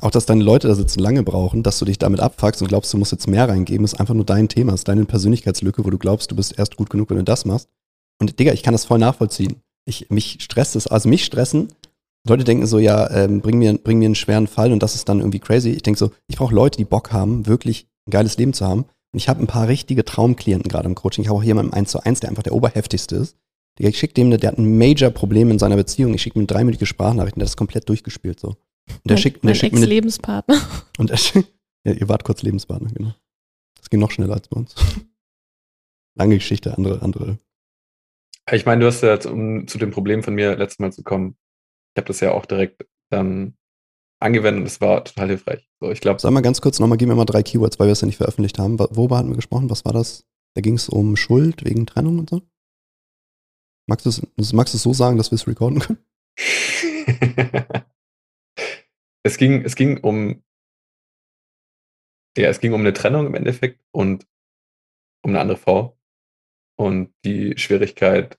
Auch, 0.00 0.10
dass 0.10 0.26
deine 0.26 0.44
Leute 0.44 0.68
da 0.68 0.74
sitzen 0.74 1.00
lange 1.00 1.24
brauchen, 1.24 1.64
dass 1.64 1.78
du 1.78 1.84
dich 1.84 1.98
damit 1.98 2.20
abfuckst 2.20 2.62
und 2.62 2.68
glaubst, 2.68 2.92
du 2.92 2.98
musst 2.98 3.10
jetzt 3.10 3.26
mehr 3.26 3.48
reingeben, 3.48 3.84
ist 3.84 3.98
einfach 3.98 4.14
nur 4.14 4.24
dein 4.24 4.48
Thema, 4.48 4.74
ist 4.74 4.86
deine 4.86 5.04
Persönlichkeitslücke, 5.04 5.84
wo 5.84 5.90
du 5.90 5.98
glaubst, 5.98 6.30
du 6.30 6.36
bist 6.36 6.56
erst 6.56 6.76
gut 6.76 6.88
genug, 6.88 7.10
wenn 7.10 7.16
du 7.16 7.24
das 7.24 7.44
machst. 7.44 7.68
Und 8.20 8.38
Digga, 8.38 8.52
ich 8.52 8.62
kann 8.62 8.74
das 8.74 8.84
voll 8.84 8.98
nachvollziehen. 8.98 9.56
Ich, 9.86 10.10
mich 10.10 10.38
stresst 10.40 10.76
es, 10.76 10.86
also 10.86 11.08
mich 11.08 11.24
stressen. 11.24 11.68
Leute 12.28 12.44
denken 12.44 12.66
so, 12.66 12.78
ja, 12.78 13.10
ähm, 13.10 13.40
bring, 13.40 13.58
mir, 13.58 13.76
bring 13.78 13.98
mir 13.98 14.06
einen 14.06 14.14
schweren 14.14 14.46
Fall 14.46 14.72
und 14.72 14.82
das 14.82 14.94
ist 14.94 15.08
dann 15.08 15.20
irgendwie 15.20 15.38
crazy. 15.38 15.70
Ich 15.70 15.82
denke 15.82 15.98
so, 15.98 16.10
ich 16.28 16.36
brauche 16.36 16.54
Leute, 16.54 16.76
die 16.76 16.84
Bock 16.84 17.12
haben, 17.12 17.46
wirklich 17.46 17.88
ein 18.06 18.10
geiles 18.10 18.36
Leben 18.36 18.52
zu 18.52 18.66
haben. 18.66 18.84
Und 19.12 19.18
ich 19.18 19.28
habe 19.28 19.40
ein 19.40 19.46
paar 19.46 19.68
richtige 19.68 20.04
Traumklienten 20.04 20.68
gerade 20.68 20.88
im 20.88 20.94
Coaching. 20.94 21.22
Ich 21.22 21.28
habe 21.28 21.38
auch 21.38 21.44
jemanden 21.44 21.72
im 21.72 21.78
1 21.78 21.90
zu 21.90 22.02
1, 22.02 22.20
der 22.20 22.30
einfach 22.30 22.42
der 22.42 22.54
oberheftigste 22.54 23.16
ist. 23.16 23.36
Digga, 23.78 23.88
Ich 23.88 23.98
schicke 23.98 24.14
dem, 24.14 24.30
der 24.30 24.50
hat 24.50 24.58
ein 24.58 24.76
Major-Problem 24.76 25.50
in 25.50 25.58
seiner 25.58 25.76
Beziehung. 25.76 26.12
Ich 26.14 26.22
schicke 26.22 26.38
ihm 26.38 26.46
dreiminütige 26.46 26.86
Sprachnachrichten, 26.86 27.40
der 27.40 27.46
das 27.46 27.56
komplett 27.56 27.88
durchgespielt 27.88 28.38
so. 28.38 28.56
Und 28.88 29.00
der 29.04 29.14
mein 29.14 29.18
schickt, 29.22 29.44
der 29.44 29.54
schickt 29.54 29.72
mir 29.74 29.78
eine, 29.78 29.84
Ex-Lebenspartner. 29.86 30.60
und 30.98 31.10
er 31.10 31.16
schickt, 31.16 31.52
ja, 31.84 31.92
ihr 31.92 32.08
wart 32.08 32.24
kurz 32.24 32.42
Lebenspartner, 32.42 32.90
genau. 32.90 33.14
Das 33.78 33.90
ging 33.90 34.00
noch 34.00 34.10
schneller 34.10 34.34
als 34.34 34.48
bei 34.48 34.56
uns. 34.56 34.74
Lange 36.16 36.36
Geschichte, 36.36 36.76
andere, 36.76 37.00
andere. 37.02 37.38
Ich 38.50 38.64
meine, 38.66 38.80
du 38.80 38.86
hast 38.86 39.02
ja 39.02 39.12
jetzt, 39.12 39.26
um 39.26 39.68
zu 39.68 39.78
dem 39.78 39.90
Problem 39.90 40.22
von 40.22 40.34
mir 40.34 40.56
letztes 40.56 40.78
Mal 40.78 40.92
zu 40.92 41.02
kommen, 41.02 41.36
ich 41.94 42.00
habe 42.00 42.08
das 42.08 42.20
ja 42.20 42.32
auch 42.32 42.46
direkt 42.46 42.86
dann 43.10 43.54
angewendet 44.20 44.62
und 44.62 44.66
es 44.66 44.80
war 44.80 45.04
total 45.04 45.28
hilfreich. 45.28 45.68
So, 45.80 45.90
ich 45.90 46.00
glaube, 46.00 46.20
Sag 46.20 46.32
mal 46.32 46.40
ganz 46.40 46.60
kurz 46.60 46.80
nochmal, 46.80 46.98
gib 46.98 47.08
mir 47.08 47.14
mal 47.14 47.24
drei 47.24 47.42
Keywords, 47.42 47.78
weil 47.78 47.86
wir 47.88 47.92
es 47.92 48.00
ja 48.00 48.06
nicht 48.06 48.16
veröffentlicht 48.16 48.58
haben. 48.58 48.78
Wo- 48.78 48.88
Worüber 48.90 49.18
hatten 49.18 49.28
wir 49.28 49.36
gesprochen? 49.36 49.70
Was 49.70 49.84
war 49.84 49.92
das? 49.92 50.24
Da 50.54 50.60
ging 50.60 50.74
es 50.74 50.88
um 50.88 51.14
Schuld 51.16 51.64
wegen 51.64 51.86
Trennung 51.86 52.18
und 52.18 52.30
so? 52.30 52.42
Magst 53.86 54.06
du 54.06 54.10
es 54.10 54.52
magst 54.52 54.74
du 54.74 54.76
es 54.76 54.82
so 54.82 54.92
sagen, 54.92 55.18
dass 55.18 55.30
wir 55.30 55.36
es 55.36 55.46
recorden 55.46 55.78
können? 55.78 55.98
es 59.24 59.36
ging, 59.36 59.62
es 59.64 59.74
ging 59.74 59.98
um, 59.98 60.42
ja, 62.36 62.48
es 62.48 62.60
ging 62.60 62.72
um 62.72 62.80
eine 62.80 62.92
Trennung 62.92 63.26
im 63.26 63.34
Endeffekt 63.34 63.80
und 63.92 64.26
um 65.24 65.30
eine 65.30 65.40
andere 65.40 65.58
Frau 65.58 65.98
und 66.78 67.12
die 67.24 67.58
Schwierigkeit, 67.58 68.38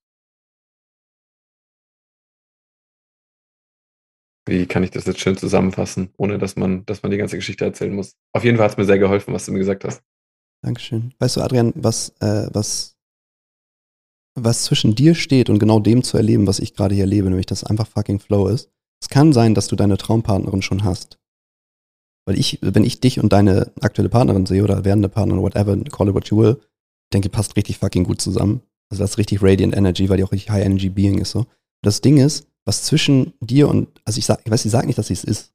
wie 4.47 4.65
kann 4.65 4.83
ich 4.83 4.91
das 4.91 5.05
jetzt 5.05 5.19
schön 5.19 5.37
zusammenfassen, 5.37 6.13
ohne 6.17 6.37
dass 6.37 6.55
man, 6.55 6.85
dass 6.85 7.03
man 7.03 7.11
die 7.11 7.17
ganze 7.17 7.35
Geschichte 7.35 7.65
erzählen 7.65 7.93
muss. 7.93 8.15
Auf 8.33 8.43
jeden 8.43 8.57
Fall 8.57 8.65
hat 8.65 8.71
es 8.71 8.77
mir 8.77 8.85
sehr 8.85 8.97
geholfen, 8.97 9.33
was 9.33 9.45
du 9.45 9.51
mir 9.51 9.59
gesagt 9.59 9.83
hast. 9.83 10.01
Dankeschön. 10.63 11.13
Weißt 11.19 11.37
du, 11.37 11.41
Adrian, 11.41 11.73
was, 11.75 12.09
äh, 12.19 12.49
was, 12.51 12.97
was 14.35 14.63
zwischen 14.63 14.95
dir 14.95 15.15
steht 15.15 15.49
und 15.49 15.59
genau 15.59 15.79
dem 15.79 16.03
zu 16.03 16.17
erleben, 16.17 16.47
was 16.47 16.59
ich 16.59 16.73
gerade 16.73 16.95
hier 16.95 17.03
erlebe, 17.03 17.29
nämlich 17.29 17.45
dass 17.45 17.63
einfach 17.63 17.87
fucking 17.87 18.19
Flow 18.19 18.47
ist. 18.47 18.71
Es 19.01 19.09
kann 19.09 19.33
sein, 19.33 19.55
dass 19.55 19.67
du 19.67 19.75
deine 19.75 19.97
Traumpartnerin 19.97 20.61
schon 20.61 20.83
hast. 20.83 21.19
Weil 22.25 22.37
ich, 22.37 22.59
wenn 22.61 22.83
ich 22.83 22.99
dich 22.99 23.19
und 23.19 23.33
deine 23.33 23.71
aktuelle 23.81 24.09
Partnerin 24.09 24.45
sehe 24.45 24.63
oder 24.63 24.85
werdende 24.85 25.09
Partnerin, 25.09 25.41
whatever, 25.41 25.77
call 25.85 26.09
it 26.09 26.13
what 26.13 26.27
you 26.27 26.37
will, 26.37 26.61
denke, 27.13 27.29
passt 27.29 27.55
richtig 27.55 27.77
fucking 27.79 28.03
gut 28.03 28.21
zusammen. 28.21 28.61
Also 28.89 29.03
das 29.03 29.11
ist 29.11 29.17
richtig 29.17 29.41
Radiant 29.41 29.75
Energy, 29.75 30.09
weil 30.09 30.17
die 30.17 30.23
auch 30.23 30.31
richtig 30.31 30.49
High 30.49 30.65
Energy 30.65 30.89
Being 30.89 31.19
ist 31.19 31.31
so. 31.31 31.45
Das 31.81 32.01
Ding 32.01 32.17
ist, 32.17 32.47
was 32.65 32.83
zwischen 32.83 33.33
dir 33.39 33.69
und, 33.69 33.87
also 34.05 34.19
ich 34.19 34.25
sag, 34.25 34.41
ich 34.43 34.51
weiß, 34.51 34.65
ich 34.65 34.71
sag 34.71 34.85
nicht, 34.85 34.97
dass 34.97 35.09
es 35.09 35.23
ist. 35.23 35.53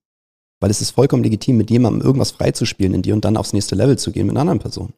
Weil 0.60 0.70
es 0.70 0.80
ist 0.80 0.92
vollkommen 0.92 1.22
legitim, 1.22 1.56
mit 1.56 1.70
jemandem 1.70 2.02
irgendwas 2.02 2.30
freizuspielen 2.30 2.94
in 2.94 3.02
dir 3.02 3.14
und 3.14 3.24
dann 3.24 3.36
aufs 3.36 3.52
nächste 3.52 3.74
Level 3.74 3.98
zu 3.98 4.12
gehen 4.12 4.26
mit 4.26 4.32
einer 4.32 4.40
anderen 4.40 4.60
Person. 4.60 4.94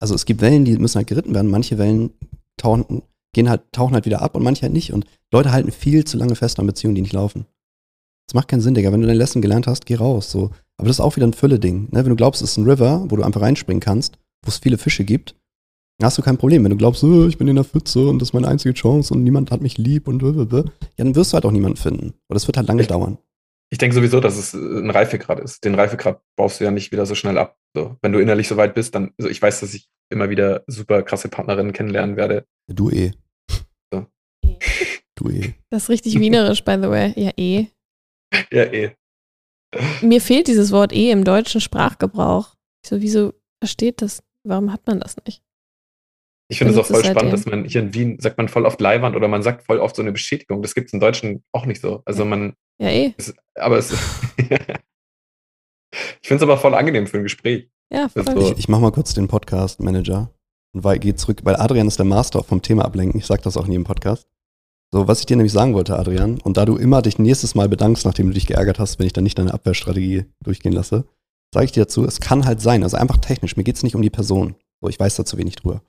Also 0.00 0.14
es 0.14 0.26
gibt 0.26 0.40
Wellen, 0.40 0.64
die 0.64 0.76
müssen 0.78 0.96
halt 0.96 1.06
geritten 1.06 1.34
werden. 1.34 1.50
Manche 1.50 1.78
Wellen 1.78 2.10
tauchen, 2.56 3.02
gehen 3.32 3.48
halt, 3.48 3.62
tauchen 3.72 3.94
halt 3.94 4.04
wieder 4.04 4.22
ab 4.22 4.34
und 4.34 4.42
manche 4.42 4.62
halt 4.62 4.72
nicht. 4.72 4.92
Und 4.92 5.06
Leute 5.32 5.52
halten 5.52 5.70
viel 5.70 6.04
zu 6.04 6.16
lange 6.16 6.34
fest 6.34 6.58
an 6.58 6.66
Beziehungen, 6.66 6.94
die 6.94 7.02
nicht 7.02 7.12
laufen. 7.12 7.46
Das 8.26 8.34
macht 8.34 8.48
keinen 8.48 8.60
Sinn, 8.60 8.74
Digga. 8.74 8.92
Wenn 8.92 9.00
du 9.00 9.06
deine 9.06 9.18
Lesson 9.18 9.40
gelernt 9.42 9.66
hast, 9.66 9.86
geh 9.86 9.94
raus. 9.94 10.30
So. 10.30 10.50
Aber 10.78 10.88
das 10.88 10.96
ist 10.96 11.00
auch 11.00 11.16
wieder 11.16 11.26
ein 11.26 11.32
Fülle-Ding. 11.32 11.88
Ne? 11.92 12.04
Wenn 12.04 12.10
du 12.10 12.16
glaubst, 12.16 12.42
es 12.42 12.50
ist 12.50 12.56
ein 12.56 12.68
River, 12.68 13.04
wo 13.08 13.16
du 13.16 13.22
einfach 13.22 13.40
reinspringen 13.40 13.80
kannst, 13.80 14.18
wo 14.44 14.48
es 14.48 14.58
viele 14.58 14.78
Fische 14.78 15.04
gibt, 15.04 15.34
dann 15.98 16.06
hast 16.06 16.18
du 16.18 16.22
kein 16.22 16.36
Problem. 16.36 16.64
Wenn 16.64 16.70
du 16.72 16.76
glaubst, 16.76 17.02
oh, 17.04 17.26
ich 17.26 17.38
bin 17.38 17.48
in 17.48 17.54
der 17.56 17.64
Pfütze 17.64 18.06
und 18.08 18.20
das 18.20 18.28
ist 18.30 18.32
meine 18.34 18.48
einzige 18.48 18.74
Chance 18.74 19.14
und 19.14 19.22
niemand 19.22 19.50
hat 19.50 19.62
mich 19.62 19.78
lieb 19.78 20.08
und 20.08 20.22
ja, 20.22 20.64
dann 20.96 21.14
wirst 21.14 21.32
du 21.32 21.34
halt 21.34 21.46
auch 21.46 21.50
niemanden 21.52 21.76
finden. 21.78 22.14
Aber 22.28 22.34
das 22.34 22.46
wird 22.46 22.56
halt 22.56 22.68
lange 22.68 22.82
Ich- 22.82 22.88
dauern. 22.88 23.18
Ich 23.68 23.78
denke 23.78 23.96
sowieso, 23.96 24.20
dass 24.20 24.36
es 24.36 24.54
äh, 24.54 24.58
ein 24.58 24.90
Reifegrad 24.90 25.40
ist. 25.40 25.64
Den 25.64 25.74
Reifegrad 25.74 26.20
baust 26.36 26.60
du 26.60 26.64
ja 26.64 26.70
nicht 26.70 26.92
wieder 26.92 27.04
so 27.04 27.16
schnell 27.16 27.36
ab. 27.36 27.56
So, 27.74 27.96
wenn 28.00 28.12
du 28.12 28.20
innerlich 28.20 28.46
so 28.46 28.56
weit 28.56 28.74
bist, 28.74 28.94
dann, 28.94 29.10
also 29.18 29.28
ich 29.28 29.42
weiß, 29.42 29.58
dass 29.58 29.74
ich 29.74 29.88
immer 30.08 30.30
wieder 30.30 30.62
super 30.68 31.02
krasse 31.02 31.28
Partnerinnen 31.28 31.72
kennenlernen 31.72 32.16
werde. 32.16 32.46
Du 32.72 32.90
eh. 32.90 33.10
So. 33.92 34.06
Du 35.16 35.30
eh. 35.30 35.54
Das 35.70 35.82
ist 35.84 35.88
richtig 35.88 36.20
wienerisch, 36.20 36.62
by 36.62 36.76
the 36.80 36.88
way. 36.88 37.12
Ja, 37.16 37.32
eh. 37.36 37.66
Ja, 38.52 38.64
eh. 38.64 38.90
Mir 40.00 40.20
fehlt 40.20 40.46
dieses 40.48 40.70
Wort 40.72 40.92
eh 40.92 41.10
im 41.10 41.24
deutschen 41.24 41.60
Sprachgebrauch. 41.60 42.54
Ich 42.82 42.90
so, 42.90 43.00
wieso 43.00 43.32
versteht 43.60 44.00
das? 44.02 44.22
Warum 44.44 44.72
hat 44.72 44.86
man 44.86 45.00
das 45.00 45.16
nicht? 45.26 45.42
Ich 46.48 46.58
finde 46.58 46.72
es 46.74 46.78
auch 46.78 46.86
voll 46.86 47.00
es 47.00 47.06
spannend, 47.06 47.32
seitdem. 47.32 47.32
dass 47.32 47.46
man 47.46 47.64
hier 47.64 47.80
in 47.80 47.92
Wien 47.92 48.20
sagt 48.20 48.38
man 48.38 48.48
voll 48.48 48.64
oft 48.66 48.80
Leihwand 48.80 49.16
oder 49.16 49.26
man 49.26 49.42
sagt 49.42 49.64
voll 49.64 49.80
oft 49.80 49.96
so 49.96 50.02
eine 50.02 50.12
Bestätigung. 50.12 50.62
Das 50.62 50.74
gibt 50.76 50.86
es 50.88 50.92
im 50.92 51.00
Deutschen 51.00 51.42
auch 51.52 51.66
nicht 51.66 51.80
so. 51.80 52.02
Also 52.04 52.24
man, 52.24 52.54
Ja, 52.78 52.88
eh. 52.88 53.12
es, 53.16 53.34
aber 53.56 53.78
es. 53.78 53.92
ich 54.38 54.48
finde 56.22 56.36
es 56.36 56.42
aber 56.42 56.56
voll 56.58 56.74
angenehm 56.74 57.06
für 57.08 57.16
ein 57.18 57.24
Gespräch. 57.24 57.68
Ja, 57.92 58.08
voll. 58.08 58.24
Das 58.24 58.34
ist 58.34 58.40
so- 58.40 58.52
Ich, 58.52 58.58
ich 58.60 58.68
mach 58.68 58.78
mal 58.80 58.92
kurz 58.92 59.14
den 59.14 59.26
Podcast-Manager 59.28 60.30
und 60.72 60.84
weil, 60.84 60.98
geh 61.00 61.14
zurück, 61.16 61.40
weil 61.42 61.56
Adrian 61.56 61.88
ist 61.88 61.98
der 61.98 62.06
Master 62.06 62.44
vom 62.44 62.62
Thema 62.62 62.84
ablenken. 62.84 63.18
Ich 63.18 63.26
sag 63.26 63.42
das 63.42 63.56
auch 63.56 63.66
in 63.66 63.72
jedem 63.72 63.84
Podcast. 63.84 64.28
So, 64.92 65.08
was 65.08 65.20
ich 65.20 65.26
dir 65.26 65.36
nämlich 65.36 65.52
sagen 65.52 65.74
wollte, 65.74 65.98
Adrian, 65.98 66.40
und 66.42 66.56
da 66.56 66.64
du 66.64 66.76
immer 66.76 67.02
dich 67.02 67.18
nächstes 67.18 67.54
Mal 67.54 67.68
bedankst, 67.68 68.04
nachdem 68.04 68.28
du 68.28 68.34
dich 68.34 68.46
geärgert 68.46 68.78
hast, 68.78 68.98
wenn 68.98 69.06
ich 69.06 69.12
dann 69.12 69.24
nicht 69.24 69.38
deine 69.38 69.52
Abwehrstrategie 69.52 70.26
durchgehen 70.44 70.72
lasse, 70.72 71.04
sage 71.52 71.66
ich 71.66 71.72
dir 71.72 71.84
dazu, 71.84 72.04
es 72.04 72.20
kann 72.20 72.46
halt 72.46 72.60
sein, 72.60 72.82
also 72.82 72.96
einfach 72.96 73.18
technisch, 73.18 73.56
mir 73.56 73.64
geht's 73.64 73.82
nicht 73.82 73.96
um 73.96 74.02
die 74.02 74.10
Person. 74.10 74.54
So, 74.80 74.88
ich 74.88 74.98
weiß 75.00 75.16
da 75.16 75.24
zu 75.24 75.38
wenig 75.38 75.56
drüber. 75.56 75.82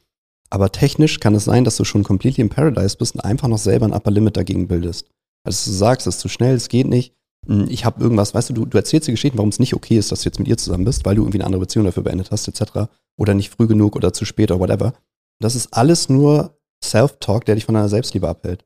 Aber 0.49 0.71
technisch 0.71 1.19
kann 1.19 1.35
es 1.35 1.45
sein, 1.45 1.63
dass 1.63 1.77
du 1.77 1.83
schon 1.83 2.03
completely 2.03 2.41
in 2.41 2.49
Paradise 2.49 2.97
bist 2.97 3.15
und 3.15 3.21
einfach 3.21 3.47
noch 3.47 3.57
selber 3.57 3.85
ein 3.85 3.93
Upper 3.93 4.11
Limit 4.11 4.37
dagegen 4.37 4.67
bildest. 4.67 5.09
Also 5.43 5.69
du 5.69 5.75
sagst, 5.77 6.07
es 6.07 6.15
ist 6.15 6.21
zu 6.21 6.29
schnell, 6.29 6.55
es 6.55 6.69
geht 6.69 6.87
nicht. 6.87 7.13
Hm, 7.47 7.67
Ich 7.69 7.85
habe 7.85 8.01
irgendwas, 8.01 8.33
weißt 8.33 8.49
du, 8.49 8.53
du, 8.53 8.65
du 8.65 8.77
erzählst 8.77 9.07
dir 9.07 9.11
Geschichten, 9.11 9.37
warum 9.37 9.49
es 9.49 9.59
nicht 9.59 9.73
okay 9.73 9.97
ist, 9.97 10.11
dass 10.11 10.21
du 10.21 10.29
jetzt 10.29 10.39
mit 10.39 10.47
ihr 10.47 10.57
zusammen 10.57 10.85
bist, 10.85 11.05
weil 11.05 11.15
du 11.15 11.21
irgendwie 11.23 11.39
eine 11.39 11.45
andere 11.45 11.61
Beziehung 11.61 11.85
dafür 11.85 12.03
beendet 12.03 12.31
hast, 12.31 12.47
etc. 12.47 12.89
Oder 13.17 13.33
nicht 13.33 13.49
früh 13.49 13.67
genug 13.67 13.95
oder 13.95 14.13
zu 14.13 14.25
spät 14.25 14.51
oder 14.51 14.59
whatever. 14.59 14.93
Das 15.39 15.55
ist 15.55 15.73
alles 15.73 16.09
nur 16.09 16.57
Self-Talk, 16.83 17.45
der 17.45 17.55
dich 17.55 17.65
von 17.65 17.75
deiner 17.75 17.89
Selbstliebe 17.89 18.27
abhält. 18.27 18.65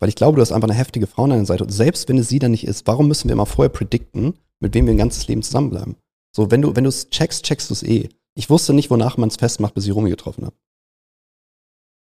Weil 0.00 0.08
ich 0.08 0.16
glaube, 0.16 0.36
du 0.36 0.42
hast 0.42 0.52
einfach 0.52 0.68
eine 0.68 0.76
heftige 0.76 1.06
Frau 1.06 1.24
an 1.24 1.30
deiner 1.30 1.46
Seite. 1.46 1.64
Und 1.64 1.70
selbst 1.70 2.08
wenn 2.08 2.18
es 2.18 2.28
sie 2.28 2.38
dann 2.38 2.50
nicht 2.50 2.66
ist, 2.66 2.86
warum 2.86 3.08
müssen 3.08 3.28
wir 3.28 3.32
immer 3.34 3.46
vorher 3.46 3.70
predikten, 3.70 4.38
mit 4.60 4.74
wem 4.74 4.86
wir 4.86 4.94
ein 4.94 4.98
ganzes 4.98 5.28
Leben 5.28 5.42
zusammenbleiben? 5.42 5.96
So, 6.34 6.50
wenn 6.50 6.62
du, 6.62 6.74
wenn 6.74 6.84
du 6.84 6.88
es 6.88 7.10
checkst, 7.10 7.44
checkst 7.44 7.70
du 7.70 7.74
es 7.74 7.82
eh. 7.82 8.08
Ich 8.34 8.50
wusste 8.50 8.72
nicht, 8.72 8.90
wonach 8.90 9.16
man 9.16 9.28
es 9.28 9.36
festmacht, 9.36 9.74
bis 9.74 9.86
ich 9.86 9.94
Romy 9.94 10.10
getroffen 10.10 10.44
habe. 10.46 10.56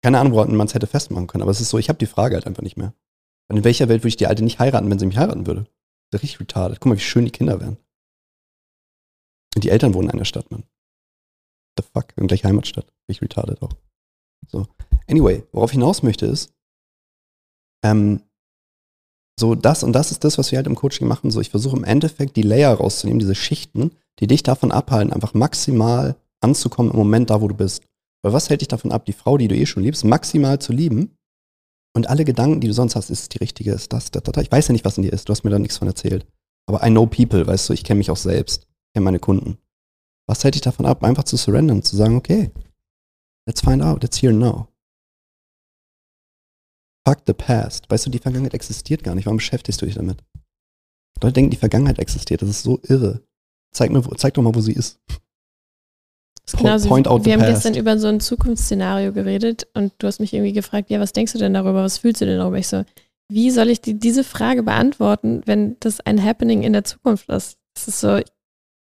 Keine 0.03 0.19
Ahnung, 0.19 0.33
woran 0.33 0.55
man 0.55 0.67
es 0.67 0.73
hätte 0.73 0.87
festmachen 0.87 1.27
können, 1.27 1.41
aber 1.41 1.51
es 1.51 1.61
ist 1.61 1.69
so, 1.69 1.77
ich 1.77 1.89
habe 1.89 1.99
die 1.99 2.07
Frage 2.07 2.35
halt 2.35 2.47
einfach 2.47 2.63
nicht 2.63 2.77
mehr. 2.77 2.93
Und 3.49 3.57
in 3.57 3.63
welcher 3.63 3.89
Welt 3.89 4.01
würde 4.01 4.09
ich 4.09 4.17
die 4.17 4.27
Alte 4.27 4.43
nicht 4.43 4.59
heiraten, 4.59 4.89
wenn 4.89 4.99
sie 4.99 5.05
mich 5.05 5.17
heiraten 5.17 5.45
würde? 5.45 5.65
Das 6.11 6.19
ist 6.19 6.23
richtig 6.23 6.39
retarded. 6.41 6.79
Guck 6.79 6.89
mal, 6.89 6.95
wie 6.95 7.01
schön 7.01 7.25
die 7.25 7.31
Kinder 7.31 7.59
wären. 7.59 7.77
Und 9.55 9.63
die 9.63 9.69
Eltern 9.69 9.93
wohnen 9.93 10.09
in 10.09 10.15
einer 10.15 10.25
Stadt, 10.25 10.49
Mann. 10.51 10.63
The 11.77 11.83
fuck? 11.83 12.13
In 12.15 12.27
gleich 12.27 12.43
Heimatstadt. 12.43 12.91
Richtig 13.09 13.21
retarded 13.21 13.61
auch. 13.61 13.73
So. 14.47 14.67
Anyway, 15.07 15.43
worauf 15.51 15.71
ich 15.71 15.75
hinaus 15.75 16.03
möchte 16.03 16.25
ist, 16.25 16.53
ähm, 17.83 18.21
so 19.39 19.55
das 19.55 19.83
und 19.83 19.93
das 19.93 20.11
ist 20.11 20.23
das, 20.23 20.37
was 20.37 20.51
wir 20.51 20.57
halt 20.57 20.67
im 20.67 20.75
Coaching 20.75 21.07
machen. 21.07 21.31
So, 21.31 21.41
ich 21.41 21.49
versuche 21.49 21.77
im 21.77 21.83
Endeffekt 21.83 22.35
die 22.35 22.43
Layer 22.43 22.73
rauszunehmen, 22.73 23.19
diese 23.19 23.35
Schichten, 23.35 23.91
die 24.19 24.27
dich 24.27 24.43
davon 24.43 24.71
abhalten, 24.71 25.13
einfach 25.13 25.33
maximal 25.33 26.15
anzukommen 26.41 26.91
im 26.91 26.97
Moment 26.97 27.29
da, 27.29 27.41
wo 27.41 27.47
du 27.47 27.55
bist. 27.55 27.83
Weil 28.23 28.33
was 28.33 28.49
hält 28.49 28.61
dich 28.61 28.67
davon 28.67 28.91
ab, 28.91 29.05
die 29.05 29.13
Frau, 29.13 29.37
die 29.37 29.47
du 29.47 29.55
eh 29.55 29.65
schon 29.65 29.83
liebst, 29.83 30.03
maximal 30.05 30.59
zu 30.59 30.73
lieben? 30.73 31.17
Und 31.93 32.07
alle 32.07 32.23
Gedanken, 32.23 32.61
die 32.61 32.67
du 32.67 32.73
sonst 32.73 32.95
hast, 32.95 33.09
ist 33.09 33.21
es 33.21 33.29
die 33.29 33.39
richtige, 33.39 33.73
ist 33.73 33.91
das, 33.91 34.11
das, 34.11 34.23
das. 34.23 34.43
Ich 34.43 34.51
weiß 34.51 34.67
ja 34.67 34.73
nicht, 34.73 34.85
was 34.85 34.97
in 34.97 35.03
dir 35.03 35.11
ist. 35.11 35.27
Du 35.27 35.31
hast 35.31 35.43
mir 35.43 35.49
da 35.49 35.59
nichts 35.59 35.77
von 35.77 35.87
erzählt. 35.87 36.25
Aber 36.67 36.85
I 36.85 36.89
know 36.89 37.05
people, 37.05 37.45
weißt 37.45 37.69
du, 37.69 37.73
ich 37.73 37.83
kenne 37.83 37.97
mich 37.97 38.11
auch 38.11 38.17
selbst. 38.17 38.63
Ich 38.63 38.93
kenne 38.93 39.05
meine 39.05 39.19
Kunden. 39.19 39.57
Was 40.27 40.43
hält 40.43 40.55
dich 40.55 40.61
davon 40.61 40.85
ab, 40.85 41.03
einfach 41.03 41.23
zu 41.23 41.35
surrendern, 41.35 41.83
zu 41.83 41.97
sagen, 41.97 42.15
okay, 42.15 42.51
let's 43.45 43.61
find 43.61 43.81
out, 43.81 44.03
it's 44.03 44.21
here 44.21 44.31
now. 44.31 44.67
Fuck 47.07 47.19
the 47.25 47.33
past. 47.33 47.89
Weißt 47.89 48.05
du, 48.05 48.09
die 48.09 48.19
Vergangenheit 48.19 48.53
existiert 48.53 49.03
gar 49.03 49.15
nicht. 49.15 49.25
Warum 49.25 49.37
beschäftigst 49.37 49.81
du 49.81 49.85
dich 49.85 49.95
damit? 49.95 50.23
Leute 51.21 51.33
denken, 51.33 51.51
die 51.51 51.57
Vergangenheit 51.57 51.99
existiert. 51.99 52.41
Das 52.41 52.49
ist 52.49 52.63
so 52.63 52.79
irre. 52.83 53.21
Zeig, 53.73 53.91
mir, 53.91 54.03
zeig 54.17 54.33
doch 54.33 54.41
mal, 54.43 54.53
wo 54.53 54.61
sie 54.61 54.73
ist. 54.73 54.99
Das 56.43 56.53
ist 56.53 56.57
genauso, 56.57 56.89
point 56.89 57.07
out 57.07 57.25
wir 57.25 57.33
haben 57.33 57.39
past. 57.41 57.53
gestern 57.53 57.75
über 57.75 57.97
so 57.97 58.07
ein 58.07 58.19
Zukunftsszenario 58.19 59.13
geredet 59.13 59.67
und 59.73 59.93
du 59.99 60.07
hast 60.07 60.19
mich 60.19 60.33
irgendwie 60.33 60.53
gefragt, 60.53 60.89
ja, 60.89 60.99
was 60.99 61.13
denkst 61.13 61.33
du 61.33 61.39
denn 61.39 61.53
darüber? 61.53 61.83
Was 61.83 61.99
fühlst 61.99 62.21
du 62.21 62.25
denn 62.25 62.39
darüber? 62.39 62.57
Ich 62.57 62.67
so, 62.67 62.83
wie 63.29 63.51
soll 63.51 63.69
ich 63.69 63.79
die, 63.81 63.97
diese 63.97 64.23
Frage 64.23 64.63
beantworten, 64.63 65.41
wenn 65.45 65.77
das 65.79 66.01
ein 66.01 66.21
Happening 66.23 66.63
in 66.63 66.73
der 66.73 66.83
Zukunft 66.83 67.29
ist? 67.29 67.57
Das 67.75 67.87
ist 67.87 67.99
so, 68.01 68.17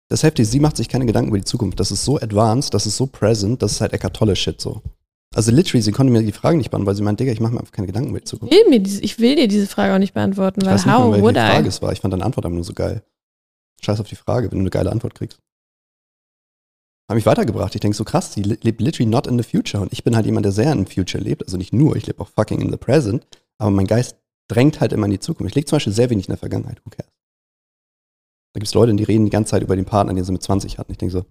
Das 0.08 0.20
ist 0.20 0.22
heftig. 0.22 0.48
Sie 0.48 0.60
macht 0.60 0.76
sich 0.76 0.88
keine 0.88 1.04
Gedanken 1.04 1.28
über 1.28 1.38
die 1.38 1.44
Zukunft. 1.44 1.78
Das 1.80 1.90
ist 1.90 2.04
so 2.04 2.18
advanced, 2.18 2.72
das 2.72 2.86
ist 2.86 2.96
so 2.96 3.06
present, 3.06 3.60
das 3.60 3.72
ist 3.72 3.80
halt 3.80 3.92
Eckart 3.92 4.16
Tolle 4.16 4.36
Shit 4.36 4.60
so. 4.60 4.80
Also 5.34 5.50
literally, 5.52 5.82
sie 5.82 5.92
konnte 5.92 6.12
mir 6.12 6.22
die 6.22 6.32
Frage 6.32 6.56
nicht 6.56 6.70
beantworten, 6.70 6.86
weil 6.86 6.96
sie 6.96 7.02
meint, 7.02 7.20
Digga, 7.20 7.32
ich 7.32 7.40
mache 7.40 7.52
mir 7.52 7.60
einfach 7.60 7.72
keine 7.72 7.86
Gedanken 7.86 8.10
über 8.10 8.20
die 8.20 8.24
ich 8.24 8.40
will, 8.40 8.68
mir 8.70 8.80
diese, 8.80 9.02
ich 9.02 9.18
will 9.18 9.36
dir 9.36 9.46
diese 9.46 9.66
Frage 9.66 9.94
auch 9.94 9.98
nicht 9.98 10.14
beantworten, 10.14 10.60
Ich 10.62 10.66
weil 10.66 10.74
weiß 10.74 10.86
nicht 10.86 10.94
how 10.94 11.20
would 11.20 11.36
Frage 11.36 11.64
I? 11.66 11.68
es 11.68 11.82
war. 11.82 11.92
Ich 11.92 12.00
fand 12.00 12.12
deine 12.14 12.24
Antwort 12.24 12.46
einfach 12.46 12.54
nur 12.54 12.64
so 12.64 12.72
geil. 12.72 13.02
Scheiß 13.82 14.00
auf 14.00 14.08
die 14.08 14.16
Frage, 14.16 14.50
wenn 14.50 14.58
du 14.58 14.62
eine 14.62 14.70
geile 14.70 14.90
Antwort 14.90 15.14
kriegst. 15.14 15.38
Hat 17.10 17.14
mich 17.14 17.26
weitergebracht. 17.26 17.74
Ich 17.74 17.80
denke 17.80 17.96
so 17.96 18.04
krass, 18.04 18.32
sie 18.34 18.42
le- 18.42 18.58
lebt 18.62 18.80
literally 18.80 19.08
not 19.08 19.26
in 19.26 19.38
the 19.38 19.44
future. 19.48 19.82
Und 19.82 19.92
ich 19.92 20.02
bin 20.04 20.16
halt 20.16 20.26
jemand, 20.26 20.44
der 20.44 20.52
sehr 20.52 20.72
in 20.72 20.84
the 20.86 20.92
future 20.92 21.22
lebt. 21.22 21.42
Also 21.44 21.56
nicht 21.56 21.72
nur, 21.72 21.96
ich 21.96 22.06
lebe 22.06 22.20
auch 22.20 22.28
fucking 22.28 22.60
in 22.60 22.70
the 22.70 22.76
present. 22.76 23.26
Aber 23.58 23.70
mein 23.70 23.86
Geist 23.86 24.16
drängt 24.50 24.80
halt 24.80 24.92
immer 24.92 25.06
in 25.06 25.12
die 25.12 25.20
Zukunft. 25.20 25.50
Ich 25.52 25.54
lebe 25.54 25.66
zum 25.66 25.76
Beispiel 25.76 25.92
sehr 25.92 26.10
wenig 26.10 26.26
in 26.26 26.32
der 26.32 26.38
Vergangenheit. 26.38 26.80
Who 26.84 26.90
cares? 26.90 27.10
Da 28.54 28.58
gibt 28.60 28.66
es 28.66 28.74
Leute, 28.74 28.94
die 28.94 29.04
reden 29.04 29.24
die 29.24 29.30
ganze 29.30 29.50
Zeit 29.52 29.62
über 29.62 29.76
den 29.76 29.84
Partner, 29.84 30.14
den 30.14 30.24
sie 30.24 30.32
mit 30.32 30.42
20 30.42 30.78
hatten. 30.78 30.92
Ich 30.92 30.98
denke 30.98 31.12
so, 31.12 31.24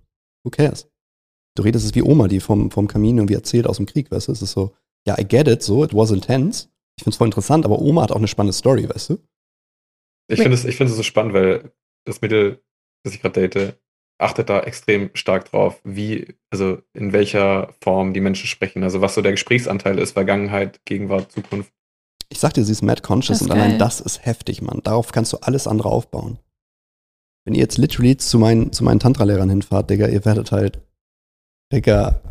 who 0.43 0.49
cares? 0.51 0.87
Du 1.57 1.63
redest 1.63 1.85
es 1.85 1.95
wie 1.95 2.03
Oma, 2.03 2.27
die 2.27 2.39
vom, 2.39 2.69
vom 2.69 2.87
Kamin 2.87 3.17
irgendwie 3.17 3.33
erzählt 3.33 3.65
aus 3.65 3.77
dem 3.77 3.87
Krieg, 3.87 4.11
weißt 4.11 4.27
du? 4.27 4.31
Es 4.31 4.43
ist 4.43 4.51
so, 4.51 4.75
ja, 5.07 5.17
I 5.17 5.27
get 5.27 5.47
it, 5.47 5.63
so, 5.63 5.83
it 5.83 5.93
was 5.93 6.11
intense. 6.11 6.67
Ich 6.97 7.03
finde 7.03 7.15
es 7.15 7.17
voll 7.17 7.27
interessant, 7.27 7.65
aber 7.65 7.79
Oma 7.79 8.03
hat 8.03 8.11
auch 8.11 8.17
eine 8.17 8.27
spannende 8.27 8.53
Story, 8.53 8.87
weißt 8.87 9.09
du? 9.09 9.17
Ich 10.29 10.39
finde 10.39 10.53
es, 10.53 10.65
ich 10.65 10.75
finde 10.75 10.91
es 10.91 10.97
so 10.97 11.03
spannend, 11.03 11.33
weil 11.33 11.71
das 12.05 12.21
Mädel, 12.21 12.61
das 13.03 13.15
ich 13.15 13.21
gerade 13.21 13.47
date, 13.47 13.79
achtet 14.19 14.49
da 14.49 14.59
extrem 14.59 15.09
stark 15.15 15.49
drauf, 15.49 15.81
wie, 15.83 16.35
also 16.51 16.79
in 16.93 17.11
welcher 17.11 17.73
Form 17.81 18.13
die 18.13 18.21
Menschen 18.21 18.47
sprechen. 18.47 18.83
Also 18.83 19.01
was 19.01 19.15
so 19.15 19.21
der 19.21 19.31
Gesprächsanteil 19.31 19.97
ist, 19.97 20.11
Vergangenheit, 20.11 20.85
Gegenwart, 20.85 21.31
Zukunft. 21.31 21.71
Ich 22.29 22.39
sag 22.39 22.53
dir, 22.53 22.63
sie 22.63 22.71
ist 22.71 22.83
mad 22.83 23.01
conscious 23.01 23.37
ist 23.37 23.43
und 23.43 23.51
allein 23.51 23.71
geil. 23.71 23.79
das 23.79 23.99
ist 23.99 24.25
heftig, 24.25 24.61
Mann. 24.61 24.81
Darauf 24.83 25.11
kannst 25.11 25.33
du 25.33 25.37
alles 25.37 25.65
andere 25.65 25.89
aufbauen. 25.89 26.37
Wenn 27.45 27.55
ihr 27.55 27.61
jetzt 27.61 27.77
literally 27.77 28.17
zu 28.17 28.37
meinen, 28.37 28.73
zu 28.73 28.83
meinen 28.83 28.99
Tantra-Lehrern 28.99 29.49
hinfahrt, 29.49 29.89
Digga, 29.89 30.07
ihr 30.07 30.25
werdet 30.25 30.51
halt, 30.51 30.81
Digga, 31.71 32.21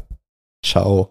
ciao. 0.64 1.10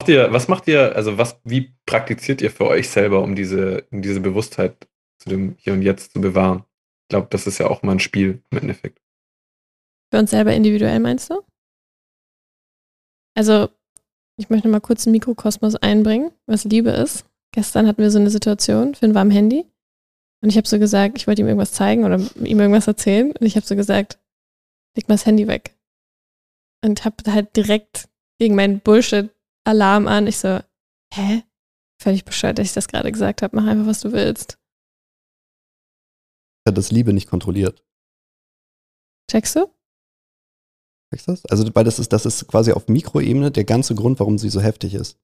Macht 0.00 0.08
ihr, 0.08 0.32
was 0.32 0.48
macht 0.48 0.68
ihr, 0.68 0.94
also 0.94 1.18
was, 1.18 1.40
wie 1.44 1.74
praktiziert 1.84 2.40
ihr 2.42 2.50
für 2.50 2.66
euch 2.66 2.88
selber, 2.88 3.22
um 3.22 3.34
diese, 3.34 3.86
um 3.90 4.02
diese 4.02 4.20
Bewusstheit 4.20 4.88
zu 5.18 5.28
dem 5.28 5.56
Hier 5.58 5.72
und 5.72 5.82
Jetzt 5.82 6.12
zu 6.12 6.20
bewahren? 6.20 6.64
Ich 7.02 7.08
glaube, 7.08 7.26
das 7.30 7.48
ist 7.48 7.58
ja 7.58 7.66
auch 7.66 7.82
mal 7.82 7.92
ein 7.92 8.00
Spiel 8.00 8.42
im 8.50 8.58
Endeffekt. 8.58 9.00
Für 10.12 10.20
uns 10.20 10.30
selber 10.30 10.54
individuell 10.54 11.00
meinst 11.00 11.28
du? 11.30 11.42
Also, 13.36 13.68
ich 14.38 14.48
möchte 14.48 14.68
mal 14.68 14.80
kurz 14.80 15.06
einen 15.06 15.12
Mikrokosmos 15.12 15.74
einbringen, 15.74 16.30
was 16.46 16.64
Liebe 16.64 16.90
ist. 16.90 17.26
Gestern 17.52 17.88
hatten 17.88 18.00
wir 18.00 18.10
so 18.12 18.18
eine 18.20 18.30
Situation, 18.30 18.94
Finn 18.94 19.14
war 19.14 19.22
am 19.22 19.30
Handy 19.30 19.69
und 20.42 20.48
ich 20.48 20.56
habe 20.56 20.66
so 20.66 20.78
gesagt, 20.78 21.18
ich 21.18 21.26
wollte 21.26 21.42
ihm 21.42 21.48
irgendwas 21.48 21.72
zeigen 21.72 22.04
oder 22.04 22.18
ihm 22.18 22.60
irgendwas 22.60 22.86
erzählen 22.86 23.32
und 23.32 23.46
ich 23.46 23.56
habe 23.56 23.66
so 23.66 23.76
gesagt, 23.76 24.18
leg 24.96 25.08
mal 25.08 25.14
das 25.14 25.26
Handy 25.26 25.46
weg. 25.46 25.76
Und 26.82 27.04
habe 27.04 27.30
halt 27.30 27.54
direkt 27.56 28.08
gegen 28.38 28.54
meinen 28.54 28.80
Bullshit-Alarm 28.80 30.08
an. 30.08 30.26
Ich 30.26 30.38
so, 30.38 30.60
hä? 31.12 31.42
Völlig 32.00 32.24
bescheuert, 32.24 32.58
dass 32.58 32.68
ich 32.68 32.72
das 32.72 32.88
gerade 32.88 33.12
gesagt 33.12 33.42
habe. 33.42 33.54
Mach 33.54 33.66
einfach, 33.66 33.86
was 33.86 34.00
du 34.00 34.12
willst. 34.12 34.58
Hat 36.66 36.78
das 36.78 36.90
Liebe 36.90 37.12
nicht 37.12 37.28
kontrolliert. 37.28 37.84
Checkst 39.30 39.56
du? 39.56 39.66
Weißt 41.12 41.28
du 41.28 41.32
das? 41.32 41.44
Also, 41.46 41.68
weil 41.74 41.84
das 41.84 41.98
ist, 41.98 42.14
das 42.14 42.24
ist 42.24 42.48
quasi 42.48 42.72
auf 42.72 42.88
Mikroebene 42.88 43.50
der 43.50 43.64
ganze 43.64 43.94
Grund, 43.94 44.18
warum 44.18 44.38
sie 44.38 44.48
so 44.48 44.62
heftig 44.62 44.94
ist. 44.94 45.18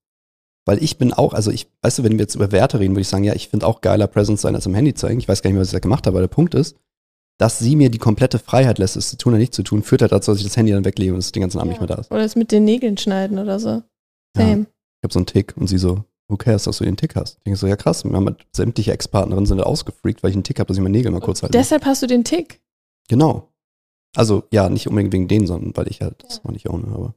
Weil 0.67 0.83
ich 0.83 0.99
bin 0.99 1.13
auch, 1.13 1.33
also 1.33 1.51
ich, 1.51 1.69
weißt 1.83 1.99
du, 2.01 2.03
wenn 2.03 2.13
wir 2.13 2.21
jetzt 2.21 2.35
über 2.35 2.51
Werte 2.51 2.81
reden, 2.81 2.95
würde 2.95 3.03
ich 3.03 3.09
sagen, 3.09 3.25
ja, 3.25 3.35
ich 3.35 3.49
finde 3.49 3.67
auch 3.67 3.81
geiler 3.81 4.09
Präsent 4.09 4.41
sein 4.41 4.55
als 4.55 4.67
am 4.67 4.75
Handy 4.75 4.95
zeigen. 4.95 5.21
Ich 5.21 5.29
weiß 5.29 5.41
gar 5.41 5.49
nicht 5.49 5.55
mehr, 5.55 5.61
was 5.63 5.69
ich 5.69 5.75
da 5.75 5.79
gemacht 5.79 6.07
habe, 6.07 6.17
aber 6.17 6.27
der 6.27 6.35
Punkt 6.35 6.55
ist, 6.55 6.77
dass 7.39 7.59
sie 7.59 7.77
mir 7.77 7.89
die 7.89 7.99
komplette 7.99 8.39
Freiheit 8.39 8.79
lässt, 8.79 8.97
es 8.97 9.11
zu 9.11 9.17
tun 9.17 9.33
oder 9.33 9.39
nicht 9.39 9.55
zu 9.55 9.63
tun, 9.63 9.83
führt 9.83 10.03
halt 10.03 10.13
dazu, 10.13 10.33
dass 10.33 10.41
ich 10.41 10.47
das 10.47 10.57
Handy 10.57 10.73
dann 10.73 10.85
weglege 10.85 11.13
und 11.13 11.19
es 11.19 11.33
den 11.33 11.43
ganzen 11.43 11.59
Abend 11.59 11.71
nicht 11.71 11.81
mehr 11.81 11.87
da 11.87 11.97
ist. 11.97 12.11
Oder 12.11 12.25
es 12.25 12.35
mit 12.35 12.51
den 12.51 12.65
Nägeln 12.65 12.97
schneiden 12.97 13.39
oder 13.39 13.61
so. 13.61 13.69
Ja. 13.69 13.83
Same. 14.37 14.63
Ich 14.63 15.05
habe 15.05 15.13
so 15.13 15.19
einen 15.21 15.27
Tick 15.27 15.55
und 15.57 15.69
sie 15.69 15.79
so, 15.79 16.05
who 16.29 16.37
cares, 16.37 16.65
dass 16.65 16.79
du 16.79 16.85
den 16.85 16.97
Tick 16.97 17.15
hast? 17.15 17.37
Ich 17.37 17.45
denke 17.45 17.59
so, 17.59 17.67
ja 17.67 17.77
krass, 17.77 18.05
wir 18.05 18.13
haben 18.13 18.27
halt 18.27 18.45
sämtliche 18.53 18.93
Ex-Partnerinnen 18.93 19.47
sind 19.47 19.59
halt 19.59 19.67
ausgefreakt, 19.67 20.23
weil 20.23 20.31
ich 20.31 20.37
einen 20.37 20.45
Tick 20.45 20.59
habe, 20.59 20.69
dass 20.69 20.77
ich 20.77 20.83
meine 20.83 20.97
Nägel 20.97 21.13
mal 21.13 21.21
kurz 21.21 21.43
halte. 21.43 21.57
Deshalb 21.57 21.85
hast 21.85 22.03
du 22.03 22.07
den 22.07 22.25
Tick. 22.25 22.61
Genau. 23.09 23.53
Also 24.17 24.45
ja, 24.51 24.69
nicht 24.69 24.89
unbedingt 24.89 25.13
wegen 25.13 25.29
denen, 25.29 25.47
sondern 25.47 25.77
weil 25.77 25.89
ich 25.89 26.01
halt 26.01 26.25
das 26.25 26.45
auch 26.45 26.51
nicht 26.51 26.69
ohne 26.69 26.91
habe. 26.91 27.15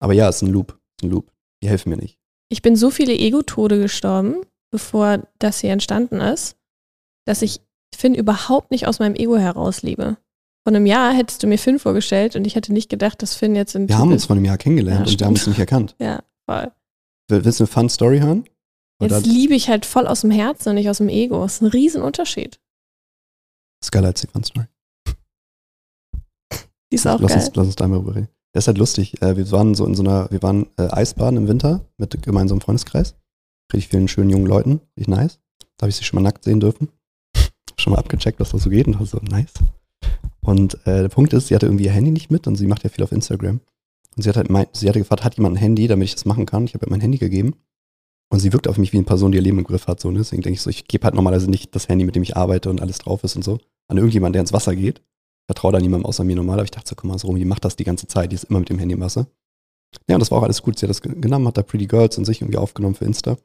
Aber 0.00 0.12
ja, 0.12 0.28
es 0.28 0.36
ist 0.36 0.42
ein 0.42 0.50
Loop. 0.50 0.72
Es 0.72 1.04
ist 1.04 1.08
ein 1.08 1.10
Loop. 1.10 1.32
Die 1.62 1.68
helfen 1.68 1.90
mir 1.90 1.96
nicht. 1.96 2.17
Ich 2.50 2.62
bin 2.62 2.76
so 2.76 2.90
viele 2.90 3.12
Ego-Tode 3.12 3.78
gestorben, 3.80 4.36
bevor 4.70 5.26
das 5.38 5.60
hier 5.60 5.72
entstanden 5.72 6.20
ist, 6.20 6.56
dass 7.26 7.42
ich 7.42 7.60
Finn 7.94 8.14
überhaupt 8.14 8.70
nicht 8.70 8.86
aus 8.86 8.98
meinem 8.98 9.14
Ego 9.14 9.36
heraus 9.36 9.82
liebe. 9.82 10.16
Vor 10.66 10.74
einem 10.74 10.86
Jahr 10.86 11.12
hättest 11.14 11.42
du 11.42 11.46
mir 11.46 11.58
Finn 11.58 11.78
vorgestellt 11.78 12.36
und 12.36 12.46
ich 12.46 12.54
hätte 12.54 12.72
nicht 12.72 12.88
gedacht, 12.88 13.22
dass 13.22 13.34
Finn 13.34 13.54
jetzt 13.54 13.74
in 13.74 13.88
Wir 13.88 13.98
haben 13.98 14.12
uns 14.12 14.26
vor 14.26 14.36
einem 14.36 14.44
Jahr 14.44 14.58
kennengelernt 14.58 15.06
Ja, 15.06 15.12
und 15.12 15.20
wir 15.20 15.26
haben 15.26 15.34
uns 15.34 15.46
nicht 15.46 15.58
erkannt. 15.58 15.94
Ja, 15.98 16.22
voll. 16.48 16.70
Will- 17.28 17.44
Willst 17.44 17.60
du 17.60 17.64
eine 17.64 17.68
Fun 17.68 17.88
Story 17.88 18.20
hören? 18.20 18.48
Oder 19.00 19.16
Jetzt 19.18 19.26
liebe 19.26 19.54
ich 19.54 19.68
halt 19.68 19.86
voll 19.86 20.06
aus 20.06 20.22
dem 20.22 20.30
Herzen 20.30 20.70
und 20.70 20.74
nicht 20.74 20.90
aus 20.90 20.98
dem 20.98 21.08
Ego. 21.08 21.40
Das 21.42 21.54
ist 21.56 21.60
ein 21.62 21.66
Riesenunterschied. 21.68 22.58
ist 23.82 23.92
geiler 23.92 24.08
als 24.08 24.20
die 24.22 24.26
Fun 24.26 24.42
Story. 24.44 24.66
Die 26.90 26.96
ist 26.96 27.06
auch 27.06 27.20
lass, 27.20 27.32
geil. 27.32 27.44
uns, 27.46 27.54
lass 27.56 27.66
uns 27.66 27.76
da 27.76 27.86
mal 27.88 27.98
reden. 28.00 28.28
Das 28.52 28.64
ist 28.64 28.68
halt 28.68 28.78
lustig. 28.78 29.20
Äh, 29.22 29.36
wir 29.36 29.50
waren 29.50 29.74
so 29.74 29.84
in 29.84 29.94
so 29.94 30.02
einer, 30.02 30.30
wir 30.30 30.42
waren 30.42 30.66
äh, 30.76 30.88
Eisbaden 30.88 31.36
im 31.36 31.48
Winter 31.48 31.84
mit 31.96 32.22
gemeinsamem 32.22 32.60
Freundeskreis. 32.60 33.14
Richtig 33.72 33.88
vielen 33.88 34.08
schönen 34.08 34.30
jungen 34.30 34.46
Leuten. 34.46 34.80
Richtig 34.96 35.08
nice. 35.08 35.40
Da 35.76 35.84
habe 35.84 35.90
ich 35.90 35.96
sie 35.96 36.04
schon 36.04 36.16
mal 36.16 36.28
nackt 36.28 36.44
sehen 36.44 36.60
dürfen. 36.60 36.88
schon 37.78 37.92
mal 37.92 37.98
abgecheckt, 37.98 38.40
was 38.40 38.50
da 38.50 38.58
so 38.58 38.70
geht 38.70 38.86
und 38.86 39.06
so 39.06 39.18
nice. 39.18 39.52
Und 40.40 40.74
äh, 40.86 41.02
der 41.02 41.08
Punkt 41.08 41.32
ist, 41.34 41.48
sie 41.48 41.54
hatte 41.54 41.66
irgendwie 41.66 41.84
ihr 41.84 41.92
Handy 41.92 42.10
nicht 42.10 42.30
mit 42.30 42.46
und 42.46 42.56
sie 42.56 42.66
macht 42.66 42.84
ja 42.84 42.90
viel 42.90 43.04
auf 43.04 43.12
Instagram. 43.12 43.60
Und 44.16 44.22
sie 44.22 44.28
hat 44.28 44.36
halt 44.36 44.50
meint, 44.50 44.74
sie 44.74 44.88
hatte 44.88 44.98
gefragt, 44.98 45.24
hat 45.24 45.36
jemand 45.36 45.56
ein 45.56 45.60
Handy, 45.60 45.86
damit 45.86 46.08
ich 46.08 46.14
das 46.14 46.24
machen 46.24 46.46
kann? 46.46 46.64
Ich 46.64 46.74
habe 46.74 46.86
ihr 46.86 46.90
mein 46.90 47.00
Handy 47.00 47.18
gegeben. 47.18 47.54
Und 48.30 48.40
sie 48.40 48.52
wirkt 48.52 48.68
auf 48.68 48.78
mich 48.78 48.92
wie 48.92 48.96
eine 48.96 49.06
Person, 49.06 49.32
die 49.32 49.38
ihr 49.38 49.42
Leben 49.42 49.58
im 49.58 49.64
Griff 49.64 49.86
hat. 49.86 50.00
So, 50.00 50.10
ne? 50.10 50.18
Deswegen 50.18 50.42
denke 50.42 50.54
ich 50.54 50.62
so, 50.62 50.70
ich 50.70 50.86
gebe 50.86 51.04
halt 51.04 51.14
normalerweise 51.14 51.50
nicht 51.50 51.74
das 51.74 51.88
Handy, 51.88 52.04
mit 52.04 52.16
dem 52.16 52.22
ich 52.22 52.36
arbeite 52.36 52.70
und 52.70 52.80
alles 52.80 52.98
drauf 52.98 53.24
ist 53.24 53.36
und 53.36 53.44
so, 53.44 53.58
an 53.88 53.96
irgendjemanden, 53.96 54.34
der 54.34 54.40
ins 54.40 54.52
Wasser 54.52 54.74
geht. 54.74 55.02
Vertraue 55.48 55.72
da 55.72 55.80
niemandem 55.80 56.06
außer 56.06 56.24
mir 56.24 56.36
normal. 56.36 56.56
Aber 56.56 56.64
ich 56.64 56.70
dachte 56.70 56.88
so, 56.88 56.94
guck 56.94 57.04
mal, 57.04 57.18
so 57.18 57.26
rum, 57.28 57.36
die 57.36 57.44
macht 57.44 57.64
das 57.64 57.74
die 57.76 57.84
ganze 57.84 58.06
Zeit. 58.06 58.30
Die 58.32 58.34
ist 58.36 58.44
immer 58.44 58.58
mit 58.60 58.68
dem 58.68 58.78
Handy 58.78 58.94
im 58.94 59.00
Wasser. 59.00 59.26
Ja, 60.08 60.16
und 60.16 60.20
das 60.20 60.30
war 60.30 60.38
auch 60.38 60.42
alles 60.42 60.62
gut. 60.62 60.78
Sie 60.78 60.84
hat 60.86 60.90
das 60.90 61.00
ge- 61.02 61.18
genommen, 61.18 61.46
hat 61.48 61.56
da 61.56 61.62
Pretty 61.62 61.86
Girls 61.86 62.18
und 62.18 62.24
sich 62.26 62.40
irgendwie 62.42 62.58
aufgenommen 62.58 62.94
für 62.94 63.04
Insta. 63.06 63.36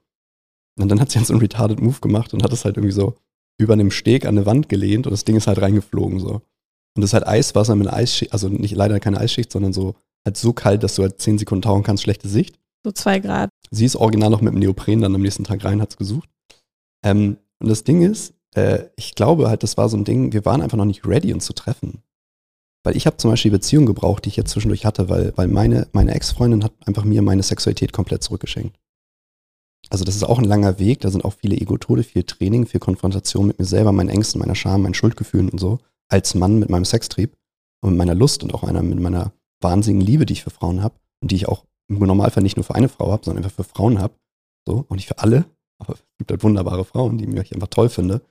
Und 0.80 0.90
dann 0.90 1.00
hat 1.00 1.12
sie 1.12 1.20
jetzt 1.20 1.28
so 1.30 1.34
einen 1.34 1.42
retarded 1.42 1.80
Move 1.82 2.00
gemacht 2.02 2.34
und 2.34 2.44
hat 2.44 2.52
es 2.52 2.66
halt 2.66 2.78
irgendwie 2.78 2.94
so 2.94 3.16
über 3.60 3.74
einem 3.74 3.92
Steg 3.92 4.26
an 4.26 4.36
eine 4.38 4.46
Wand 4.46 4.68
gelehnt 4.68 5.06
und 5.08 5.12
das 5.12 5.24
Ding 5.24 5.36
ist 5.36 5.48
halt 5.48 5.62
reingeflogen 5.62 6.20
so. 6.20 6.42
Und 6.96 7.02
das 7.02 7.06
ist 7.12 7.14
halt 7.14 7.28
Eiswasser 7.28 7.76
mit 7.76 7.88
einer 7.88 7.96
Eisschicht, 7.96 8.34
also 8.34 8.50
nicht 8.50 8.76
leider 8.76 9.00
keine 9.00 9.20
Eisschicht, 9.20 9.52
sondern 9.52 9.72
so 9.74 9.96
halt 10.26 10.36
so 10.38 10.52
kalt, 10.54 10.84
dass 10.84 10.96
du 10.96 11.04
halt 11.04 11.22
10 11.22 11.38
Sekunden 11.38 11.62
tauchen 11.62 11.84
kannst, 11.84 12.04
schlechte 12.04 12.28
Sicht. 12.28 12.60
So 12.84 12.92
zwei 12.92 13.20
Grad. 13.20 13.50
Sie 13.72 13.86
ist 13.86 13.96
original 13.96 14.30
noch 14.30 14.42
mit 14.42 14.54
dem 14.54 14.60
Neopren 14.60 15.02
dann 15.02 15.16
am 15.16 15.22
nächsten 15.22 15.44
Tag 15.44 15.64
rein, 15.64 15.82
hat's 15.82 15.98
gesucht. 15.98 16.28
Ähm, 17.06 17.38
und 17.62 17.70
das 17.70 17.84
Ding 17.84 18.02
ist, 18.02 18.34
äh, 18.56 18.90
ich 18.96 19.16
glaube 19.16 19.50
halt, 19.50 19.64
das 19.64 19.78
war 19.78 19.90
so 19.90 19.98
ein 19.98 20.06
Ding, 20.06 20.34
wir 20.34 20.46
waren 20.46 20.62
einfach 20.62 20.78
noch 20.78 20.86
nicht 20.86 21.06
ready, 21.06 21.34
uns 21.34 21.46
zu 21.46 21.54
treffen. 21.54 22.04
Weil 22.84 22.98
ich 22.98 23.06
habe 23.06 23.18
zum 23.18 23.32
Beispiel 23.32 23.52
die 23.52 23.58
Beziehung 23.58 23.86
gebraucht, 23.86 24.26
die 24.26 24.30
ich 24.30 24.36
jetzt 24.36 24.52
zwischendurch 24.52 24.86
hatte, 24.86 25.08
weil, 25.10 25.34
weil 25.38 25.48
meine, 25.48 25.88
meine 25.94 26.14
Ex-Freundin 26.14 26.64
hat 26.64 26.74
einfach 26.86 27.06
mir 27.06 27.22
meine 27.22 27.44
Sexualität 27.44 27.94
komplett 27.94 28.24
zurückgeschenkt. 28.24 28.78
Also 29.90 30.04
das 30.04 30.16
ist 30.16 30.24
auch 30.24 30.40
ein 30.40 30.46
langer 30.46 30.80
Weg, 30.80 31.02
da 31.02 31.10
sind 31.10 31.24
auch 31.24 31.34
viele 31.34 31.56
Ego-Tode, 31.56 32.04
viel 32.04 32.24
Training, 32.24 32.66
viel 32.66 32.80
Konfrontation 32.80 33.48
mit 33.48 33.60
mir 33.60 33.66
selber, 33.66 33.92
meinen 33.92 34.10
Ängsten, 34.10 34.40
meiner 34.40 34.56
Scham, 34.56 34.82
meinen 34.82 34.94
Schuldgefühlen 34.94 35.50
und 35.50 35.60
so, 35.60 35.80
als 36.10 36.36
Mann 36.36 36.60
mit 36.60 36.70
meinem 36.70 36.86
Sextrieb 36.86 37.38
und 37.82 37.92
mit 37.92 37.98
meiner 37.98 38.16
Lust 38.16 38.44
und 38.44 38.54
auch 38.54 38.64
einer, 38.64 38.82
mit 38.82 39.00
meiner 39.00 39.34
wahnsinnigen 39.62 40.06
Liebe, 40.06 40.26
die 40.26 40.34
ich 40.34 40.44
für 40.44 40.50
Frauen 40.50 40.84
habe 40.84 40.96
und 41.22 41.32
die 41.32 41.36
ich 41.36 41.48
auch 41.48 41.66
im 41.90 42.00
Normalfall 42.00 42.44
nicht 42.44 42.58
nur 42.58 42.64
für 42.64 42.76
eine 42.76 42.90
Frau 42.90 43.12
habe, 43.12 43.24
sondern 43.24 43.44
einfach 43.44 43.56
für 43.56 43.70
Frauen 43.70 44.00
habe. 44.00 44.14
So, 44.66 44.86
und 44.88 44.96
nicht 44.96 45.08
für 45.08 45.20
alle, 45.20 45.46
aber 45.80 45.94
es 45.94 46.04
gibt 46.18 46.32
halt 46.32 46.44
wunderbare 46.44 46.86
Frauen, 46.86 47.18
die 47.18 47.26
ich 47.26 47.54
einfach 47.54 47.68
toll 47.68 47.90
finde. 47.90 48.22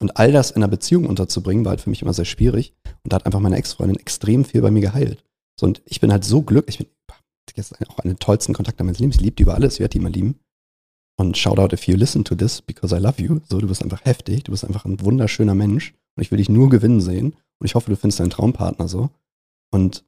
Und 0.00 0.16
all 0.16 0.32
das 0.32 0.50
in 0.50 0.56
einer 0.56 0.70
Beziehung 0.70 1.06
unterzubringen, 1.06 1.64
war 1.64 1.70
halt 1.70 1.80
für 1.80 1.90
mich 1.90 2.02
immer 2.02 2.12
sehr 2.12 2.24
schwierig. 2.24 2.74
Und 3.04 3.12
da 3.12 3.16
hat 3.16 3.26
einfach 3.26 3.40
meine 3.40 3.56
Ex-Freundin 3.56 3.98
extrem 3.98 4.44
viel 4.44 4.60
bei 4.60 4.70
mir 4.70 4.80
geheilt. 4.80 5.24
So, 5.58 5.66
und 5.66 5.82
ich 5.86 6.00
bin 6.00 6.12
halt 6.12 6.24
so 6.24 6.42
glücklich, 6.42 6.80
ich 6.80 6.86
bin 6.86 6.94
jetzt 7.54 7.74
auch 7.88 7.98
einen 8.00 8.18
tollsten 8.18 8.54
Kontakte 8.54 8.82
meines 8.84 8.98
Lebens. 8.98 9.16
Ich 9.16 9.22
liebe 9.22 9.36
die 9.36 9.44
über 9.44 9.54
alles, 9.54 9.74
ich 9.74 9.80
werde 9.80 9.92
die 9.92 9.98
immer 9.98 10.10
lieben. 10.10 10.40
Und 11.16 11.38
shout 11.38 11.58
out 11.58 11.72
if 11.72 11.86
you 11.86 11.96
listen 11.96 12.24
to 12.24 12.34
this, 12.34 12.60
because 12.60 12.94
I 12.94 12.98
love 12.98 13.22
you. 13.22 13.40
So, 13.48 13.60
du 13.60 13.68
bist 13.68 13.82
einfach 13.82 14.04
heftig, 14.04 14.44
du 14.44 14.50
bist 14.50 14.64
einfach 14.64 14.84
ein 14.84 15.00
wunderschöner 15.00 15.54
Mensch. 15.54 15.94
Und 16.16 16.22
ich 16.22 16.30
will 16.30 16.38
dich 16.38 16.48
nur 16.48 16.68
gewinnen 16.70 17.00
sehen. 17.00 17.36
Und 17.60 17.66
ich 17.66 17.74
hoffe, 17.74 17.90
du 17.90 17.96
findest 17.96 18.20
deinen 18.20 18.30
Traumpartner 18.30 18.88
so. 18.88 19.10
Und 19.72 20.04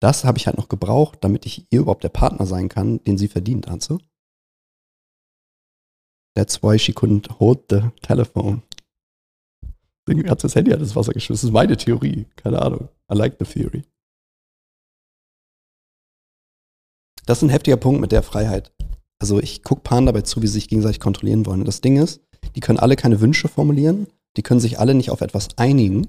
das 0.00 0.24
habe 0.24 0.38
ich 0.38 0.46
halt 0.46 0.56
noch 0.56 0.68
gebraucht, 0.68 1.18
damit 1.20 1.46
ich 1.46 1.66
ihr 1.70 1.80
überhaupt 1.80 2.04
der 2.04 2.08
Partner 2.08 2.46
sein 2.46 2.68
kann, 2.68 3.02
den 3.04 3.18
sie 3.18 3.28
verdient, 3.28 3.68
du? 3.88 3.98
That's 6.34 6.62
why 6.62 6.78
she 6.78 6.92
couldn't 6.92 7.28
hold 7.38 7.64
the 7.68 7.90
telephone. 8.02 8.62
Deswegen 10.06 10.28
hat 10.28 10.42
das 10.42 10.54
Handy 10.54 10.70
hat 10.70 10.80
das 10.80 10.96
Wasser 10.96 11.12
geschmissen. 11.12 11.48
Das 11.48 11.50
ist 11.50 11.52
meine 11.52 11.76
Theorie. 11.76 12.26
Keine 12.36 12.60
Ahnung. 12.60 12.88
I 13.10 13.14
like 13.14 13.36
the 13.38 13.44
theory. 13.44 13.84
Das 17.26 17.38
ist 17.38 17.42
ein 17.42 17.50
heftiger 17.50 17.76
Punkt 17.76 18.00
mit 18.00 18.12
der 18.12 18.22
Freiheit. 18.22 18.72
Also 19.20 19.38
ich 19.40 19.62
gucke 19.62 19.82
Paaren 19.82 20.06
dabei 20.06 20.22
zu, 20.22 20.42
wie 20.42 20.48
sie 20.48 20.54
sich 20.54 20.68
gegenseitig 20.68 20.98
kontrollieren 20.98 21.46
wollen. 21.46 21.60
Und 21.60 21.68
das 21.68 21.80
Ding 21.80 21.96
ist, 21.96 22.20
die 22.56 22.60
können 22.60 22.80
alle 22.80 22.96
keine 22.96 23.20
Wünsche 23.20 23.46
formulieren, 23.46 24.08
die 24.36 24.42
können 24.42 24.58
sich 24.58 24.80
alle 24.80 24.94
nicht 24.94 25.10
auf 25.10 25.20
etwas 25.20 25.56
einigen. 25.58 26.08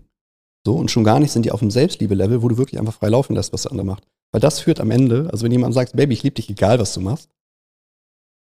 So, 0.65 0.75
und 0.75 0.89
schon 0.89 1.03
gar 1.03 1.19
nicht 1.19 1.31
sind 1.31 1.45
die 1.45 1.51
auf 1.51 1.59
dem 1.59 1.69
Selbstliebe-Level, 1.69 2.41
wo 2.41 2.47
du 2.47 2.57
wirklich 2.57 2.79
einfach 2.79 2.93
frei 2.93 3.09
laufen 3.09 3.35
lässt, 3.35 3.53
was 3.53 3.63
der 3.63 3.71
andere 3.71 3.85
macht. 3.85 4.07
Weil 4.31 4.41
das 4.41 4.61
führt 4.61 4.79
am 4.79 4.89
Ende, 4.89 5.29
also 5.31 5.43
wenn 5.43 5.51
jemand 5.51 5.75
sagt, 5.75 5.95
Baby, 5.95 6.13
ich 6.13 6.23
liebe 6.23 6.35
dich, 6.35 6.49
egal 6.49 6.79
was 6.79 6.93
du 6.93 7.01
machst, 7.01 7.29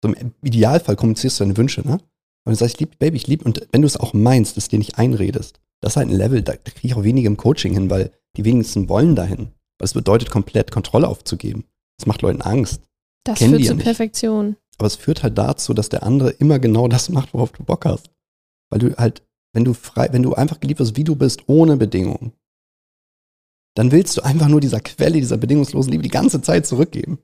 so 0.02 0.12
im 0.12 0.34
Idealfall 0.42 0.96
kommunizierst 0.96 1.40
du 1.40 1.44
deine 1.44 1.56
Wünsche, 1.56 1.86
ne? 1.86 2.00
Und 2.44 2.52
du 2.52 2.54
sagst, 2.54 2.74
ich 2.74 2.80
lieb, 2.80 2.98
Baby, 2.98 3.16
ich 3.16 3.26
liebe, 3.26 3.44
und 3.44 3.66
wenn 3.70 3.82
du 3.82 3.86
es 3.86 3.98
auch 3.98 4.14
meinst, 4.14 4.56
dass 4.56 4.68
dir 4.68 4.78
nicht 4.78 4.98
einredest, 4.98 5.60
das 5.80 5.92
ist 5.92 5.96
halt 5.96 6.08
ein 6.08 6.16
Level, 6.16 6.42
da, 6.42 6.56
kriege 6.56 6.80
ich 6.82 6.94
auch 6.94 7.02
wenige 7.02 7.26
im 7.26 7.36
Coaching 7.36 7.74
hin, 7.74 7.90
weil 7.90 8.12
die 8.36 8.44
wenigsten 8.44 8.88
wollen 8.88 9.14
dahin. 9.14 9.48
Weil 9.78 9.86
es 9.86 9.94
bedeutet, 9.94 10.30
komplett 10.30 10.70
Kontrolle 10.70 11.08
aufzugeben. 11.08 11.64
Das 11.98 12.06
macht 12.06 12.22
Leuten 12.22 12.42
Angst. 12.42 12.82
Das 13.24 13.38
Kennen 13.38 13.50
führt 13.50 13.62
ja 13.62 13.66
zur 13.68 13.76
nicht. 13.76 13.84
Perfektion. 13.84 14.56
Aber 14.78 14.86
es 14.86 14.96
führt 14.96 15.22
halt 15.22 15.36
dazu, 15.36 15.74
dass 15.74 15.88
der 15.90 16.02
andere 16.02 16.30
immer 16.30 16.58
genau 16.58 16.88
das 16.88 17.10
macht, 17.10 17.34
worauf 17.34 17.52
du 17.52 17.64
Bock 17.64 17.84
hast. 17.84 18.10
Weil 18.70 18.78
du 18.78 18.96
halt, 18.96 19.22
wenn 19.52 19.64
du 19.64 19.74
frei, 19.74 20.08
wenn 20.12 20.22
du 20.22 20.34
einfach 20.34 20.60
geliebt 20.60 20.80
wirst, 20.80 20.96
wie 20.96 21.04
du 21.04 21.16
bist, 21.16 21.42
ohne 21.46 21.76
Bedingungen, 21.76 22.32
dann 23.74 23.92
willst 23.92 24.16
du 24.16 24.22
einfach 24.22 24.48
nur 24.48 24.60
dieser 24.60 24.80
Quelle, 24.80 25.18
dieser 25.18 25.36
bedingungslosen 25.36 25.92
Liebe 25.92 26.02
die 26.02 26.08
ganze 26.08 26.42
Zeit 26.42 26.66
zurückgeben. 26.66 27.18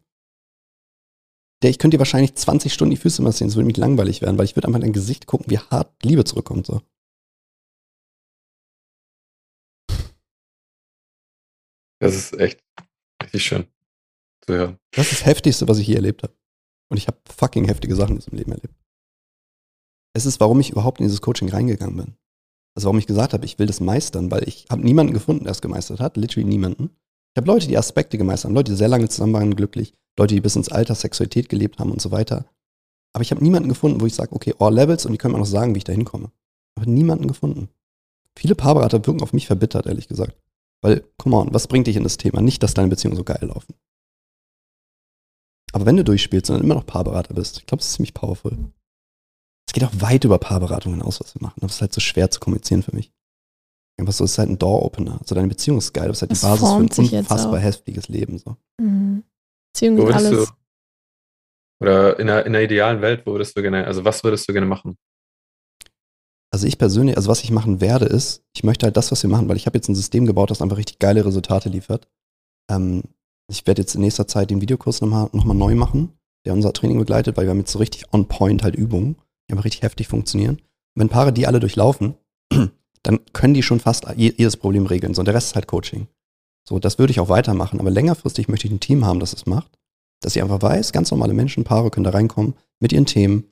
Der, 1.62 1.71
ich 1.71 1.79
könnte 1.79 1.97
dir 1.97 2.01
wahrscheinlich 2.01 2.35
20 2.35 2.73
Stunden 2.73 2.90
die 2.90 3.01
Füße 3.01 3.23
massieren, 3.23 3.49
es 3.49 3.57
würde 3.57 3.66
mich 3.66 3.77
langweilig 3.77 4.21
werden, 4.21 4.37
weil 4.37 4.45
ich 4.45 4.57
würde 4.57 4.69
einfach 4.69 4.79
in 4.79 4.83
dein 4.83 4.92
Gesicht 4.92 5.27
gucken, 5.27 5.47
wie 5.49 5.59
hart 5.59 6.03
Liebe 6.05 6.25
zurückkommt. 6.25 6.66
So. 6.66 6.83
Das 11.99 12.14
ist 12.14 12.38
echt 12.38 12.62
richtig 13.23 13.45
schön 13.45 13.66
zu 14.47 14.55
hören. 14.55 14.79
Das 14.92 15.07
ist 15.07 15.21
das 15.21 15.27
Heftigste, 15.27 15.66
was 15.66 15.79
ich 15.79 15.87
je 15.87 15.95
erlebt 15.95 16.23
habe. 16.23 16.35
Und 16.88 16.99
ich 16.99 17.07
habe 17.07 17.19
fucking 17.27 17.64
heftige 17.64 17.97
Sachen 17.97 18.12
in 18.12 18.19
diesem 18.19 18.37
Leben 18.37 18.53
erlebt. 18.53 18.75
Es 20.14 20.27
ist, 20.27 20.40
warum 20.40 20.61
ich 20.61 20.71
überhaupt 20.71 21.01
in 21.01 21.07
dieses 21.07 21.21
Coaching 21.21 21.49
reingegangen 21.49 21.97
bin. 21.97 22.16
Also 22.77 22.87
warum 22.87 22.99
ich 22.99 23.07
gesagt 23.07 23.33
habe, 23.33 23.45
ich 23.45 23.59
will 23.59 23.66
das 23.66 23.81
meistern, 23.81 24.31
weil 24.31 24.47
ich 24.47 24.66
habe 24.71 24.83
niemanden 24.83 25.14
gefunden, 25.14 25.45
der 25.45 25.53
es 25.53 25.62
gemeistert 25.62 26.01
hat, 26.01 26.16
literally 26.16 26.47
niemanden. 26.47 26.90
Ich 27.37 27.39
habe 27.39 27.49
Leute, 27.49 27.68
die 27.68 27.76
Aspekte 27.76 28.16
gemeistert 28.16 28.49
haben, 28.49 28.55
Leute, 28.55 28.72
die 28.72 28.78
sehr 28.78 28.89
lange 28.89 29.11
zusammen 29.11 29.34
waren, 29.34 29.55
glücklich, 29.55 29.93
Leute, 30.18 30.34
die 30.34 30.41
bis 30.41 30.57
ins 30.57 30.70
Alter 30.70 30.95
Sexualität 30.95 31.51
gelebt 31.51 31.78
haben 31.78 31.93
und 31.93 32.01
so 32.01 32.11
weiter. 32.11 32.47
Aber 33.12 33.20
ich 33.20 33.30
habe 33.30 33.45
niemanden 33.45 33.68
gefunden, 33.68 34.01
wo 34.01 34.07
ich 34.07 34.14
sage, 34.14 34.32
okay, 34.32 34.55
all 34.59 34.72
Levels 34.72 35.05
und 35.05 35.12
die 35.12 35.18
können 35.18 35.34
mir 35.34 35.41
noch 35.41 35.45
sagen, 35.45 35.74
wie 35.74 35.78
ich 35.78 35.84
da 35.84 35.93
hinkomme. 35.93 36.32
Habe 36.78 36.91
niemanden 36.91 37.28
gefunden. 37.28 37.68
Viele 38.39 38.55
Paarberater 38.55 39.07
wirken 39.07 39.20
auf 39.20 39.34
mich 39.34 39.47
verbittert, 39.47 39.84
ehrlich 39.84 40.09
gesagt. 40.09 40.34
Weil, 40.80 41.05
come 41.18 41.37
on, 41.37 41.53
was 41.53 41.68
bringt 41.68 41.89
dich 41.89 41.97
in 41.97 42.05
das 42.05 42.16
Thema? 42.16 42.41
Nicht, 42.41 42.62
dass 42.62 42.72
deine 42.72 42.89
Beziehungen 42.89 43.18
so 43.18 43.24
geil 43.24 43.43
laufen. 43.43 43.74
Aber 45.72 45.84
wenn 45.84 45.99
du 45.99 46.05
durchspielst 46.05 46.49
und 46.49 46.62
immer 46.62 46.74
noch 46.74 46.87
Paarberater 46.87 47.34
bist, 47.34 47.59
ich 47.59 47.66
glaube, 47.66 47.80
das 47.80 47.89
ist 47.89 47.97
ziemlich 47.97 48.14
powerful. 48.14 48.57
Es 49.68 49.74
geht 49.74 49.84
auch 49.84 50.01
weit 50.01 50.24
über 50.24 50.39
Paarberatung 50.39 50.95
hinaus, 50.95 51.20
was 51.20 51.34
wir 51.34 51.43
machen. 51.43 51.59
Aber 51.59 51.66
es 51.66 51.74
ist 51.74 51.80
halt 51.82 51.93
so 51.93 52.01
schwer 52.01 52.30
zu 52.30 52.41
kommunizieren 52.41 52.82
für 52.82 52.97
mich. 52.97 53.12
Einfach 53.99 54.12
so, 54.12 54.24
es 54.24 54.32
ist 54.32 54.38
halt 54.38 54.51
ein 54.51 54.59
Door-Opener. 54.59 55.18
Also 55.20 55.34
deine 55.34 55.49
Beziehung 55.49 55.78
ist 55.78 55.92
geil, 55.92 56.09
das 56.09 56.18
ist 56.18 56.22
halt 56.22 56.30
Das 56.32 56.40
die 56.40 56.47
Basis 56.47 56.97
für 56.97 57.03
ein 57.03 57.18
unfassbar 57.20 57.59
heftiges 57.59 58.09
Leben. 58.09 58.38
So. 58.38 58.57
Mhm. 58.80 59.24
Beziehung 59.72 59.97
Wo 59.97 60.03
ist 60.03 60.09
würdest 60.09 60.26
alles. 60.26 60.49
du, 60.49 60.53
oder 61.80 62.18
in 62.18 62.28
einer, 62.28 62.47
in 62.47 62.55
einer 62.55 62.64
idealen 62.64 63.01
Welt, 63.03 63.22
wo 63.26 63.32
würdest 63.32 63.57
du 63.57 63.62
gerne, 63.62 63.86
also 63.86 64.05
was 64.05 64.24
würdest 64.24 64.49
du 64.49 64.53
gerne 64.53 64.66
machen? 64.66 64.97
Also 66.53 66.66
ich 66.66 66.78
persönlich, 66.78 67.16
also 67.16 67.28
was 67.28 67.42
ich 67.42 67.51
machen 67.51 67.80
werde, 67.80 68.07
ist, 68.07 68.42
ich 68.55 68.64
möchte 68.64 68.86
halt 68.86 68.97
das, 68.97 69.12
was 69.12 69.22
wir 69.22 69.30
machen, 69.30 69.49
weil 69.49 69.57
ich 69.57 69.66
habe 69.66 69.76
jetzt 69.76 69.88
ein 69.88 69.94
System 69.94 70.26
gebaut, 70.26 70.51
das 70.51 70.62
einfach 70.62 70.78
richtig 70.78 70.99
geile 70.99 71.24
Resultate 71.24 71.68
liefert. 71.68 72.09
Ähm, 72.70 73.03
ich 73.51 73.66
werde 73.66 73.82
jetzt 73.82 73.94
in 73.94 74.01
nächster 74.01 74.26
Zeit 74.26 74.51
den 74.51 74.61
Videokurs 74.61 75.01
nochmal 75.01 75.28
noch 75.32 75.44
mal 75.44 75.55
neu 75.55 75.74
machen, 75.74 76.12
der 76.47 76.55
unser 76.55 76.72
Training 76.72 76.99
begleitet, 76.99 77.36
weil 77.36 77.44
wir 77.44 77.51
haben 77.51 77.61
jetzt 77.61 77.72
so 77.72 77.78
richtig 77.78 78.12
on-point 78.12 78.62
halt 78.62 78.74
Übungen, 78.74 79.16
die 79.49 79.53
einfach 79.53 79.64
richtig 79.64 79.82
heftig 79.82 80.09
funktionieren. 80.09 80.57
Und 80.57 81.01
wenn 81.01 81.09
Paare 81.09 81.32
die 81.32 81.47
alle 81.47 81.61
durchlaufen, 81.61 82.14
dann 83.03 83.20
können 83.32 83.55
die 83.55 83.62
schon 83.62 83.80
fast 83.80 84.07
jedes 84.16 84.57
Problem 84.57 84.86
regeln. 84.86 85.14
So, 85.14 85.20
und 85.20 85.26
der 85.26 85.34
Rest 85.34 85.49
ist 85.49 85.55
halt 85.55 85.66
Coaching. 85.66 86.09
So, 86.68 86.78
das 86.78 86.99
würde 86.99 87.12
ich 87.12 87.20
auch 87.20 87.28
weitermachen, 87.28 87.78
aber 87.80 87.90
längerfristig 87.90 88.49
möchte 88.49 88.66
ich 88.66 88.72
ein 88.72 88.80
Team 88.80 89.05
haben, 89.05 89.20
das 89.20 89.32
es 89.32 89.47
macht. 89.47 89.78
Dass 90.20 90.32
sie 90.32 90.42
einfach 90.42 90.62
weiß, 90.62 90.92
ganz 90.92 91.11
normale 91.11 91.34
Menschen, 91.34 91.64
Paare 91.64 91.90
können 91.90 92.05
da 92.05 92.11
reinkommen 92.11 92.55
mit 92.80 92.92
ihren 92.92 93.07
Themen 93.07 93.44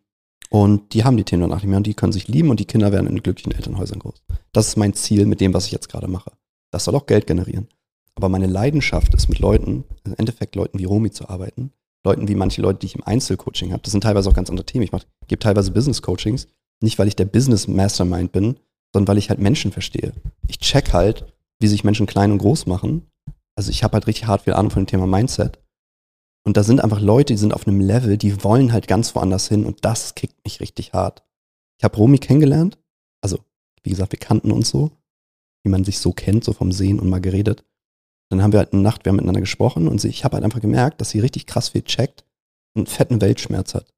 und 0.50 0.94
die 0.94 1.04
haben 1.04 1.16
die 1.16 1.24
Themen 1.24 1.42
danach 1.42 1.62
nicht 1.62 1.68
mehr 1.68 1.76
und 1.76 1.86
die 1.86 1.94
können 1.94 2.12
sich 2.12 2.28
lieben 2.28 2.50
und 2.50 2.60
die 2.60 2.64
Kinder 2.64 2.92
werden 2.92 3.06
in 3.06 3.22
glücklichen 3.22 3.52
Elternhäusern 3.52 3.98
groß. 3.98 4.22
Das 4.52 4.68
ist 4.68 4.76
mein 4.76 4.94
Ziel 4.94 5.26
mit 5.26 5.40
dem, 5.40 5.54
was 5.54 5.66
ich 5.66 5.72
jetzt 5.72 5.88
gerade 5.88 6.08
mache. 6.08 6.32
Das 6.70 6.84
soll 6.84 6.94
auch 6.94 7.06
Geld 7.06 7.26
generieren. 7.26 7.68
Aber 8.14 8.28
meine 8.28 8.46
Leidenschaft 8.46 9.14
ist 9.14 9.28
mit 9.28 9.38
Leuten, 9.38 9.84
im 10.04 10.14
Endeffekt 10.16 10.54
Leuten 10.54 10.78
wie 10.78 10.84
Romy 10.84 11.10
zu 11.10 11.28
arbeiten, 11.28 11.72
Leuten 12.04 12.28
wie 12.28 12.34
manche 12.34 12.62
Leute, 12.62 12.80
die 12.80 12.86
ich 12.86 12.94
im 12.94 13.04
Einzelcoaching 13.04 13.72
habe. 13.72 13.82
Das 13.82 13.92
sind 13.92 14.02
teilweise 14.02 14.28
auch 14.28 14.34
ganz 14.34 14.50
andere 14.50 14.66
Themen. 14.66 14.84
Ich 14.84 14.90
gebe 15.26 15.40
teilweise 15.40 15.72
Business-Coachings, 15.72 16.46
nicht 16.80 16.98
weil 16.98 17.08
ich 17.08 17.16
der 17.16 17.24
Business-Mastermind 17.24 18.30
bin, 18.30 18.56
sondern 18.94 19.08
weil 19.08 19.18
ich 19.18 19.28
halt 19.28 19.40
Menschen 19.40 19.72
verstehe. 19.72 20.12
Ich 20.46 20.60
check 20.60 20.92
halt, 20.92 21.26
wie 21.58 21.66
sich 21.66 21.82
Menschen 21.82 22.06
klein 22.06 22.30
und 22.30 22.38
groß 22.38 22.66
machen. 22.66 23.10
Also 23.56 23.70
ich 23.70 23.82
habe 23.82 23.94
halt 23.94 24.06
richtig 24.06 24.28
hart 24.28 24.42
viel 24.42 24.52
Ahnung 24.52 24.70
von 24.70 24.82
dem 24.82 24.86
Thema 24.86 25.06
Mindset. 25.06 25.58
Und 26.46 26.56
da 26.56 26.62
sind 26.62 26.80
einfach 26.80 27.00
Leute, 27.00 27.32
die 27.32 27.38
sind 27.38 27.54
auf 27.54 27.66
einem 27.66 27.80
Level, 27.80 28.16
die 28.16 28.44
wollen 28.44 28.72
halt 28.72 28.86
ganz 28.86 29.14
woanders 29.16 29.48
hin 29.48 29.66
und 29.66 29.84
das 29.84 30.14
kickt 30.14 30.44
mich 30.44 30.60
richtig 30.60 30.92
hart. 30.92 31.24
Ich 31.78 31.84
habe 31.84 31.96
Romy 31.96 32.18
kennengelernt. 32.18 32.78
Also, 33.20 33.40
wie 33.82 33.90
gesagt, 33.90 34.12
wir 34.12 34.18
kannten 34.20 34.52
uns 34.52 34.68
so, 34.68 34.92
wie 35.64 35.70
man 35.70 35.82
sich 35.82 35.98
so 35.98 36.12
kennt, 36.12 36.44
so 36.44 36.52
vom 36.52 36.70
Sehen 36.70 37.00
und 37.00 37.08
mal 37.08 37.20
geredet. 37.20 37.64
Dann 38.30 38.42
haben 38.42 38.52
wir 38.52 38.60
halt 38.60 38.74
eine 38.74 38.82
Nacht, 38.82 39.04
wir 39.04 39.10
haben 39.10 39.16
miteinander 39.16 39.40
gesprochen 39.40 39.88
und 39.88 40.04
ich 40.04 40.22
habe 40.22 40.34
halt 40.36 40.44
einfach 40.44 40.60
gemerkt, 40.60 41.00
dass 41.00 41.10
sie 41.10 41.18
richtig 41.18 41.46
krass 41.46 41.70
viel 41.70 41.82
checkt 41.82 42.24
und 42.74 42.82
einen 42.82 42.86
fetten 42.86 43.20
Weltschmerz 43.20 43.74
hat. 43.74 43.92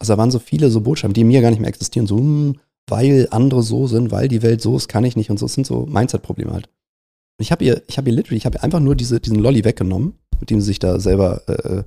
Also 0.00 0.12
da 0.12 0.18
waren 0.18 0.30
so 0.30 0.38
viele 0.38 0.68
so 0.68 0.82
Botschaften, 0.82 1.14
die 1.14 1.24
mir 1.24 1.40
gar 1.40 1.50
nicht 1.50 1.60
mehr 1.60 1.68
existieren, 1.68 2.06
so, 2.06 2.18
hm, 2.18 2.58
weil 2.92 3.26
andere 3.30 3.62
so 3.62 3.86
sind, 3.86 4.10
weil 4.10 4.28
die 4.28 4.42
Welt 4.42 4.60
so 4.60 4.76
ist, 4.76 4.88
kann 4.88 5.04
ich 5.04 5.16
nicht 5.16 5.30
und 5.30 5.38
so. 5.38 5.46
Das 5.46 5.54
sind 5.54 5.66
so 5.66 5.86
Mindset-Probleme 5.86 6.52
halt. 6.52 6.66
Und 6.66 7.44
ich 7.44 7.50
habe 7.50 7.64
ihr, 7.64 7.82
ich 7.88 7.96
habe 7.96 8.10
ihr 8.10 8.14
literally, 8.14 8.36
ich 8.36 8.44
habe 8.44 8.62
einfach 8.62 8.80
nur 8.80 8.94
diese, 8.94 9.18
diesen 9.18 9.38
Lolly 9.38 9.64
weggenommen, 9.64 10.14
mit 10.38 10.50
dem 10.50 10.60
sie 10.60 10.66
sich 10.66 10.78
da 10.78 11.00
selber 11.00 11.48
äh, 11.48 11.84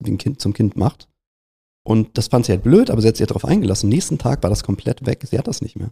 den 0.00 0.16
Kind 0.16 0.40
zum 0.40 0.54
Kind 0.54 0.76
macht. 0.76 1.08
Und 1.84 2.16
das 2.16 2.28
fand 2.28 2.46
sie 2.46 2.52
halt 2.52 2.62
blöd, 2.62 2.90
aber 2.90 3.02
sie 3.02 3.08
hat 3.08 3.16
sich 3.16 3.26
darauf 3.26 3.44
eingelassen. 3.44 3.90
nächsten 3.90 4.16
Tag 4.16 4.42
war 4.42 4.50
das 4.50 4.64
komplett 4.64 5.04
weg. 5.04 5.26
Sie 5.30 5.38
hat 5.38 5.48
das 5.48 5.60
nicht 5.60 5.76
mehr. 5.76 5.90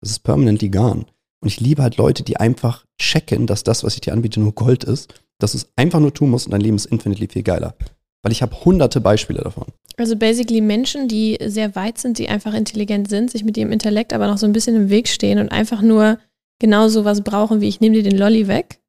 Das 0.00 0.10
ist 0.10 0.20
permanently 0.20 0.70
gone. 0.70 1.04
Und 1.40 1.48
ich 1.48 1.60
liebe 1.60 1.82
halt 1.82 1.98
Leute, 1.98 2.22
die 2.22 2.38
einfach 2.38 2.84
checken, 2.98 3.46
dass 3.46 3.62
das, 3.62 3.84
was 3.84 3.94
ich 3.94 4.00
dir 4.00 4.12
anbiete, 4.12 4.40
nur 4.40 4.52
Gold 4.52 4.84
ist, 4.84 5.14
dass 5.38 5.52
du 5.52 5.58
es 5.58 5.68
einfach 5.76 6.00
nur 6.00 6.12
tun 6.14 6.30
musst 6.30 6.46
und 6.46 6.52
dein 6.52 6.60
Leben 6.60 6.76
ist 6.76 6.86
infinitely 6.86 7.28
viel 7.28 7.42
geiler. 7.42 7.74
Weil 8.22 8.32
ich 8.32 8.42
habe 8.42 8.64
hunderte 8.64 9.00
Beispiele 9.00 9.42
davon. 9.42 9.66
Also 9.96 10.16
basically 10.16 10.60
Menschen, 10.60 11.08
die 11.08 11.38
sehr 11.44 11.74
weit 11.74 11.98
sind, 11.98 12.18
die 12.18 12.28
einfach 12.28 12.54
intelligent 12.54 13.08
sind, 13.08 13.30
sich 13.30 13.44
mit 13.44 13.56
ihrem 13.56 13.72
Intellekt 13.72 14.12
aber 14.12 14.26
noch 14.26 14.38
so 14.38 14.46
ein 14.46 14.52
bisschen 14.52 14.76
im 14.76 14.90
Weg 14.90 15.08
stehen 15.08 15.38
und 15.38 15.50
einfach 15.50 15.82
nur 15.82 16.18
genau 16.60 16.88
so 16.88 17.04
was 17.04 17.22
brauchen, 17.22 17.60
wie 17.60 17.68
ich 17.68 17.80
nehme 17.80 17.96
dir 17.96 18.02
den 18.02 18.18
Lolly 18.18 18.48
weg. 18.48 18.80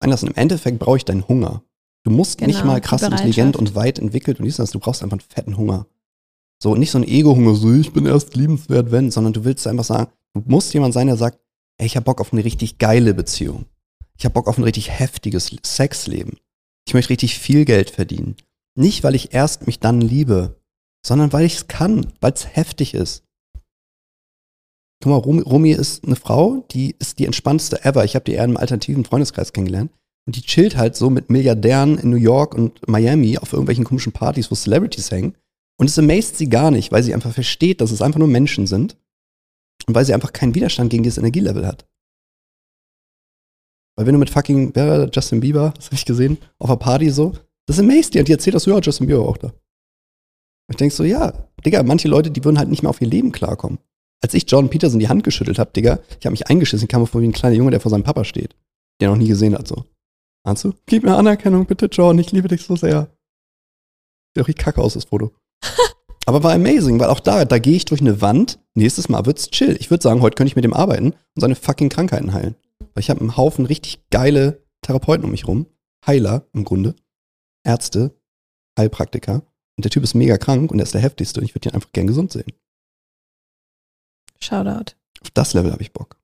Einlassen. 0.00 0.28
Im 0.28 0.36
Endeffekt 0.36 0.78
brauche 0.78 0.96
ich 0.96 1.04
deinen 1.04 1.26
Hunger. 1.28 1.62
Du 2.04 2.10
musst 2.10 2.38
genau, 2.38 2.48
nicht 2.48 2.64
mal 2.64 2.80
krass 2.80 3.02
intelligent 3.02 3.56
und 3.56 3.74
weit 3.74 3.98
entwickelt 3.98 4.38
und 4.38 4.44
dies 4.44 4.56
das, 4.56 4.70
du 4.70 4.78
brauchst 4.78 5.02
einfach 5.02 5.18
einen 5.18 5.28
fetten 5.28 5.56
Hunger. 5.56 5.86
So, 6.62 6.74
nicht 6.74 6.90
so 6.90 6.98
ein 6.98 7.06
Ego-Hunger, 7.06 7.54
so 7.54 7.72
ich 7.72 7.92
bin 7.92 8.06
erst 8.06 8.34
liebenswert, 8.34 8.90
wenn, 8.90 9.10
sondern 9.10 9.32
du 9.32 9.44
willst 9.44 9.66
einfach 9.66 9.84
sagen, 9.84 10.10
du 10.34 10.42
musst 10.46 10.72
jemand 10.74 10.94
sein, 10.94 11.06
der 11.06 11.16
sagt, 11.16 11.38
ey, 11.78 11.86
ich 11.86 11.96
hab 11.96 12.04
Bock 12.04 12.20
auf 12.20 12.32
eine 12.32 12.44
richtig 12.44 12.78
geile 12.78 13.14
Beziehung. 13.14 13.66
Ich 14.18 14.24
hab 14.24 14.34
Bock 14.34 14.48
auf 14.48 14.58
ein 14.58 14.64
richtig 14.64 14.90
heftiges 14.90 15.56
Sexleben. 15.64 16.38
Ich 16.86 16.94
möchte 16.94 17.10
richtig 17.10 17.38
viel 17.38 17.64
Geld 17.64 17.90
verdienen. 17.90 18.36
Nicht, 18.74 19.04
weil 19.04 19.14
ich 19.14 19.32
erst 19.32 19.66
mich 19.66 19.78
dann 19.78 20.00
liebe, 20.00 20.60
sondern 21.06 21.32
weil 21.32 21.44
ich 21.44 21.54
es 21.56 21.68
kann, 21.68 22.12
weil 22.20 22.32
es 22.32 22.56
heftig 22.56 22.94
ist. 22.94 23.24
Guck 25.00 25.12
mal, 25.12 25.40
Romy 25.42 25.70
ist 25.70 26.04
eine 26.04 26.16
Frau, 26.16 26.64
die 26.72 26.96
ist 26.98 27.20
die 27.20 27.26
entspannteste 27.26 27.84
ever. 27.84 28.04
Ich 28.04 28.16
habe 28.16 28.24
die 28.24 28.32
eher 28.32 28.44
im 28.44 28.56
alternativen 28.56 29.04
Freundeskreis 29.04 29.52
kennengelernt. 29.52 29.92
Und 30.26 30.36
die 30.36 30.42
chillt 30.42 30.76
halt 30.76 30.96
so 30.96 31.08
mit 31.08 31.30
Milliardären 31.30 31.98
in 31.98 32.10
New 32.10 32.16
York 32.16 32.54
und 32.54 32.86
Miami 32.88 33.38
auf 33.38 33.52
irgendwelchen 33.52 33.84
komischen 33.84 34.12
Partys, 34.12 34.50
wo 34.50 34.56
Celebrities 34.56 35.10
hängen. 35.12 35.36
Und 35.78 35.88
es 35.88 35.98
amazed 35.98 36.36
sie 36.36 36.48
gar 36.48 36.72
nicht, 36.72 36.90
weil 36.90 37.04
sie 37.04 37.14
einfach 37.14 37.32
versteht, 37.32 37.80
dass 37.80 37.92
es 37.92 38.02
einfach 38.02 38.18
nur 38.18 38.28
Menschen 38.28 38.66
sind. 38.66 38.96
Und 39.86 39.94
weil 39.94 40.04
sie 40.04 40.12
einfach 40.12 40.32
keinen 40.32 40.56
Widerstand 40.56 40.90
gegen 40.90 41.04
dieses 41.04 41.18
Energielevel 41.18 41.64
hat. 41.64 41.86
Weil 43.98 44.06
wenn 44.06 44.12
du 44.12 44.20
mit 44.20 44.30
fucking, 44.30 44.70
wer 44.74 44.86
war 44.86 45.10
Justin 45.12 45.40
Bieber, 45.40 45.74
das 45.74 45.86
habe 45.86 45.96
ich 45.96 46.04
gesehen, 46.04 46.38
auf 46.60 46.70
einer 46.70 46.78
Party 46.78 47.10
so, 47.10 47.32
das 47.66 47.80
amazed 47.80 48.14
die 48.14 48.20
und 48.20 48.28
die 48.28 48.32
erzählt 48.32 48.54
das, 48.54 48.64
ja, 48.64 48.78
Justin 48.78 49.08
Bieber 49.08 49.28
auch 49.28 49.36
da. 49.36 49.48
Und 49.48 49.54
ich 50.70 50.76
denk 50.76 50.92
so, 50.92 51.02
ja, 51.02 51.32
Digga, 51.66 51.82
manche 51.82 52.06
Leute, 52.06 52.30
die 52.30 52.44
würden 52.44 52.60
halt 52.60 52.68
nicht 52.68 52.84
mehr 52.84 52.90
auf 52.90 53.00
ihr 53.00 53.08
Leben 53.08 53.32
klarkommen. 53.32 53.80
Als 54.22 54.34
ich 54.34 54.44
John 54.46 54.70
Peterson 54.70 55.00
die 55.00 55.08
Hand 55.08 55.24
geschüttelt 55.24 55.58
habe, 55.58 55.72
Digga, 55.72 55.98
ich 56.20 56.26
habe 56.26 56.30
mich 56.30 56.46
eingeschissen, 56.46 56.84
ich 56.84 56.88
kam 56.88 57.00
mir 57.00 57.08
vor 57.08 57.22
wie 57.22 57.26
ein 57.26 57.32
kleiner 57.32 57.56
Junge, 57.56 57.72
der 57.72 57.80
vor 57.80 57.90
seinem 57.90 58.04
Papa 58.04 58.22
steht, 58.22 58.54
der 59.00 59.10
noch 59.10 59.16
nie 59.16 59.26
gesehen 59.26 59.58
hat, 59.58 59.66
so. 59.66 59.84
Ahnst 60.44 60.62
du? 60.62 60.74
Gib 60.86 61.02
mir 61.02 61.16
Anerkennung, 61.16 61.66
bitte, 61.66 61.86
John, 61.86 62.20
ich 62.20 62.30
liebe 62.30 62.46
dich 62.46 62.62
so 62.62 62.76
sehr. 62.76 63.08
Sieht 64.32 64.44
auch 64.44 64.48
wie 64.48 64.54
kacke 64.54 64.80
aus, 64.80 64.94
das 64.94 65.06
Foto. 65.06 65.32
Aber 66.24 66.44
war 66.44 66.52
amazing, 66.52 67.00
weil 67.00 67.08
auch 67.08 67.18
da, 67.18 67.44
da 67.44 67.58
gehe 67.58 67.74
ich 67.74 67.84
durch 67.84 68.00
eine 68.00 68.20
Wand, 68.20 68.60
nächstes 68.74 69.08
Mal 69.08 69.26
wird's 69.26 69.50
chill. 69.50 69.76
Ich 69.80 69.90
würde 69.90 70.04
sagen, 70.04 70.22
heute 70.22 70.36
könnte 70.36 70.52
ich 70.52 70.56
mit 70.56 70.64
dem 70.64 70.74
arbeiten 70.74 71.14
und 71.34 71.40
seine 71.40 71.56
fucking 71.56 71.88
Krankheiten 71.88 72.32
heilen. 72.32 72.54
Weil 72.98 73.02
ich 73.04 73.10
habe 73.10 73.20
einen 73.20 73.36
Haufen 73.36 73.64
richtig 73.64 74.10
geile 74.10 74.66
Therapeuten 74.82 75.24
um 75.24 75.30
mich 75.30 75.46
rum, 75.46 75.72
Heiler 76.04 76.48
im 76.52 76.64
Grunde, 76.64 76.96
Ärzte, 77.62 78.20
Heilpraktiker. 78.76 79.46
Und 79.76 79.84
der 79.84 79.92
Typ 79.92 80.02
ist 80.02 80.14
mega 80.14 80.36
krank 80.36 80.72
und 80.72 80.80
er 80.80 80.82
ist 80.82 80.94
der 80.94 81.00
heftigste 81.00 81.38
und 81.38 81.46
ich 81.46 81.54
würde 81.54 81.68
ihn 81.68 81.76
einfach 81.76 81.92
gern 81.92 82.08
gesund 82.08 82.32
sehen. 82.32 82.52
Shoutout. 84.40 84.96
Auf 85.20 85.30
das 85.30 85.54
Level 85.54 85.70
habe 85.70 85.80
ich 85.80 85.92
Bock. 85.92 86.20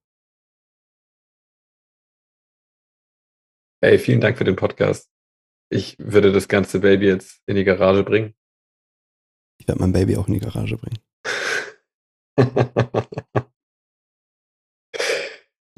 Ey, 3.80 3.96
vielen 3.96 4.20
Dank 4.20 4.36
für 4.36 4.42
den 4.42 4.56
Podcast. 4.56 5.08
Ich 5.70 5.96
würde 6.00 6.32
das 6.32 6.48
ganze 6.48 6.80
Baby 6.80 7.06
jetzt 7.06 7.40
in 7.46 7.54
die 7.54 7.62
Garage 7.62 8.02
bringen. 8.02 8.34
Ich 9.60 9.68
werde 9.68 9.80
mein 9.80 9.92
Baby 9.92 10.16
auch 10.16 10.26
in 10.26 10.34
die 10.34 10.40
Garage 10.40 10.76
bringen. 10.76 10.98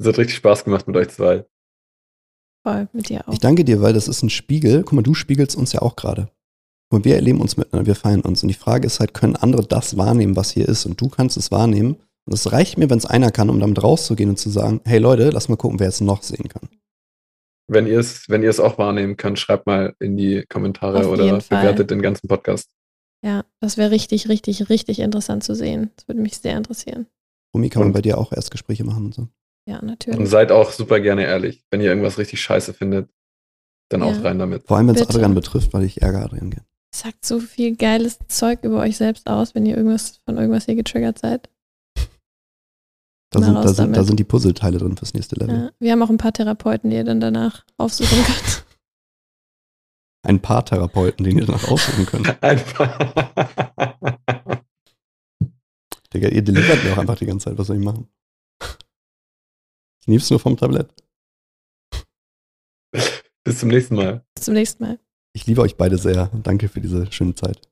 Es 0.07 0.13
hat 0.13 0.19
richtig 0.19 0.37
Spaß 0.37 0.63
gemacht 0.63 0.87
mit 0.87 0.95
euch 0.95 1.09
zwei. 1.09 1.45
Voll, 2.65 2.87
mit 2.93 3.09
dir 3.09 3.27
auch. 3.27 3.33
Ich 3.33 3.39
danke 3.39 3.65
dir, 3.65 3.81
weil 3.81 3.91
das 3.91 4.07
ist 4.07 4.23
ein 4.23 4.29
Spiegel. 4.29 4.83
Guck 4.83 4.93
mal, 4.93 5.01
du 5.01 5.13
spiegelst 5.13 5.57
uns 5.57 5.73
ja 5.73 5.81
auch 5.81 5.97
gerade. 5.97 6.29
Und 6.89 7.03
wir 7.03 7.15
erleben 7.15 7.41
uns 7.41 7.57
miteinander, 7.57 7.85
wir 7.85 7.95
feiern 7.95 8.21
uns. 8.21 8.41
Und 8.41 8.47
die 8.47 8.53
Frage 8.53 8.87
ist 8.87 9.01
halt, 9.01 9.13
können 9.13 9.35
andere 9.35 9.67
das 9.67 9.97
wahrnehmen, 9.97 10.37
was 10.37 10.51
hier 10.51 10.65
ist? 10.65 10.85
Und 10.85 11.01
du 11.01 11.09
kannst 11.09 11.35
es 11.35 11.51
wahrnehmen. 11.51 11.97
Und 12.25 12.33
es 12.33 12.53
reicht 12.53 12.77
mir, 12.77 12.89
wenn 12.89 12.99
es 12.99 13.05
einer 13.05 13.31
kann, 13.31 13.49
um 13.49 13.59
damit 13.59 13.83
rauszugehen 13.83 14.29
und 14.29 14.37
zu 14.37 14.49
sagen, 14.49 14.79
hey 14.85 14.99
Leute, 14.99 15.29
lass 15.29 15.49
mal 15.49 15.57
gucken, 15.57 15.81
wer 15.81 15.89
es 15.89 15.99
noch 15.99 16.23
sehen 16.23 16.47
kann. 16.47 16.69
Wenn 17.69 17.85
ihr 17.85 17.99
es, 17.99 18.29
wenn 18.29 18.43
ihr 18.43 18.49
es 18.49 18.61
auch 18.61 18.77
wahrnehmen 18.77 19.17
könnt, 19.17 19.39
schreibt 19.39 19.65
mal 19.65 19.93
in 19.99 20.15
die 20.15 20.45
Kommentare 20.47 20.99
Auf 20.99 21.07
oder 21.07 21.39
bewertet 21.39 21.91
den 21.91 22.01
ganzen 22.01 22.29
Podcast. 22.29 22.69
Ja, 23.25 23.43
das 23.59 23.75
wäre 23.75 23.91
richtig, 23.91 24.29
richtig, 24.29 24.69
richtig 24.69 24.99
interessant 24.99 25.43
zu 25.43 25.53
sehen. 25.53 25.91
Das 25.97 26.07
würde 26.07 26.21
mich 26.21 26.37
sehr 26.37 26.55
interessieren. 26.55 27.07
Rumi, 27.53 27.67
kann 27.67 27.81
man 27.81 27.91
bei 27.91 28.01
dir 28.01 28.17
auch 28.17 28.31
Erstgespräche 28.31 28.85
machen 28.85 29.07
und 29.07 29.13
so? 29.13 29.27
Ja, 29.67 29.83
natürlich. 29.83 30.17
Und 30.17 30.27
seid 30.27 30.51
auch 30.51 30.71
super 30.71 31.01
gerne 31.01 31.25
ehrlich. 31.25 31.65
Wenn 31.69 31.81
ihr 31.81 31.89
irgendwas 31.89 32.17
richtig 32.17 32.41
scheiße 32.41 32.73
findet, 32.73 33.09
dann 33.89 33.99
ja. 33.99 34.07
auch 34.07 34.23
rein 34.23 34.39
damit. 34.39 34.65
Vor 34.65 34.77
allem, 34.77 34.87
wenn 34.87 34.95
es 34.95 35.01
Adrian 35.01 35.35
betrifft, 35.35 35.73
weil 35.73 35.83
ich 35.83 36.01
ärgere 36.01 36.23
Adrian 36.23 36.49
gerne. 36.51 36.65
Sagt 36.95 37.25
so 37.25 37.41
viel 37.41 37.75
geiles 37.75 38.17
Zeug 38.29 38.63
über 38.63 38.79
euch 38.79 38.95
selbst 38.95 39.29
aus, 39.29 39.55
wenn 39.55 39.65
ihr 39.65 39.75
irgendwas 39.75 40.21
von 40.25 40.37
irgendwas 40.37 40.65
hier 40.65 40.75
getriggert 40.75 41.19
seid. 41.19 41.49
Da 43.29 43.41
sind, 43.41 43.55
da, 43.55 43.67
sind, 43.67 43.97
da 43.97 44.05
sind, 44.05 44.17
die 44.21 44.23
Puzzleteile 44.23 44.77
drin 44.77 44.95
fürs 44.95 45.13
nächste 45.13 45.35
Level. 45.35 45.53
Ja, 45.53 45.71
wir 45.79 45.91
haben 45.91 46.01
auch 46.01 46.09
ein 46.09 46.17
paar 46.17 46.31
Therapeuten, 46.31 46.89
die 46.89 46.95
ihr 46.95 47.03
dann 47.03 47.19
danach 47.19 47.65
aufsuchen 47.75 48.23
könnt. 48.23 48.65
Ein 50.23 50.41
paar 50.41 50.63
Therapeuten, 50.63 51.25
den 51.25 51.37
ihr 51.37 51.45
danach 51.45 51.67
aussuchen 51.67 52.05
könnt. 52.05 52.37
Ein 52.41 52.63
paar. 52.63 52.97
Digga, 56.13 56.29
ihr 56.29 56.41
delivert 56.41 56.85
mir 56.85 56.93
auch 56.93 56.99
einfach 56.99 57.17
die 57.17 57.25
ganze 57.25 57.49
Zeit. 57.49 57.57
Was 57.57 57.67
soll 57.67 57.75
ich 57.75 57.83
machen? 57.83 58.07
Ich 60.07 60.09
nehme 60.09 60.21
es 60.21 60.29
nur 60.29 60.39
vom 60.39 60.55
Tablett. 60.55 60.89
Bis 63.43 63.59
zum 63.59 63.67
nächsten 63.67 63.95
Mal. 63.95 64.25
Bis 64.35 64.45
zum 64.45 64.53
nächsten 64.53 64.81
Mal. 64.81 64.99
Ich 65.33 65.45
liebe 65.47 65.59
euch 65.59 65.75
beide 65.75 65.97
sehr. 65.97 66.31
Danke 66.43 66.69
für 66.69 66.79
diese 66.79 67.11
schöne 67.11 67.35
Zeit. 67.35 67.67